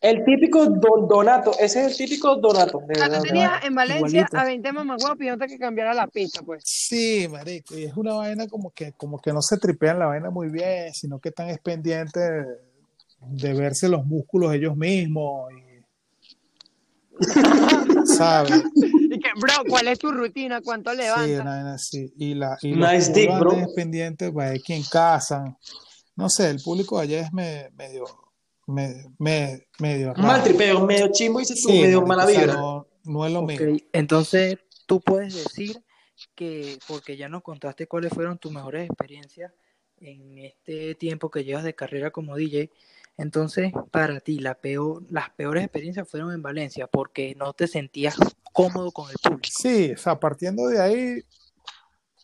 El 0.00 0.24
típico 0.24 0.66
don, 0.66 1.08
Donato, 1.08 1.52
ese 1.58 1.86
es 1.86 1.92
el 1.92 1.96
típico 1.96 2.36
Donato, 2.36 2.80
de 2.80 3.00
verdad. 3.00 3.18
tú 3.18 3.24
tenías 3.24 3.64
en 3.64 3.74
Valencia 3.74 4.06
Igualito. 4.06 4.38
a 4.38 4.44
20 4.44 4.72
mamagüeos 4.72 5.16
pidiéndote 5.16 5.52
que 5.52 5.58
cambiara 5.58 5.94
la 5.94 6.06
pista, 6.06 6.42
pues. 6.42 6.62
Sí, 6.66 7.26
marico, 7.30 7.76
y 7.78 7.84
es 7.84 7.96
una 7.96 8.14
vaina 8.14 8.46
como 8.48 8.70
que, 8.70 8.92
como 8.92 9.18
que 9.18 9.32
no 9.32 9.40
se 9.40 9.58
tripean 9.58 9.98
la 9.98 10.06
vaina 10.06 10.30
muy 10.30 10.48
bien, 10.48 10.92
sino 10.92 11.18
que 11.18 11.30
están 11.30 11.48
es 11.48 11.58
pendientes 11.60 12.22
de, 12.22 12.44
de 13.20 13.54
verse 13.54 13.88
los 13.88 14.04
músculos 14.04 14.52
ellos 14.54 14.76
mismos 14.76 15.50
y 15.52 15.64
¿sabes? 18.16 18.62
Bro, 19.40 19.52
¿cuál 19.68 19.88
es 19.88 19.98
tu 19.98 20.10
rutina? 20.12 20.60
¿Cuánto 20.60 20.90
Sí, 20.92 20.96
levantas? 20.98 21.40
una 21.40 21.50
vaina 21.56 21.74
así. 21.74 22.12
Y 22.16 22.34
la 22.34 22.56
y 22.62 22.74
los 22.74 22.92
Nice 22.92 23.12
dick, 23.12 23.28
culos 23.30 23.40
bro. 23.40 23.74
pendientes 23.74 24.30
para 24.32 24.50
ver 24.50 24.60
quién 24.62 24.82
casan. 24.90 25.56
No 26.16 26.28
sé, 26.30 26.50
el 26.50 26.60
público 26.62 26.98
de 26.98 27.02
allá 27.04 27.20
es 27.22 27.32
me- 27.32 27.70
medio 27.76 28.04
me- 28.66 29.04
me- 29.18 29.66
medio 29.78 30.14
Un 30.16 30.22
mal 30.22 30.42
tripeo, 30.42 30.86
medio 30.86 31.08
chimbo 31.12 31.40
y 31.40 31.44
se 31.44 31.54
Sí, 31.54 31.82
medio 31.82 32.00
mala 32.02 32.24
vibra. 32.24 32.54
no, 32.54 32.86
no 33.04 33.26
es 33.26 33.32
lo 33.32 33.42
mismo. 33.42 33.76
entonces 33.92 34.56
tú 34.86 35.00
puedes 35.00 35.34
decir 35.34 35.82
que, 36.34 36.78
porque 36.88 37.16
ya 37.16 37.28
nos 37.28 37.42
contaste 37.42 37.86
cuáles 37.86 38.12
fueron 38.12 38.38
tus 38.38 38.52
mejores 38.52 38.86
experiencias 38.88 39.52
en 40.00 40.38
este 40.38 40.94
tiempo 40.94 41.30
que 41.30 41.44
llevas 41.44 41.64
de 41.64 41.74
carrera 41.74 42.10
como 42.10 42.36
DJ, 42.36 42.70
entonces 43.16 43.72
para 43.90 44.20
ti 44.20 44.38
la 44.38 44.54
peor, 44.54 45.02
las 45.10 45.30
peores 45.30 45.62
experiencias 45.64 46.08
fueron 46.08 46.32
en 46.32 46.42
Valencia 46.42 46.86
porque 46.86 47.34
no 47.36 47.52
te 47.52 47.66
sentías 47.66 48.16
cómodo 48.52 48.92
con 48.92 49.10
el 49.10 49.16
público. 49.22 49.54
Sí, 49.58 49.92
o 49.92 49.96
sea, 49.98 50.18
partiendo 50.18 50.66
de 50.68 50.80
ahí, 50.80 51.22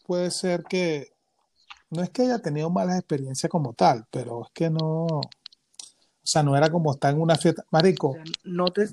puede 0.06 0.30
ser 0.30 0.64
que 0.64 1.12
no 1.90 2.02
es 2.02 2.10
que 2.10 2.22
haya 2.22 2.38
tenido 2.38 2.70
malas 2.70 2.98
experiencias 2.98 3.50
como 3.50 3.72
tal, 3.72 4.06
pero 4.10 4.44
es 4.44 4.50
que 4.52 4.70
no, 4.70 5.06
o 5.06 5.20
sea, 6.22 6.42
no 6.42 6.56
era 6.56 6.70
como 6.70 6.92
estar 6.92 7.12
en 7.14 7.20
una 7.20 7.36
fiesta. 7.36 7.62
O 7.62 7.68
Marico, 7.70 8.12
sea, 8.12 8.24
no 8.44 8.66
te, 8.66 8.86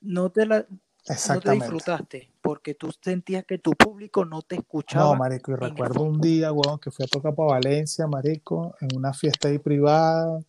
no 0.00 0.30
te, 0.30 0.46
la, 0.46 0.58
no 0.58 0.66
te 1.04 1.12
exactamente. 1.12 1.64
disfrutaste 1.64 2.30
porque 2.40 2.74
tú 2.74 2.92
sentías 3.00 3.44
que 3.44 3.58
tu 3.58 3.72
público 3.72 4.24
no 4.24 4.42
te 4.42 4.56
No, 4.56 4.60
escuchaba. 4.62 5.16
marico, 5.16 5.52
y 5.52 5.54
recuerdo 5.56 6.02
un 6.02 6.20
día, 6.20 6.52
weón, 6.52 6.78
que 6.80 6.90
fui 6.90 7.04
a 7.04 7.08
tocar 7.08 7.34
para 7.34 7.50
Valencia, 7.52 8.06
marico, 8.06 8.74
en 8.80 8.96
una 8.96 9.12
fiesta 9.12 9.48
ahí 9.48 9.58
privada, 9.58 10.40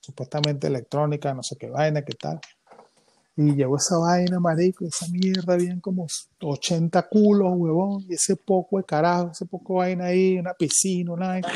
supuestamente 0.00 0.66
electrónica, 0.66 1.32
no 1.34 1.42
sé 1.42 1.56
qué 1.56 1.70
vaina, 1.70 2.02
qué 2.02 2.14
tal. 2.14 2.40
Y 3.36 3.54
llegó 3.54 3.76
esa 3.76 3.96
vaina, 3.98 4.40
marico, 4.40 4.84
esa 4.84 5.06
mierda, 5.08 5.54
habían 5.54 5.80
como 5.80 6.06
80 6.40 7.08
culos, 7.08 7.52
huevón, 7.56 8.04
y 8.08 8.14
ese 8.14 8.36
poco 8.36 8.78
de 8.78 8.84
carajo, 8.84 9.30
ese 9.30 9.46
poco 9.46 9.74
de 9.74 9.78
vaina 9.78 10.06
ahí, 10.06 10.38
una 10.38 10.54
piscina, 10.54 11.12
una 11.12 11.28
vaina. 11.28 11.48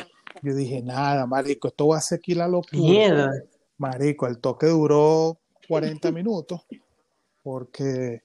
Yo 0.43 0.55
dije, 0.55 0.83
nada, 0.83 1.27
marico, 1.27 1.69
esto 1.69 1.89
va 1.89 1.99
a 1.99 2.01
ser 2.01 2.19
aquí 2.19 2.35
la 2.35 2.49
locura. 2.49 2.79
Mierda. 2.79 3.33
Marico, 3.77 4.27
el 4.27 4.39
toque 4.39 4.67
duró 4.67 5.39
40 5.69 6.13
minutos 6.13 6.61
porque 7.43 8.23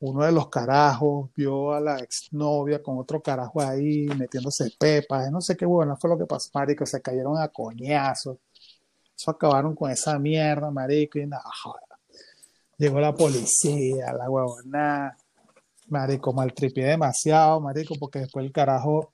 uno 0.00 0.24
de 0.24 0.32
los 0.32 0.48
carajos 0.48 1.30
vio 1.34 1.72
a 1.72 1.80
la 1.80 1.98
exnovia 1.98 2.82
con 2.82 2.98
otro 2.98 3.22
carajo 3.22 3.62
ahí 3.62 4.06
metiéndose 4.18 4.70
pepas, 4.78 5.30
no 5.30 5.40
sé 5.40 5.56
qué 5.56 5.64
bueno 5.64 5.96
fue 5.96 6.10
lo 6.10 6.18
que 6.18 6.26
pasó, 6.26 6.50
marico, 6.52 6.84
se 6.84 7.00
cayeron 7.00 7.38
a 7.38 7.48
coñazos. 7.48 8.38
Eso 9.16 9.30
acabaron 9.30 9.74
con 9.74 9.90
esa 9.90 10.18
mierda, 10.18 10.70
marico, 10.70 11.18
y 11.18 11.26
nada, 11.26 11.44
joder. 11.62 11.82
Llegó 12.76 13.00
la 13.00 13.14
policía, 13.14 14.12
la 14.12 14.28
huevona, 14.28 15.16
marico, 15.88 16.32
maltripié 16.32 16.86
demasiado, 16.86 17.60
marico, 17.60 17.94
porque 17.98 18.20
después 18.20 18.44
el 18.44 18.52
carajo 18.52 19.12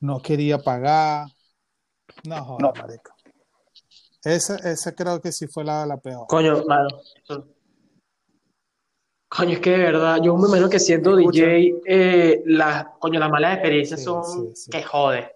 no 0.00 0.20
quería 0.22 0.58
pagar. 0.58 1.26
No, 2.24 2.44
joder, 2.44 2.82
marico. 2.82 3.12
Esa, 4.24 4.56
esa 4.56 4.94
creo 4.94 5.20
que 5.20 5.32
sí 5.32 5.46
fue 5.48 5.64
la, 5.64 5.84
la 5.84 5.96
peor. 5.98 6.26
Coño, 6.28 6.64
mano. 6.64 6.88
Coño, 9.28 9.50
es 9.54 9.60
que 9.60 9.70
de 9.70 9.78
verdad, 9.78 10.18
yo 10.22 10.36
me 10.36 10.46
imagino 10.46 10.70
que 10.70 10.78
siendo. 10.78 11.16
DJ, 11.16 11.80
eh, 11.86 12.42
las, 12.46 12.86
coño, 13.00 13.18
las 13.18 13.28
malas 13.30 13.54
experiencias 13.54 13.98
Sí, 14.00 14.04
son 14.04 14.24
sí, 14.24 14.52
sí. 14.54 14.70
que 14.70 14.82
jode. 14.82 15.30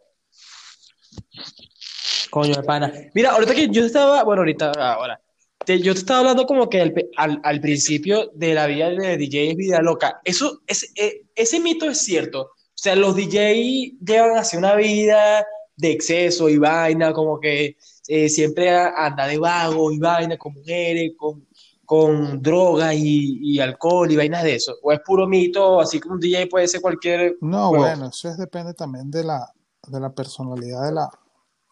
Coño, 2.41 2.62
pana. 2.62 2.93
Mira, 3.14 3.32
ahorita 3.32 3.55
que 3.55 3.68
yo 3.68 3.84
estaba, 3.84 4.22
bueno, 4.24 4.41
ahorita, 4.43 4.70
ahora, 4.72 5.20
te- 5.64 5.80
yo 5.80 5.93
te 5.93 6.01
estaba 6.01 6.20
hablando 6.20 6.47
como 6.47 6.68
que 6.68 6.80
al, 6.80 6.93
pe- 6.93 7.09
al, 7.16 7.41
al 7.43 7.61
principio 7.61 8.30
de 8.34 8.55
la 8.55 8.66
vida 8.66 8.91
de 8.91 9.16
DJ 9.16 9.51
es 9.51 9.57
vida 9.57 9.80
loca. 9.82 10.20
Eso, 10.24 10.61
es, 10.66 10.93
eh, 10.97 11.22
ese 11.34 11.61
mito 11.61 11.86
es 11.91 11.99
cierto. 11.99 12.43
O 12.43 12.51
sea, 12.80 12.95
los 12.95 13.16
DJ 13.16 13.97
llevan 14.05 14.36
hacia 14.39 14.59
una 14.59 14.74
vida 14.76 15.45
de 15.76 15.91
exceso 15.91 16.49
y 16.49 16.59
vaina, 16.59 17.12
como 17.12 17.39
que 17.41 17.76
eh, 18.07 18.28
siempre 18.28 18.70
anda 18.70 19.26
de 19.26 19.39
vago 19.39 19.91
y 19.93 19.99
vaina 19.99 20.36
con 20.39 20.55
mujeres, 20.55 21.12
con, 21.16 21.47
con 21.84 22.41
drogas 22.41 22.95
y, 22.95 23.39
y 23.43 23.59
alcohol 23.61 24.11
y 24.11 24.16
vainas 24.16 24.45
de 24.45 24.55
eso. 24.55 24.76
O 24.82 24.93
es 24.93 25.01
puro 25.05 25.26
mito, 25.26 25.80
así 25.80 25.99
que 26.01 26.09
un 26.09 26.20
DJ 26.20 26.47
puede 26.49 26.68
ser 26.68 26.80
cualquier 26.80 27.36
No, 27.41 27.70
huevo. 27.70 27.84
bueno, 27.84 28.09
eso 28.09 28.28
es, 28.28 28.39
depende 28.39 28.74
también 28.74 29.11
de 29.11 29.24
la, 29.24 29.53
de 29.89 30.01
la 30.01 30.11
personalidad 30.11 30.84
de 30.86 30.93
la, 30.93 31.11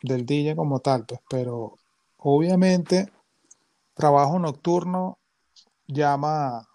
del 0.06 0.24
DJ 0.26 0.56
como 0.56 0.80
tal, 0.80 1.04
pues, 1.06 1.20
pero 1.28 1.76
obviamente 2.18 3.12
trabajo 3.94 4.38
nocturno 4.38 5.18
llama, 5.86 6.66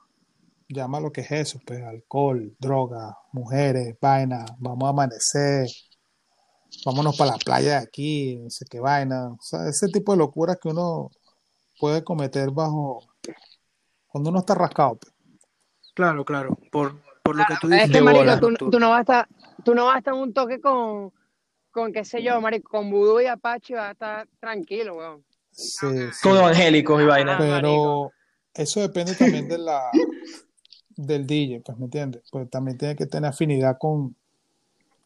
llama 0.68 1.00
lo 1.00 1.12
que 1.12 1.22
es 1.22 1.32
eso, 1.32 1.60
pues, 1.66 1.84
alcohol, 1.84 2.56
droga, 2.60 3.18
mujeres, 3.32 3.96
vaina, 4.02 4.46
vamos 4.60 4.86
a 4.86 4.90
amanecer, 4.90 5.68
vámonos 6.86 7.18
para 7.18 7.32
la 7.32 7.38
playa 7.38 7.72
de 7.80 7.86
aquí, 7.86 8.38
no 8.38 8.50
sé 8.50 8.66
qué 8.70 8.80
vaina, 8.80 9.30
o 9.30 9.38
sea, 9.42 9.68
ese 9.68 9.88
tipo 9.88 10.12
de 10.14 10.20
locuras 10.20 10.58
que 10.62 10.70
uno 10.70 11.10
puede 11.80 12.04
cometer 12.04 12.52
bajo, 12.52 13.00
cuando 14.08 14.30
uno 14.30 14.40
está 14.40 14.56
rascado, 14.56 14.98
pues. 14.98 15.14
Claro, 15.94 16.24
claro, 16.24 16.58
por, 16.72 17.02
por 17.22 17.36
lo 17.36 17.44
que 17.46 17.56
tú 17.60 17.68
Es 17.68 17.74
dices. 17.74 17.90
que, 17.92 17.98
De 17.98 18.02
marico, 18.02 18.40
tú, 18.58 18.72
tú 18.72 18.80
no 18.80 18.90
vas 18.90 19.00
a 19.00 19.02
estar, 19.02 19.28
tú 19.64 19.76
no 19.76 19.86
vas 19.86 19.96
a 19.96 19.98
estar 20.00 20.14
en 20.14 20.22
un 20.22 20.34
toque 20.34 20.62
con, 20.62 21.12
con 21.72 21.92
qué 21.94 22.06
sé 22.06 22.22
yo, 22.22 22.40
marico, 22.42 22.70
con 22.70 22.92
Voodoo 22.92 23.22
y 23.22 23.26
Apache 23.26 23.76
vas 23.76 23.90
a 23.90 23.92
estar 23.92 24.28
tranquilo, 24.40 24.96
weón. 24.98 25.24
Sí, 25.52 25.88
sí. 26.12 26.20
Con 26.24 26.38
evangélicos 26.38 27.02
y 27.02 27.06
vaina. 27.06 27.36
Ah, 27.36 27.38
Pero 27.40 28.12
eso 28.54 28.82
depende 28.82 29.16
también 29.16 29.48
de 29.48 29.58
la 29.58 29.92
del 30.96 31.26
DJ, 31.26 31.62
pues, 31.64 31.78
¿me 31.78 31.86
entiendes? 31.86 32.24
Pues 32.32 32.50
también 32.50 32.78
tiene 32.78 32.96
que 32.96 33.06
tener 33.06 33.30
afinidad 33.30 33.78
con, 33.78 34.16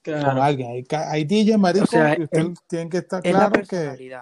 alguien. 0.04 0.86
Hay, 0.92 1.24
DJ, 1.24 1.58
marico, 1.58 1.86
O 1.86 1.88
sea, 1.88 2.18
y 2.18 2.24
ustedes 2.24 2.48
es- 2.48 2.68
tienen 2.68 2.90
que 2.90 2.98
estar 2.98 3.26
Es 3.26 3.34
la 3.34 3.50
claro 3.50 3.68
que, 3.68 4.22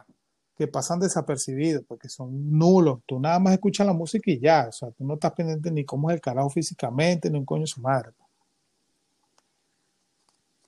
que 0.55 0.67
pasan 0.67 0.99
desapercibidos, 0.99 1.83
porque 1.87 2.09
son 2.09 2.57
nulos. 2.57 2.99
Tú 3.05 3.19
nada 3.19 3.39
más 3.39 3.53
escuchas 3.53 3.87
la 3.87 3.93
música 3.93 4.31
y 4.31 4.39
ya. 4.39 4.67
O 4.69 4.71
sea, 4.71 4.91
tú 4.91 5.05
no 5.05 5.15
estás 5.15 5.33
pendiente 5.33 5.71
ni 5.71 5.83
cómo 5.83 6.09
es 6.09 6.15
el 6.15 6.21
carajo 6.21 6.49
físicamente, 6.49 7.29
ni 7.29 7.37
un 7.39 7.45
coño 7.45 7.61
de 7.61 7.67
su 7.67 7.81
madre. 7.81 8.11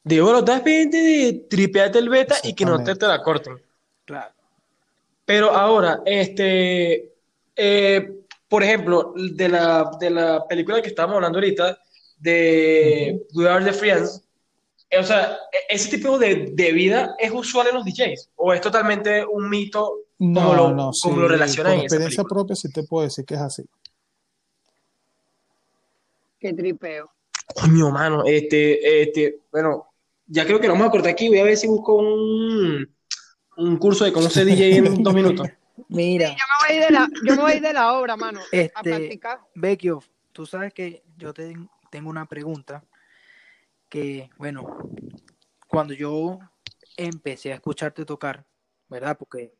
Digo, 0.05 0.31
no 0.31 0.39
estás 0.39 0.61
pendiente 0.61 0.97
de 0.97 1.33
tripearte 1.49 1.97
el 1.97 2.09
beta 2.09 2.35
y 2.43 2.53
que 2.53 2.63
no 2.63 2.83
te, 2.83 2.95
te 2.95 3.07
la 3.07 3.23
corten. 3.23 3.59
Claro. 4.05 4.31
Pero 5.25 5.49
ahora, 5.49 6.01
este, 6.05 7.11
eh, 7.55 8.11
por 8.47 8.61
ejemplo, 8.61 9.15
de 9.15 9.49
la, 9.49 9.89
de 9.99 10.11
la 10.11 10.47
película 10.47 10.79
que 10.79 10.89
estábamos 10.89 11.15
hablando 11.15 11.39
ahorita, 11.39 11.79
de 12.19 13.25
We 13.33 13.49
Are 13.49 13.65
the 13.65 13.73
Friends, 13.73 14.21
eh, 14.91 14.99
o 14.99 15.03
sea, 15.03 15.39
e- 15.51 15.73
ese 15.73 15.97
tipo 15.97 16.19
de, 16.19 16.51
de 16.53 16.71
vida 16.71 17.15
es 17.17 17.31
usual 17.31 17.69
en 17.69 17.73
los 17.73 17.83
DJs, 17.85 18.29
o 18.35 18.53
es 18.53 18.61
totalmente 18.61 19.25
un 19.25 19.49
mito 19.49 20.01
como 20.19 20.53
lo, 20.53 20.69
no, 20.69 20.91
como 21.01 21.15
sí, 21.15 21.19
lo 21.19 21.27
relacionan 21.27 21.71
por 21.73 21.79
en 21.79 21.85
experiencia 21.85 22.23
propia 22.23 22.55
sí 22.55 22.71
te 22.71 22.83
puedo 22.83 23.05
decir 23.05 23.25
que 23.25 23.33
es 23.33 23.41
así. 23.41 23.63
Qué 26.39 26.53
tripeo. 26.53 27.09
Coño, 27.55 27.89
mano, 27.89 28.23
este, 28.23 29.01
este, 29.01 29.39
bueno, 29.51 29.87
ya 30.27 30.45
creo 30.45 30.59
que 30.59 30.67
lo 30.67 30.73
vamos 30.73 30.87
a 30.87 30.91
cortar 30.91 31.11
aquí, 31.11 31.27
voy 31.29 31.39
a 31.39 31.43
ver 31.43 31.57
si 31.57 31.67
busco 31.67 31.95
un, 31.95 32.95
un 33.57 33.77
curso 33.77 34.05
de 34.05 34.13
cómo 34.13 34.29
ser 34.29 34.45
DJ 34.45 34.77
en 34.77 35.03
dos 35.03 35.13
minutos. 35.13 35.47
Mira, 35.89 36.29
Yo 36.29 36.35
me 36.35 36.67
voy 36.67 36.69
a 36.69 36.73
ir 36.75 36.85
de 36.85 36.91
la, 36.91 37.07
yo 37.25 37.35
me 37.35 37.41
voy 37.41 37.51
a 37.51 37.59
de 37.59 37.73
la 37.73 37.93
obra, 37.93 38.15
mano, 38.15 38.39
a 38.39 38.43
Este- 38.51 38.79
practicar. 38.81 39.39
Vecchio, 39.55 40.01
tú 40.31 40.45
sabes 40.45 40.73
que 40.73 41.03
yo 41.17 41.33
te 41.33 41.53
tengo 41.91 42.09
una 42.09 42.25
pregunta 42.25 42.83
que, 43.89 44.29
bueno, 44.37 44.89
cuando 45.67 45.93
yo 45.93 46.39
empecé 46.97 47.51
a 47.51 47.55
escucharte 47.55 48.05
tocar, 48.05 48.45
¿verdad? 48.89 49.17
Porque 49.17 49.53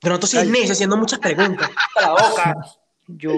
Donato 0.00 0.26
Cisneros 0.26 0.70
haciendo 0.70 0.96
muchas 0.96 1.18
preguntas. 1.20 1.70
A 1.96 2.00
la 2.00 2.10
boca. 2.10 2.54
yo... 3.06 3.32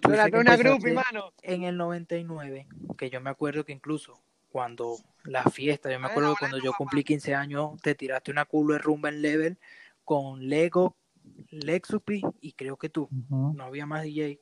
tú 0.00 0.10
una 0.10 0.58
mano. 0.94 1.32
en 1.42 1.64
el 1.64 1.76
99, 1.76 2.66
que 2.96 3.10
yo 3.10 3.20
me 3.20 3.30
acuerdo 3.30 3.64
que 3.64 3.72
incluso 3.72 4.18
cuando 4.50 4.96
la 5.24 5.44
fiesta, 5.44 5.90
yo 5.90 6.00
me 6.00 6.06
acuerdo 6.06 6.28
ahora 6.28 6.38
cuando 6.38 6.58
yo 6.58 6.72
cumplí 6.72 7.04
15 7.04 7.34
años, 7.34 7.80
te 7.82 7.94
tiraste 7.94 8.30
una 8.30 8.44
culo 8.44 8.74
de 8.74 8.80
rumba 8.80 9.08
en 9.08 9.22
level 9.22 9.58
con 10.04 10.48
Lego, 10.48 10.96
Lexupi 11.50 12.22
y 12.40 12.52
creo 12.52 12.76
que 12.76 12.88
tú. 12.88 13.08
No 13.28 13.64
había 13.64 13.86
más 13.86 14.02
DJ. 14.02 14.40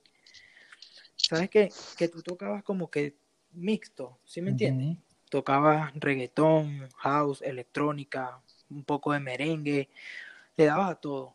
¿Sabes 1.17 1.51
qué? 1.51 1.71
Que 1.97 2.09
tú 2.09 2.23
tocabas 2.23 2.63
como 2.63 2.91
que 2.91 3.17
mixto, 3.53 4.19
¿sí 4.25 4.41
me 4.43 4.51
entiendes? 4.51 4.99
Tocaba 5.29 5.93
reggaetón, 5.97 6.89
house, 6.99 7.43
electrónica, 7.43 8.41
un 8.71 8.85
poco 8.85 9.13
de 9.13 9.21
merengue, 9.21 9.89
le 10.57 10.65
dabas 10.65 10.91
a 10.91 10.95
todo. 10.95 11.33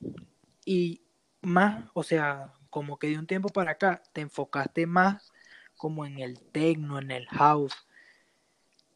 Y 0.65 1.01
más, 1.41 1.89
o 1.93 2.03
sea, 2.03 2.53
como 2.69 2.97
que 2.97 3.07
de 3.07 3.19
un 3.19 3.27
tiempo 3.27 3.49
para 3.49 3.71
acá 3.71 4.01
te 4.13 4.21
enfocaste 4.21 4.85
más 4.85 5.31
como 5.75 6.05
en 6.05 6.19
el 6.19 6.39
techno, 6.39 6.99
en 6.99 7.11
el 7.11 7.27
house. 7.27 7.73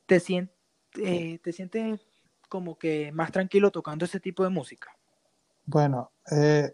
Te 0.05 0.19
sientes, 0.19 0.53
te 0.91 1.53
sientes 1.53 2.01
como 2.49 2.77
que 2.77 3.11
más 3.11 3.31
tranquilo 3.31 3.71
tocando 3.71 4.05
ese 4.05 4.19
tipo 4.19 4.43
de 4.43 4.49
música. 4.49 4.95
Bueno, 5.65 6.11
eh, 6.31 6.73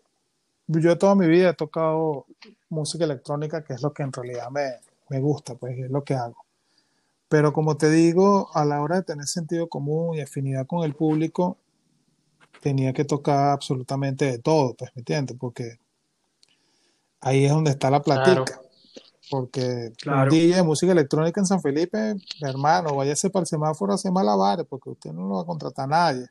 yo 0.67 0.97
toda 0.97 1.15
mi 1.15 1.27
vida 1.27 1.49
he 1.49 1.53
tocado 1.53 2.25
música 2.69 3.05
electrónica, 3.05 3.63
que 3.63 3.73
es 3.73 3.81
lo 3.81 3.93
que 3.93 4.03
en 4.03 4.11
realidad 4.11 4.49
me, 4.49 4.75
me 5.09 5.19
gusta, 5.19 5.55
pues 5.55 5.77
es 5.79 5.89
lo 5.89 6.03
que 6.03 6.13
hago. 6.13 6.45
Pero 7.29 7.53
como 7.53 7.77
te 7.77 7.89
digo, 7.89 8.49
a 8.53 8.65
la 8.65 8.81
hora 8.81 8.97
de 8.97 9.03
tener 9.03 9.25
sentido 9.25 9.69
común 9.69 10.17
y 10.17 10.21
afinidad 10.21 10.67
con 10.67 10.83
el 10.83 10.93
público, 10.93 11.57
tenía 12.61 12.93
que 12.93 13.05
tocar 13.05 13.51
absolutamente 13.51 14.25
de 14.25 14.39
todo, 14.39 14.73
pues, 14.75 14.91
¿me 14.95 14.99
entiendes? 14.99 15.37
Porque 15.39 15.79
ahí 17.21 17.45
es 17.45 17.51
donde 17.51 17.71
está 17.71 17.89
la 17.89 18.01
platica. 18.01 18.43
Claro. 18.43 18.60
Porque 19.31 19.93
Claro. 19.97 20.23
un 20.23 20.37
DJ 20.37 20.57
de 20.57 20.63
música 20.63 20.91
electrónica 20.91 21.39
en 21.39 21.45
San 21.45 21.61
Felipe, 21.61 22.15
hermano, 22.41 22.97
váyase 22.97 23.29
para 23.29 23.43
el 23.43 23.47
semáforo 23.47 23.93
a 23.93 23.95
hacer 23.95 24.11
malabares, 24.11 24.65
porque 24.69 24.89
usted 24.89 25.13
no 25.13 25.25
lo 25.25 25.35
va 25.35 25.43
a 25.43 25.45
contratar 25.45 25.85
a 25.85 25.87
nadie. 25.87 26.27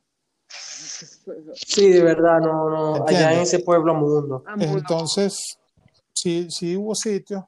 Sí, 1.54 1.88
de 1.88 2.02
verdad, 2.02 2.40
no, 2.40 2.68
no, 2.68 3.06
allá 3.06 3.32
en 3.32 3.40
ese 3.40 3.60
pueblo 3.60 3.94
mundo. 3.94 4.42
Ah, 4.46 4.56
mundo. 4.56 4.78
Entonces, 4.78 5.58
sí, 6.12 6.48
sí 6.50 6.76
hubo 6.76 6.94
sitios, 6.94 7.44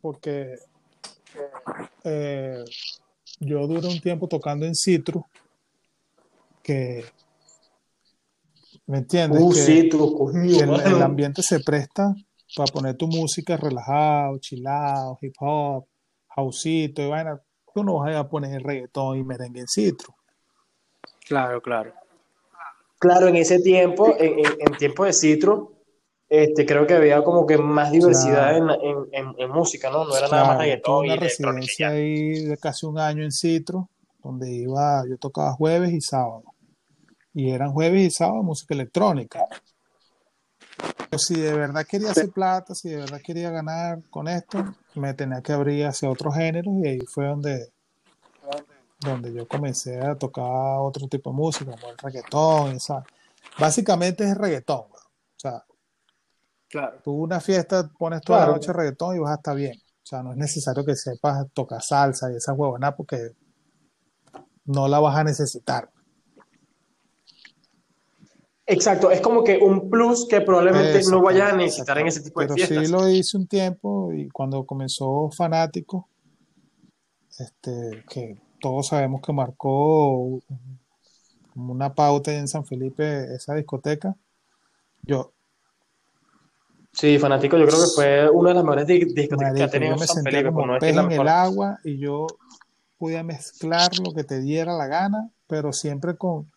porque 0.00 0.54
eh, 2.04 2.64
yo 3.40 3.66
duré 3.66 3.88
un 3.88 4.00
tiempo 4.00 4.28
tocando 4.28 4.66
en 4.66 4.74
Citrus, 4.74 5.24
que, 6.62 7.04
¿me 8.86 8.98
entiendes? 8.98 9.42
Uh, 9.42 9.52
que, 9.52 9.88
coño, 9.88 10.78
que 10.78 10.90
el, 10.90 11.02
ambiente 11.02 11.42
se 11.42 11.58
presta 11.60 12.14
para 12.56 12.72
poner 12.72 12.96
tu 12.96 13.06
música 13.06 13.56
relajado, 13.56 14.38
chilado, 14.38 15.18
hip 15.20 15.34
hop, 15.40 15.86
houseito 16.28 17.02
y 17.02 17.08
vaina. 17.08 17.40
Tú 17.74 17.84
no 17.84 17.98
vas 17.98 18.08
a 18.08 18.10
ir 18.12 18.16
a 18.16 18.28
poner 18.28 18.62
reggaetón 18.62 19.18
y 19.18 19.24
merengue 19.24 19.60
en 19.60 19.68
Citrus. 19.68 20.14
Claro, 21.26 21.60
claro. 21.62 21.92
Claro, 22.98 23.28
en 23.28 23.36
ese 23.36 23.60
tiempo, 23.60 24.14
en, 24.18 24.40
en- 24.40 24.56
en 24.58 24.76
tiempo 24.76 25.04
de 25.04 25.12
Citro, 25.12 25.72
este, 26.28 26.66
creo 26.66 26.86
que 26.86 26.94
había 26.94 27.22
como 27.24 27.46
que 27.46 27.56
más 27.56 27.90
diversidad 27.92 28.56
en, 28.56 28.68
en, 28.70 28.96
en- 29.12 29.34
en 29.38 29.50
música, 29.50 29.90
¿no? 29.90 30.04
No 30.04 30.16
era 30.16 30.28
nada 30.28 30.44
más 30.44 30.58
reggaetón 30.58 31.04
una 31.04 31.14
y 31.14 31.18
residencia 31.18 31.88
ahí 31.88 32.44
de 32.44 32.56
casi 32.58 32.86
un 32.86 32.98
año 32.98 33.22
en 33.24 33.32
Citro, 33.32 33.88
donde 34.22 34.50
iba, 34.52 35.02
yo 35.08 35.16
tocaba 35.16 35.52
jueves 35.52 35.92
y 35.92 36.00
sábado. 36.00 36.42
Y 37.32 37.50
eran 37.50 37.72
jueves 37.72 38.02
y 38.02 38.10
sábado 38.10 38.42
música 38.42 38.74
electrónica. 38.74 39.46
Si 41.18 41.38
de 41.38 41.52
verdad 41.52 41.84
quería 41.86 42.12
hacer 42.12 42.30
plata, 42.30 42.74
si 42.74 42.88
de 42.90 42.96
verdad 42.96 43.20
quería 43.22 43.50
ganar 43.50 44.00
con 44.10 44.28
esto, 44.28 44.74
me 44.94 45.12
tenía 45.14 45.42
que 45.42 45.52
abrir 45.52 45.86
hacia 45.86 46.08
otros 46.08 46.34
géneros 46.34 46.72
y 46.82 46.86
ahí 46.86 47.00
fue 47.00 47.26
donde, 47.26 47.72
donde 49.00 49.32
yo 49.32 49.46
comencé 49.48 49.98
a 50.00 50.14
tocar 50.14 50.44
otro 50.78 51.08
tipo 51.08 51.30
de 51.30 51.36
música, 51.36 51.72
como 51.72 51.90
el 51.90 51.98
reggaetón, 51.98 52.76
y. 52.76 52.78
Básicamente 53.58 54.24
es 54.24 54.36
reggaetón, 54.36 54.82
weón. 54.82 54.92
O 54.92 55.40
sea, 55.40 55.64
Claro. 56.68 57.00
tú 57.02 57.10
una 57.12 57.40
fiesta 57.40 57.90
pones 57.98 58.20
toda 58.20 58.46
la 58.46 58.52
noche 58.52 58.72
reggaetón 58.72 59.16
y 59.16 59.18
vas 59.18 59.32
a 59.32 59.34
estar 59.34 59.56
bien. 59.56 59.76
O 59.76 60.06
sea, 60.06 60.22
no 60.22 60.30
es 60.30 60.38
necesario 60.38 60.84
que 60.84 60.94
sepas 60.94 61.46
tocar 61.52 61.82
salsa 61.82 62.30
y 62.30 62.36
esa 62.36 62.52
huevona 62.52 62.94
porque 62.94 63.32
no 64.66 64.86
la 64.86 65.00
vas 65.00 65.16
a 65.16 65.24
necesitar. 65.24 65.90
Exacto, 68.70 69.10
es 69.10 69.20
como 69.20 69.42
que 69.42 69.58
un 69.58 69.90
plus 69.90 70.26
que 70.28 70.40
probablemente 70.40 71.02
no 71.10 71.22
vayas 71.22 71.52
a 71.52 71.56
necesitar 71.56 71.98
en 71.98 72.06
ese 72.06 72.22
tipo 72.22 72.40
de 72.40 72.46
Pero 72.46 72.54
fiestas. 72.56 72.84
sí 72.86 72.92
lo 72.92 73.08
hice 73.08 73.36
un 73.36 73.46
tiempo 73.46 74.12
y 74.12 74.28
cuando 74.30 74.64
comenzó 74.64 75.28
Fanático, 75.30 76.08
este, 77.38 78.04
que 78.08 78.36
todos 78.60 78.88
sabemos 78.88 79.22
que 79.22 79.32
marcó 79.32 80.18
un- 80.18 80.42
como 81.52 81.72
una 81.72 81.92
pauta 81.94 82.32
en 82.32 82.46
San 82.46 82.64
Felipe 82.64 83.34
esa 83.34 83.54
discoteca, 83.54 84.14
yo, 85.02 85.32
Sí, 86.92 87.18
fanático, 87.18 87.56
yo 87.56 87.66
creo 87.66 87.80
que 87.80 87.86
fue 87.94 88.30
una 88.30 88.50
de 88.50 88.54
las 88.56 88.64
mejores 88.64 88.86
di- 88.86 89.04
discotecas 89.04 89.54
que 89.54 89.62
ha 89.62 89.66
marico, 89.66 89.72
tenido 89.72 89.94
yo 89.94 90.00
me 90.00 90.06
San 90.06 90.24
Felipe, 90.24 90.44
como 90.44 90.60
por 90.62 90.66
no 90.74 90.78
pez 90.78 90.96
en 90.96 91.12
el 91.12 91.28
agua 91.28 91.78
y 91.84 91.98
yo 91.98 92.26
podía 92.98 93.22
mezclar 93.22 93.96
lo 93.98 94.12
que 94.12 94.24
te 94.24 94.40
diera 94.40 94.74
la 94.74 94.86
gana, 94.86 95.30
pero 95.46 95.72
siempre 95.72 96.16
con, 96.16 96.50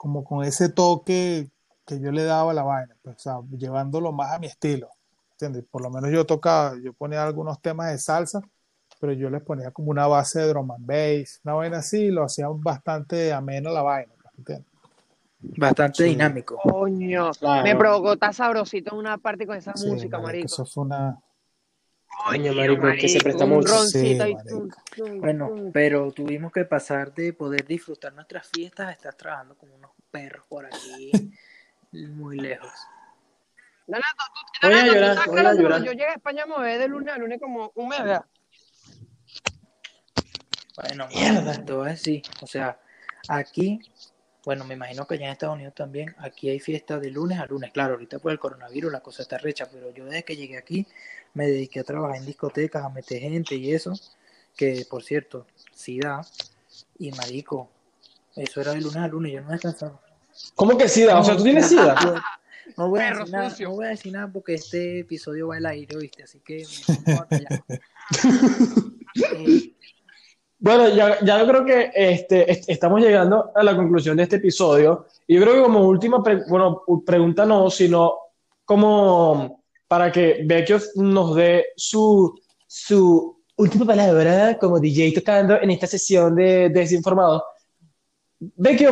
como 0.00 0.24
con 0.24 0.42
ese 0.44 0.70
toque 0.70 1.50
que 1.84 2.00
yo 2.00 2.10
le 2.10 2.24
daba 2.24 2.52
a 2.52 2.54
la 2.54 2.62
vaina, 2.62 2.96
pues, 3.02 3.16
o 3.16 3.18
sea, 3.18 3.34
llevándolo 3.58 4.12
más 4.12 4.32
a 4.32 4.38
mi 4.38 4.46
estilo, 4.46 4.88
¿entiendes? 5.32 5.62
Por 5.70 5.82
lo 5.82 5.90
menos 5.90 6.10
yo 6.10 6.24
tocaba, 6.24 6.72
yo 6.82 6.94
ponía 6.94 7.22
algunos 7.22 7.60
temas 7.60 7.90
de 7.90 7.98
salsa, 7.98 8.40
pero 8.98 9.12
yo 9.12 9.28
les 9.28 9.42
ponía 9.42 9.72
como 9.72 9.90
una 9.90 10.06
base 10.06 10.40
de 10.40 10.48
drum 10.48 10.70
and 10.70 10.86
bass, 10.86 11.42
una 11.44 11.52
vaina 11.52 11.78
así, 11.80 12.04
y 12.04 12.10
lo 12.10 12.24
hacía 12.24 12.46
bastante 12.48 13.30
ameno 13.30 13.72
la 13.72 13.82
vaina, 13.82 14.10
pues, 14.22 14.34
¿entiendes? 14.38 14.66
Bastante 15.58 16.04
Sí. 16.04 16.08
dinámico. 16.08 16.58
Coño, 16.62 17.32
Claro. 17.32 17.62
me 17.62 17.76
provocó 17.76 18.14
estar 18.14 18.32
sabrosito 18.32 18.94
en 18.94 19.00
una 19.00 19.18
parte 19.18 19.46
con 19.46 19.56
esa 19.56 19.76
Sí, 19.76 19.86
música, 19.90 20.16
marico, 20.16 20.26
marico. 20.26 20.46
eso 20.46 20.64
fue 20.64 20.84
una... 20.84 21.18
Coño, 22.26 22.52
marico, 22.52 22.82
que 22.98 23.08
se 23.08 23.18
presta 23.20 23.44
un 23.44 23.50
mucho. 23.50 23.78
Sí, 23.84 24.18
Bueno, 25.18 25.70
pero 25.72 26.12
tuvimos 26.12 26.52
que 26.52 26.64
pasar 26.64 27.14
de 27.14 27.32
poder 27.32 27.66
disfrutar 27.66 28.12
nuestras 28.12 28.46
fiestas 28.48 28.88
a 28.88 28.92
estar 28.92 29.14
trabajando 29.14 29.56
como 29.56 29.74
unos 29.74 29.92
perros 30.10 30.44
por 30.48 30.66
aquí, 30.66 31.10
muy 31.92 32.38
lejos. 32.38 32.72
Donato, 33.86 34.24
tú, 34.60 34.68
Voy 34.68 34.76
a 34.76 34.80
tú 34.84 34.92
llorar, 34.92 35.10
estás 35.12 35.26
voy 35.26 35.38
a 35.40 35.54
llorar. 35.54 35.82
yo 35.82 35.92
llegué 35.92 36.06
a 36.06 36.12
España 36.14 36.46
me 36.46 36.54
voy 36.54 36.78
de 36.78 36.88
lunes 36.88 37.14
a 37.14 37.18
lunes 37.18 37.40
como 37.40 37.72
un 37.74 37.88
mes, 37.88 37.98
¿verdad? 38.00 38.24
Bueno, 40.76 41.08
Mierda. 41.08 41.64
te 41.64 41.72
voy 41.72 41.88
a 41.88 41.90
decir, 41.90 42.22
o 42.40 42.46
sea, 42.46 42.78
aquí, 43.28 43.80
bueno, 44.44 44.64
me 44.64 44.74
imagino 44.74 45.06
que 45.06 45.14
allá 45.14 45.26
en 45.26 45.32
Estados 45.32 45.56
Unidos 45.56 45.74
también, 45.74 46.14
aquí 46.18 46.48
hay 46.48 46.60
fiestas 46.60 47.00
de 47.00 47.10
lunes 47.10 47.38
a 47.38 47.46
lunes. 47.46 47.72
Claro, 47.72 47.94
ahorita 47.94 48.18
por 48.18 48.32
el 48.32 48.38
coronavirus 48.38 48.92
la 48.92 49.00
cosa 49.00 49.22
está 49.22 49.38
recha, 49.38 49.68
pero 49.70 49.92
yo 49.92 50.06
desde 50.06 50.24
que 50.24 50.36
llegué 50.36 50.56
aquí 50.56 50.86
me 51.34 51.46
dediqué 51.46 51.80
a 51.80 51.84
trabajar 51.84 52.16
en 52.16 52.26
discotecas, 52.26 52.84
a 52.84 52.88
meter 52.88 53.20
gente 53.20 53.54
y 53.54 53.72
eso, 53.72 53.92
que 54.56 54.86
por 54.88 55.02
cierto, 55.02 55.46
sí 55.72 56.00
da, 56.00 56.22
y 56.98 57.12
marico, 57.12 57.70
eso 58.36 58.60
era 58.60 58.72
de 58.72 58.80
lunes 58.80 58.96
a 58.96 59.08
lunes, 59.08 59.32
yo 59.32 59.40
no 59.42 59.50
descansaba. 59.50 60.00
¿Cómo 60.54 60.76
que 60.76 60.88
SIDA? 60.88 61.18
O 61.18 61.24
sea, 61.24 61.36
¿tú 61.36 61.42
tienes 61.42 61.68
SIDA? 61.68 61.96
No 62.76 62.88
voy, 62.88 63.00
a 63.00 63.10
decir 63.10 63.32
nada, 63.32 63.50
sucio. 63.50 63.68
no 63.68 63.74
voy 63.74 63.86
a 63.86 63.88
decir 63.88 64.12
nada 64.12 64.28
porque 64.32 64.54
este 64.54 65.00
episodio 65.00 65.48
va 65.48 65.56
al 65.56 65.66
aire, 65.66 65.96
¿viste? 65.98 66.22
Así 66.22 66.38
que 66.38 66.64
me 67.04 67.14
voy 67.14 67.22
a 67.22 67.26
callar. 67.26 67.64
Eh, 69.36 69.74
Bueno, 70.62 70.88
ya, 70.90 71.18
ya 71.24 71.46
creo 71.46 71.64
que 71.64 71.90
este, 71.94 72.50
est- 72.50 72.68
estamos 72.68 73.00
llegando 73.00 73.50
a 73.54 73.62
la 73.62 73.74
conclusión 73.74 74.16
de 74.16 74.24
este 74.24 74.36
episodio. 74.36 75.06
Y 75.26 75.36
yo 75.36 75.40
creo 75.42 75.54
que 75.54 75.62
como 75.62 75.86
última, 75.86 76.22
bueno, 76.48 76.82
pregunta 77.04 77.46
no, 77.46 77.70
sino 77.70 78.14
como 78.64 79.62
para 79.88 80.12
que 80.12 80.42
Vecchio 80.44 80.78
nos 80.96 81.34
dé 81.34 81.66
su, 81.76 82.38
su 82.66 83.42
última 83.56 83.86
palabra 83.86 84.58
como 84.58 84.78
DJ 84.78 85.12
tocando 85.14 85.60
en 85.60 85.70
esta 85.70 85.86
sesión 85.86 86.36
de 86.36 86.68
Desinformados. 86.68 87.42
Vecchio, 88.38 88.90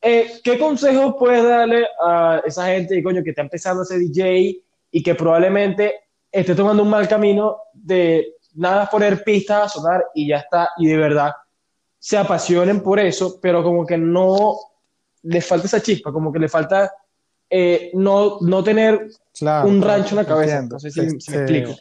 eh, 0.00 0.32
¿qué 0.44 0.58
consejos 0.58 1.14
puedes 1.18 1.42
darle 1.44 1.84
a 2.00 2.40
esa 2.46 2.66
gente 2.66 3.02
coño, 3.02 3.22
que 3.24 3.30
está 3.30 3.42
empezando 3.42 3.82
a 3.82 3.84
ser 3.84 3.98
DJ 3.98 4.56
y 4.92 5.02
que 5.02 5.14
probablemente 5.14 5.94
esté 6.30 6.54
tomando 6.54 6.82
un 6.82 6.90
mal 6.90 7.08
camino 7.08 7.58
de 7.72 8.34
nada 8.54 8.88
poner 8.90 9.22
pistas 9.24 9.64
a 9.64 9.68
sonar 9.68 10.04
y 10.14 10.28
ya 10.28 10.38
está, 10.38 10.70
y 10.78 10.86
de 10.86 10.96
verdad 10.96 11.32
se 11.98 12.16
apasionen 12.16 12.80
por 12.82 13.00
eso, 13.00 13.38
pero 13.40 13.62
como 13.62 13.84
que 13.84 13.98
no 13.98 14.56
les 15.22 15.44
falta 15.46 15.66
esa 15.66 15.82
chispa, 15.82 16.12
como 16.12 16.32
que 16.32 16.38
le 16.38 16.48
falta 16.48 16.92
eh, 17.50 17.90
no, 17.94 18.38
no 18.40 18.62
tener 18.62 19.08
Claro, 19.32 19.68
un 19.68 19.80
rancho 19.82 20.10
en 20.10 20.16
la 20.16 20.24
cabeza. 20.26 20.52
entiendo. 20.58 20.74
No 20.76 20.80
sé 20.80 20.90
si, 20.90 21.00
si 21.00 21.06
me 21.06 21.16
Este, 21.16 21.36
explico. 21.58 21.74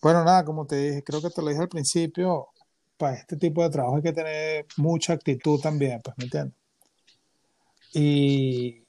Bueno, 0.00 0.24
nada, 0.24 0.44
como 0.44 0.66
te 0.66 0.76
dije, 0.76 1.02
creo 1.02 1.20
que 1.22 1.30
te 1.30 1.42
lo 1.42 1.48
dije 1.48 1.60
al 1.62 1.68
principio, 1.68 2.48
para 2.96 3.16
este 3.16 3.36
tipo 3.36 3.62
de 3.62 3.70
trabajo 3.70 3.96
hay 3.96 4.02
que 4.02 4.12
tener 4.12 4.66
mucha 4.76 5.12
actitud 5.14 5.60
también, 5.60 6.00
pues, 6.02 6.16
¿me 6.18 6.24
entiendes? 6.24 6.54
Y, 7.92 8.82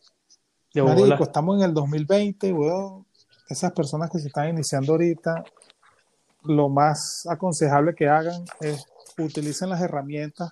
marico, 0.75 1.23
estamos 1.23 1.57
en 1.57 1.63
el 1.65 1.73
2020, 1.73 2.51
weón, 2.53 3.05
esas 3.49 3.71
personas 3.71 4.09
que 4.09 4.19
se 4.19 4.27
están 4.27 4.49
iniciando 4.49 4.93
ahorita, 4.93 5.43
lo 6.47 6.69
más 6.69 7.25
aconsejable 7.27 7.95
que 7.95 8.07
hagan 8.07 8.45
es 8.61 8.85
utilicen 9.17 9.69
las 9.69 9.81
herramientas 9.81 10.51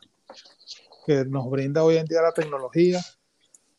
que 1.06 1.26
nos 1.26 1.50
brinda 1.50 1.84
hoy 1.84 1.98
en 1.98 2.06
día 2.06 2.22
la 2.22 2.32
tecnología. 2.32 3.02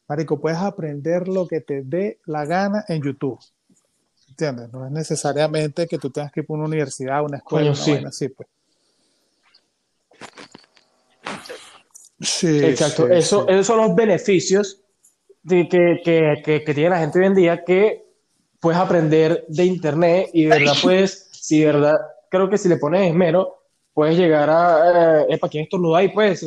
Marico, 0.08 0.38
puedes 0.38 0.58
aprender 0.58 1.28
lo 1.28 1.48
que 1.48 1.60
te 1.60 1.82
dé 1.82 2.20
la 2.26 2.44
gana 2.44 2.84
en 2.88 3.02
YouTube. 3.02 3.38
¿Entiendes? 4.28 4.72
No 4.72 4.84
es 4.84 4.92
necesariamente 4.92 5.86
que 5.86 5.98
tú 5.98 6.10
tengas 6.10 6.32
que 6.32 6.40
ir 6.40 6.46
por 6.46 6.58
una 6.58 6.66
universidad, 6.66 7.24
una 7.24 7.38
escuela, 7.38 7.70
Coño, 7.70 7.76
una 7.76 7.84
sí. 7.84 7.90
vaina 7.92 8.08
así, 8.08 8.28
pues. 8.28 8.48
Sí, 12.20 12.64
Exacto, 12.64 13.06
sí, 13.06 13.12
eso, 13.12 13.40
sí. 13.46 13.52
esos 13.52 13.66
son 13.66 13.78
los 13.78 13.94
beneficios 13.94 14.82
de 15.42 15.68
que, 15.68 16.00
que, 16.04 16.42
que, 16.44 16.64
que 16.64 16.74
tiene 16.74 16.90
la 16.90 16.98
gente 16.98 17.18
hoy 17.18 17.26
en 17.26 17.34
día 17.34 17.64
que 17.64 18.04
puedes 18.60 18.80
aprender 18.80 19.44
de 19.48 19.64
internet 19.64 20.30
y 20.32 20.44
de 20.44 20.48
verdad 20.48 20.74
pues, 20.82 21.33
si 21.44 21.60
de 21.60 21.66
verdad, 21.66 21.96
creo 22.30 22.48
que 22.48 22.56
si 22.56 22.70
le 22.70 22.78
pones 22.78 23.06
esmero, 23.06 23.64
puedes 23.92 24.16
llegar 24.16 24.48
a, 24.48 25.20
eh, 25.20 25.26
epa, 25.28 25.46
¿quién 25.46 25.64
estornudó 25.64 25.94
ahí? 25.94 26.08
Pues, 26.08 26.42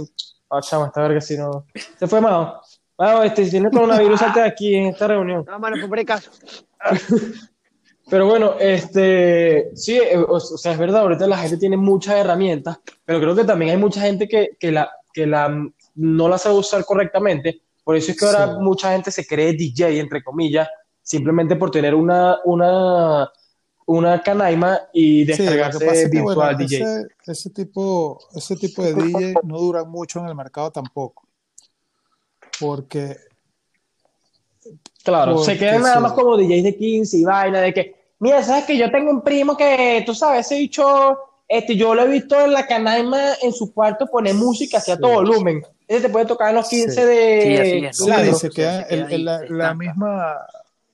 ah, 0.50 0.60
chama, 0.60 0.88
esta 0.88 1.02
verga 1.02 1.22
si 1.22 1.38
no, 1.38 1.68
se 2.00 2.08
fue 2.08 2.20
Mao, 2.20 2.60
Mao, 2.98 3.22
este, 3.22 3.46
si 3.46 3.52
tienes 3.52 3.72
coronavirus, 3.72 4.20
salte 4.20 4.40
de 4.40 4.48
aquí 4.48 4.74
en 4.74 4.88
esta 4.88 5.08
reunión. 5.08 5.46
No, 5.48 5.60
mano, 5.60 5.76
el 5.76 6.06
caso. 6.06 6.32
Pero 8.10 8.26
bueno, 8.26 8.56
este, 8.60 9.70
sí, 9.76 9.98
eh, 9.98 10.18
o, 10.18 10.34
o 10.38 10.40
sea, 10.40 10.72
es 10.72 10.80
verdad, 10.80 11.02
ahorita 11.02 11.28
la 11.28 11.38
gente 11.38 11.58
tiene 11.58 11.78
muchas 11.78 12.16
herramientas, 12.16 12.80
pero 13.06 13.20
creo 13.20 13.36
que 13.36 13.44
también 13.44 13.72
hay 13.72 13.78
mucha 13.78 14.02
gente 14.02 14.28
que, 14.28 14.52
que 14.60 14.72
la, 14.72 14.90
que 15.14 15.28
la, 15.28 15.54
no 15.94 16.30
la 16.30 16.38
sabe 16.40 16.56
usar 16.56 16.86
correctamente, 16.86 17.62
por 17.84 17.96
eso 17.98 18.12
es 18.12 18.18
que 18.18 18.26
ahora 18.26 18.48
Sí. 18.48 18.62
mucha 18.62 18.94
gente 18.94 19.12
se 19.12 19.28
cree 19.28 19.54
DJ, 19.54 20.00
entre 20.00 20.24
comillas, 20.24 20.68
simplemente 21.04 21.56
por 21.58 21.70
tener 21.70 21.94
una, 21.94 22.40
una, 22.46 23.30
una 23.88 24.22
canaima 24.22 24.80
y 24.94 25.26
Sí, 25.26 25.32
lo 25.32 25.36
que 25.38 25.44
descargarse 25.44 25.86
es 25.88 26.04
que, 26.04 26.10
virtual 26.10 26.36
bueno, 26.56 26.58
DJ. 26.60 26.76
ese, 26.84 27.08
ese 27.26 27.50
tipo, 27.50 28.20
ese 28.36 28.56
tipo 28.58 28.84
de 28.84 28.94
DJ 28.94 29.34
no 29.44 29.58
duran 29.58 29.90
mucho 29.90 30.20
en 30.20 30.28
el 30.28 30.36
mercado 30.36 30.72
tampoco. 30.72 31.26
Porque, 32.60 33.16
Claro, 35.04 35.38
se 35.40 35.58
quedan 35.58 35.82
nada 35.84 35.96
sí. 35.96 36.02
más 36.02 36.12
como 36.14 36.36
DJs 36.38 36.64
de 36.64 36.76
15 36.76 37.18
y 37.18 37.24
vaina, 37.24 37.62
de 37.62 37.74
que, 37.74 37.96
mira, 38.20 38.44
sabes 38.44 38.66
que 38.66 38.78
yo 38.78 38.92
tengo 38.92 39.10
un 39.10 39.22
primo 39.22 39.56
que, 39.56 40.04
tú 40.06 40.14
sabes, 40.14 40.46
ese 40.46 40.58
bicho, 40.60 41.18
este, 41.48 41.78
yo 41.78 41.96
lo 41.96 42.02
he 42.04 42.08
visto 42.10 42.38
en 42.44 42.52
la 42.52 42.68
canaima 42.68 43.36
en 43.42 43.54
su 43.54 43.74
cuarto 43.74 44.08
poner 44.08 44.34
música 44.36 44.80
hacia 44.80 44.96
Sí. 44.96 45.02
todo 45.02 45.14
volumen. 45.14 45.64
Ese 45.88 46.02
te 46.02 46.10
puede 46.10 46.26
tocar 46.26 46.50
en 46.50 46.56
los 46.58 46.68
15 46.68 46.92
Sí. 46.92 47.08
de 47.08 47.42
Sí, 47.42 47.58
así 47.58 47.86
es, 47.86 48.00
¿no? 48.00 48.06
Sí, 48.06 48.12
Claro. 48.12 48.34
se 48.36 48.50
queda, 48.50 48.82
Se 48.82 48.88
queda 48.90 48.96
el- 48.98 49.06
ahí, 49.08 49.14
el- 49.16 49.26
la, 49.26 49.38
se 49.40 49.46
la 49.46 49.64
estanca. 49.64 49.74
misma, 49.76 50.36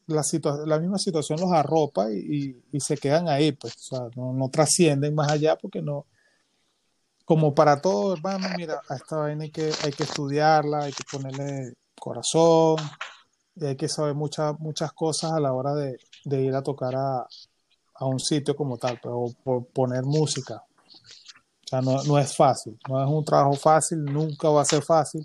la, 0.08 0.22
situa- 0.22 0.66
la 0.66 0.80
misma 0.80 0.97
situación 0.97 1.39
los 1.39 1.51
arropa 1.51 2.12
y, 2.12 2.18
y- 2.18 2.64
y 2.72 2.80
se 2.80 2.97
quedan 2.97 3.28
ahí, 3.30 3.51
pues, 3.54 3.74
o 3.76 3.95
sea, 3.95 3.99
no, 4.16 4.34
no 4.34 4.49
trascienden 4.49 5.16
más 5.16 5.32
allá 5.32 5.56
porque 5.58 5.82
no, 5.82 6.06
como 7.26 7.54
para 7.56 7.82
todo, 7.82 8.14
hermano, 8.14 8.47
mira, 8.58 8.82
a 8.89 8.95
esta 8.95 9.18
vaina 9.18 9.43
hay 9.43 9.51
que, 9.51 9.72
hay 9.84 9.91
que 9.91 10.04
estudiarla, 10.04 10.84
hay 10.86 10.91
que 10.91 11.04
ponerle 11.10 11.74
corazón, 11.99 12.78
y 13.56 13.66
hay 13.66 13.76
que 13.78 13.88
saber 13.88 14.14
muchas, 14.14 14.60
muchas 14.60 14.91
cosas 14.93 15.32
a 15.32 15.39
la 15.39 15.54
hora 15.54 15.74
de, 15.74 15.97
de 16.26 16.41
ir 16.41 16.54
a 16.56 16.62
tocar 16.64 16.95
a, 16.95 17.20
a 17.95 18.06
un 18.06 18.20
sitio 18.20 18.56
como 18.56 18.78
tal, 18.78 18.99
pero 19.01 19.26
por 19.43 19.66
poner 19.68 20.04
música. 20.04 20.64
O 21.66 21.68
sea, 21.68 21.82
no, 21.82 22.04
no 22.04 22.20
es 22.20 22.36
fácil, 22.36 22.78
no 22.89 23.01
es 23.01 23.10
un 23.10 23.24
trabajo 23.24 23.54
fácil, 23.54 24.04
nunca 24.04 24.49
va 24.49 24.62
a 24.62 24.66
ser 24.66 24.84
fácil, 24.84 25.24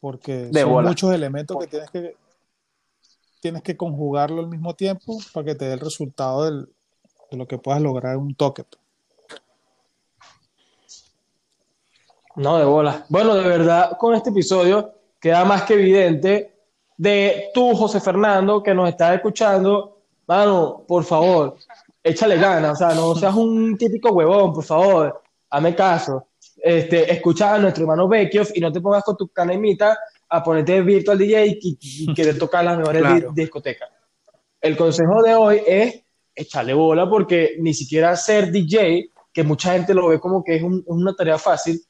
porque 0.00 0.48
De 0.50 0.62
son 0.62 0.70
bola. 0.70 0.88
muchos 0.90 1.12
elementos 1.14 1.56
que 1.58 1.66
tienes 1.66 1.90
que 1.90 2.16
tienes 3.44 3.60
que 3.60 3.76
conjugarlo 3.76 4.40
al 4.40 4.48
mismo 4.48 4.74
tiempo 4.74 5.18
para 5.34 5.44
que 5.44 5.54
te 5.54 5.66
dé 5.66 5.74
el 5.74 5.80
resultado 5.80 6.50
de 6.50 6.66
lo 7.32 7.46
que 7.46 7.58
puedas 7.58 7.82
lograr 7.82 8.16
un 8.16 8.34
toque. 8.34 8.64
pues. 8.64 8.80
No, 12.36 12.56
de 12.56 12.64
bola. 12.64 13.04
Bueno, 13.10 13.34
de 13.34 13.46
verdad, 13.46 13.98
con 13.98 14.14
este 14.14 14.30
episodio 14.30 14.94
queda 15.20 15.44
más 15.44 15.64
que 15.64 15.74
evidente 15.74 16.54
de 16.96 17.50
tú, 17.52 17.76
José 17.76 18.00
Fernando, 18.00 18.62
que 18.62 18.72
nos 18.72 18.88
estás 18.88 19.16
escuchando. 19.16 19.98
Mano, 20.26 20.82
por 20.88 21.04
favor, 21.04 21.58
échale 22.02 22.38
ganas. 22.38 22.72
O 22.72 22.76
sea, 22.76 22.94
no 22.94 23.14
seas 23.14 23.34
un 23.34 23.76
típico 23.76 24.10
huevón, 24.10 24.54
por 24.54 24.64
favor. 24.64 25.22
Hazme 25.50 25.74
caso. 25.74 26.28
Este, 26.62 27.12
escucha 27.12 27.56
a 27.56 27.58
nuestro 27.58 27.82
hermano 27.82 28.08
Vecchio 28.08 28.42
y 28.54 28.60
no 28.60 28.72
te 28.72 28.80
pongas 28.80 29.04
con 29.04 29.18
tu 29.18 29.28
canemita 29.28 29.98
a 30.28 30.42
ponerte 30.42 30.80
virtual 30.82 31.18
DJ 31.18 31.46
y, 31.60 31.78
y 31.80 32.14
querer 32.14 32.38
tocar 32.38 32.64
las 32.64 32.78
mejores 32.78 33.02
Claro. 33.02 33.32
di- 33.32 33.42
discotecas. 33.42 33.88
El 34.60 34.76
consejo 34.76 35.22
de 35.22 35.34
hoy 35.34 35.60
es 35.66 36.02
echarle 36.34 36.74
bola 36.74 37.08
porque 37.08 37.56
ni 37.60 37.74
siquiera 37.74 38.16
ser 38.16 38.50
DJ, 38.50 39.10
que 39.32 39.42
mucha 39.42 39.72
gente 39.72 39.94
lo 39.94 40.08
ve 40.08 40.18
como 40.20 40.42
que 40.42 40.56
es 40.56 40.62
un- 40.62 40.82
una 40.86 41.14
tarea 41.14 41.38
fácil, 41.38 41.80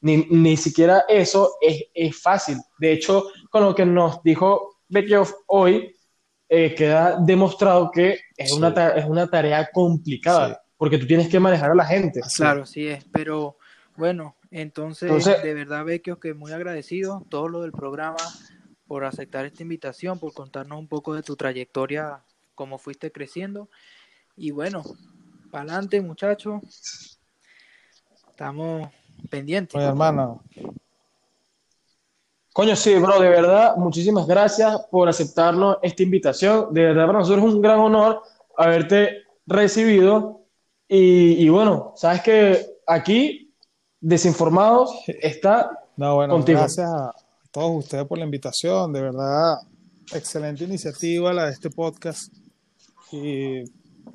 ni, 0.00 0.18
ni 0.30 0.56
siquiera 0.56 1.04
eso 1.08 1.54
es, 1.60 1.84
es 1.94 2.20
fácil. 2.20 2.56
De 2.78 2.92
hecho, 2.92 3.24
con 3.50 3.64
lo 3.64 3.74
que 3.74 3.84
nos 3.86 4.22
dijo 4.22 4.78
Bekioff 4.88 5.32
hoy, 5.46 5.94
eh, 6.48 6.74
queda 6.74 7.16
demostrado 7.20 7.90
que 7.90 8.18
es, 8.36 8.50
Sí. 8.50 8.56
una, 8.56 8.68
es 8.96 9.04
una 9.06 9.26
tarea 9.28 9.70
complicada, 9.72 10.48
Sí. 10.54 10.54
porque 10.76 10.98
tú 10.98 11.06
tienes 11.06 11.28
que 11.28 11.40
manejar 11.40 11.70
a 11.70 11.74
la 11.74 11.84
gente. 11.86 12.20
Claro, 12.36 12.66
sí 12.66 12.86
es, 12.88 13.04
pero 13.12 13.56
bueno, 13.96 14.36
entonces, 14.52 15.10
Entonces- 15.10 15.42
de 15.42 15.54
verdad, 15.54 15.84
Vecchio, 15.84 16.20
que 16.20 16.34
muy 16.34 16.52
agradecido 16.52 17.24
todo 17.28 17.48
lo 17.48 17.62
del 17.62 17.72
programa 17.72 18.18
por 18.86 19.04
aceptar 19.04 19.46
esta 19.46 19.62
invitación, 19.62 20.18
por 20.18 20.34
contarnos 20.34 20.78
un 20.78 20.86
poco 20.86 21.14
de 21.14 21.22
tu 21.22 21.34
trayectoria, 21.34 22.22
cómo 22.54 22.78
fuiste 22.78 23.10
creciendo. 23.10 23.68
Y 24.36 24.50
bueno, 24.50 24.82
para 25.50 25.64
adelante, 25.64 26.00
muchachos. 26.00 27.18
Estamos 28.28 28.88
pendientes. 29.30 29.74
Oye, 29.74 29.86
hermano, 29.86 30.42
Coño, 32.52 32.76
sí, 32.76 32.94
bro, 32.96 33.18
de 33.18 33.30
verdad, 33.30 33.76
muchísimas 33.76 34.26
gracias 34.26 34.78
por 34.90 35.08
aceptarnos 35.08 35.78
esta 35.80 36.02
invitación. 36.02 36.74
De 36.74 36.82
verdad, 36.82 37.06
para 37.06 37.20
nosotros 37.20 37.46
es 37.46 37.54
un 37.54 37.62
gran 37.62 37.78
honor 37.78 38.20
haberte 38.58 39.22
recibido. 39.46 40.42
Y, 40.86 41.42
y 41.42 41.48
bueno, 41.48 41.94
sabes 41.96 42.20
que 42.20 42.66
aquí, 42.86 43.51
Desinformados, 44.04 45.04
está 45.06 45.70
no, 45.96 46.16
bueno, 46.16 46.34
Contigo. 46.34 46.58
gracias 46.58 46.88
a 46.90 47.14
todos 47.52 47.84
ustedes 47.84 48.04
por 48.06 48.18
la 48.18 48.24
invitación, 48.24 48.92
de 48.92 49.00
verdad, 49.00 49.54
excelente 50.12 50.64
iniciativa 50.64 51.32
la 51.32 51.46
de 51.46 51.52
este 51.52 51.70
podcast. 51.70 52.32
Y 53.12 53.62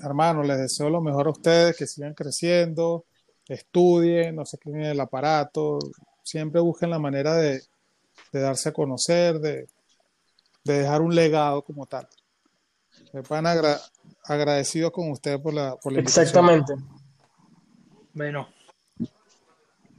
hermano, 0.03 0.43
les 0.43 0.57
deseo 0.57 0.89
lo 0.89 1.01
mejor 1.01 1.27
a 1.27 1.31
ustedes, 1.31 1.77
que 1.77 1.87
sigan 1.87 2.13
creciendo, 2.13 3.05
estudien, 3.47 4.35
no 4.35 4.45
se 4.45 4.57
queden 4.57 4.81
en 4.81 4.85
el 4.87 4.99
aparato, 4.99 5.79
siempre 6.21 6.59
busquen 6.59 6.89
la 6.89 6.99
manera 6.99 7.35
de, 7.35 7.61
de 8.33 8.39
darse 8.41 8.69
a 8.69 8.73
conocer, 8.73 9.39
de, 9.39 9.67
de 10.65 10.79
dejar 10.79 11.01
un 11.01 11.15
legado 11.15 11.61
como 11.63 11.85
tal. 11.85 12.07
Me 13.13 13.21
van 13.21 13.47
agra- 13.47 13.79
agradecidos 14.25 14.91
con 14.91 15.09
ustedes 15.11 15.39
por 15.39 15.53
la, 15.53 15.77
por 15.77 15.93
la 15.93 15.99
invitación. 15.99 16.23
exactamente. 16.27 16.73
Bueno, 18.13 18.47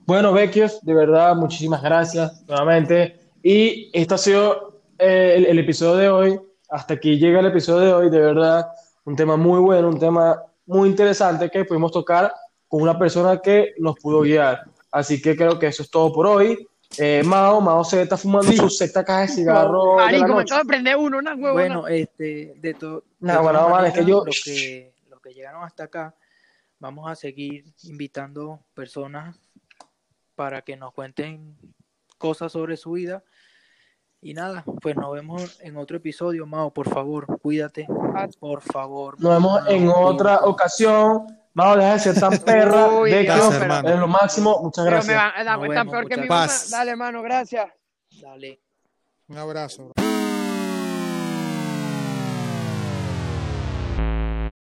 Bueno, 0.08 0.32
Vecchios, 0.32 0.80
de 0.86 0.94
verdad, 0.94 1.36
muchísimas 1.36 1.82
gracias 1.82 2.42
nuevamente. 2.48 3.20
Y 3.42 3.90
esto 3.92 4.14
ha 4.14 4.18
sido 4.18 4.80
eh, 4.98 5.34
el, 5.36 5.44
el 5.44 5.58
episodio 5.58 5.96
de 5.96 6.08
hoy. 6.08 6.40
Hasta 6.70 6.94
aquí 6.94 7.18
llega 7.18 7.40
el 7.40 7.46
episodio 7.46 7.86
de 7.88 7.92
hoy. 7.92 8.10
De 8.10 8.18
verdad, 8.18 8.68
un 9.04 9.14
tema 9.14 9.36
muy 9.36 9.60
bueno, 9.60 9.86
un 9.90 9.98
tema 9.98 10.42
muy 10.64 10.88
interesante 10.88 11.50
que 11.50 11.62
pudimos 11.66 11.92
tocar 11.92 12.32
con 12.68 12.80
una 12.80 12.98
persona 12.98 13.36
que 13.38 13.74
nos 13.80 13.96
pudo 14.00 14.22
guiar. 14.22 14.62
Así 14.90 15.20
que 15.20 15.36
creo 15.36 15.58
que 15.58 15.66
eso 15.66 15.82
es 15.82 15.90
todo 15.90 16.10
por 16.10 16.26
hoy. 16.26 16.66
Eh, 16.96 17.22
Mao, 17.26 17.60
Mao 17.60 17.84
se 17.84 18.00
está 18.00 18.16
fumando 18.16 18.50
su 18.50 18.70
sexta 18.70 19.04
caja 19.04 19.20
de 19.20 19.28
cigarro 19.28 19.96
Marico, 19.96 20.34
me 20.36 20.40
acabo 20.40 20.60
de 20.62 20.66
prender 20.68 20.96
uno, 20.96 21.18
una 21.18 21.34
huevona. 21.34 21.52
bueno, 21.52 21.86
este, 21.86 22.54
de, 22.56 22.72
to- 22.72 23.04
de 23.20 23.30
No, 23.34 23.42
bueno, 23.42 23.68
vale, 23.68 23.88
es 23.88 23.94
que 23.94 24.06
yo- 24.06 24.24
los 24.24 24.40
que, 24.42 24.94
los 25.10 25.20
que 25.20 25.34
llegaron 25.34 25.62
hasta 25.64 25.84
acá, 25.84 26.14
vamos 26.78 27.10
a 27.10 27.14
seguir 27.14 27.66
invitando 27.82 28.60
personas 28.72 29.36
para 30.38 30.62
que 30.62 30.76
nos 30.76 30.92
cuenten 30.94 31.58
cosas 32.16 32.52
sobre 32.52 32.76
su 32.76 32.92
vida. 32.92 33.24
Y 34.20 34.34
nada, 34.34 34.64
pues 34.80 34.94
nos 34.94 35.12
vemos 35.12 35.58
en 35.62 35.76
otro 35.76 35.96
episodio, 35.96 36.46
Mao, 36.46 36.72
por 36.72 36.88
favor, 36.88 37.26
cuídate, 37.40 37.88
por 38.38 38.62
favor. 38.62 39.20
Nos 39.20 39.32
vemos 39.34 39.62
Mao, 39.62 39.68
en 39.68 39.88
otra 39.88 40.36
ocasión. 40.44 41.26
Mao, 41.54 41.76
deja 41.76 41.94
de 41.94 41.98
ser 41.98 42.20
tan 42.20 42.38
perra. 42.44 42.86
Uy, 42.86 43.10
Gracias, 43.10 43.60
hermano. 43.60 43.88
es 43.88 43.98
lo 43.98 44.06
máximo. 44.06 44.60
Muchas 44.62 44.84
Pero 44.84 44.96
gracias. 44.96 45.16
me 45.16 45.22
va, 45.22 45.44
da, 45.44 45.56
Nos 45.56 45.60
tan 45.66 45.70
vemos, 45.70 45.92
peor 45.92 46.08
que 46.08 46.16
mi. 46.16 46.28
Dale, 46.28 46.90
hermano, 46.92 47.22
gracias. 47.22 47.68
Dale. 48.22 48.60
Un 49.26 49.38
abrazo. 49.38 49.92
bro. 49.96 50.07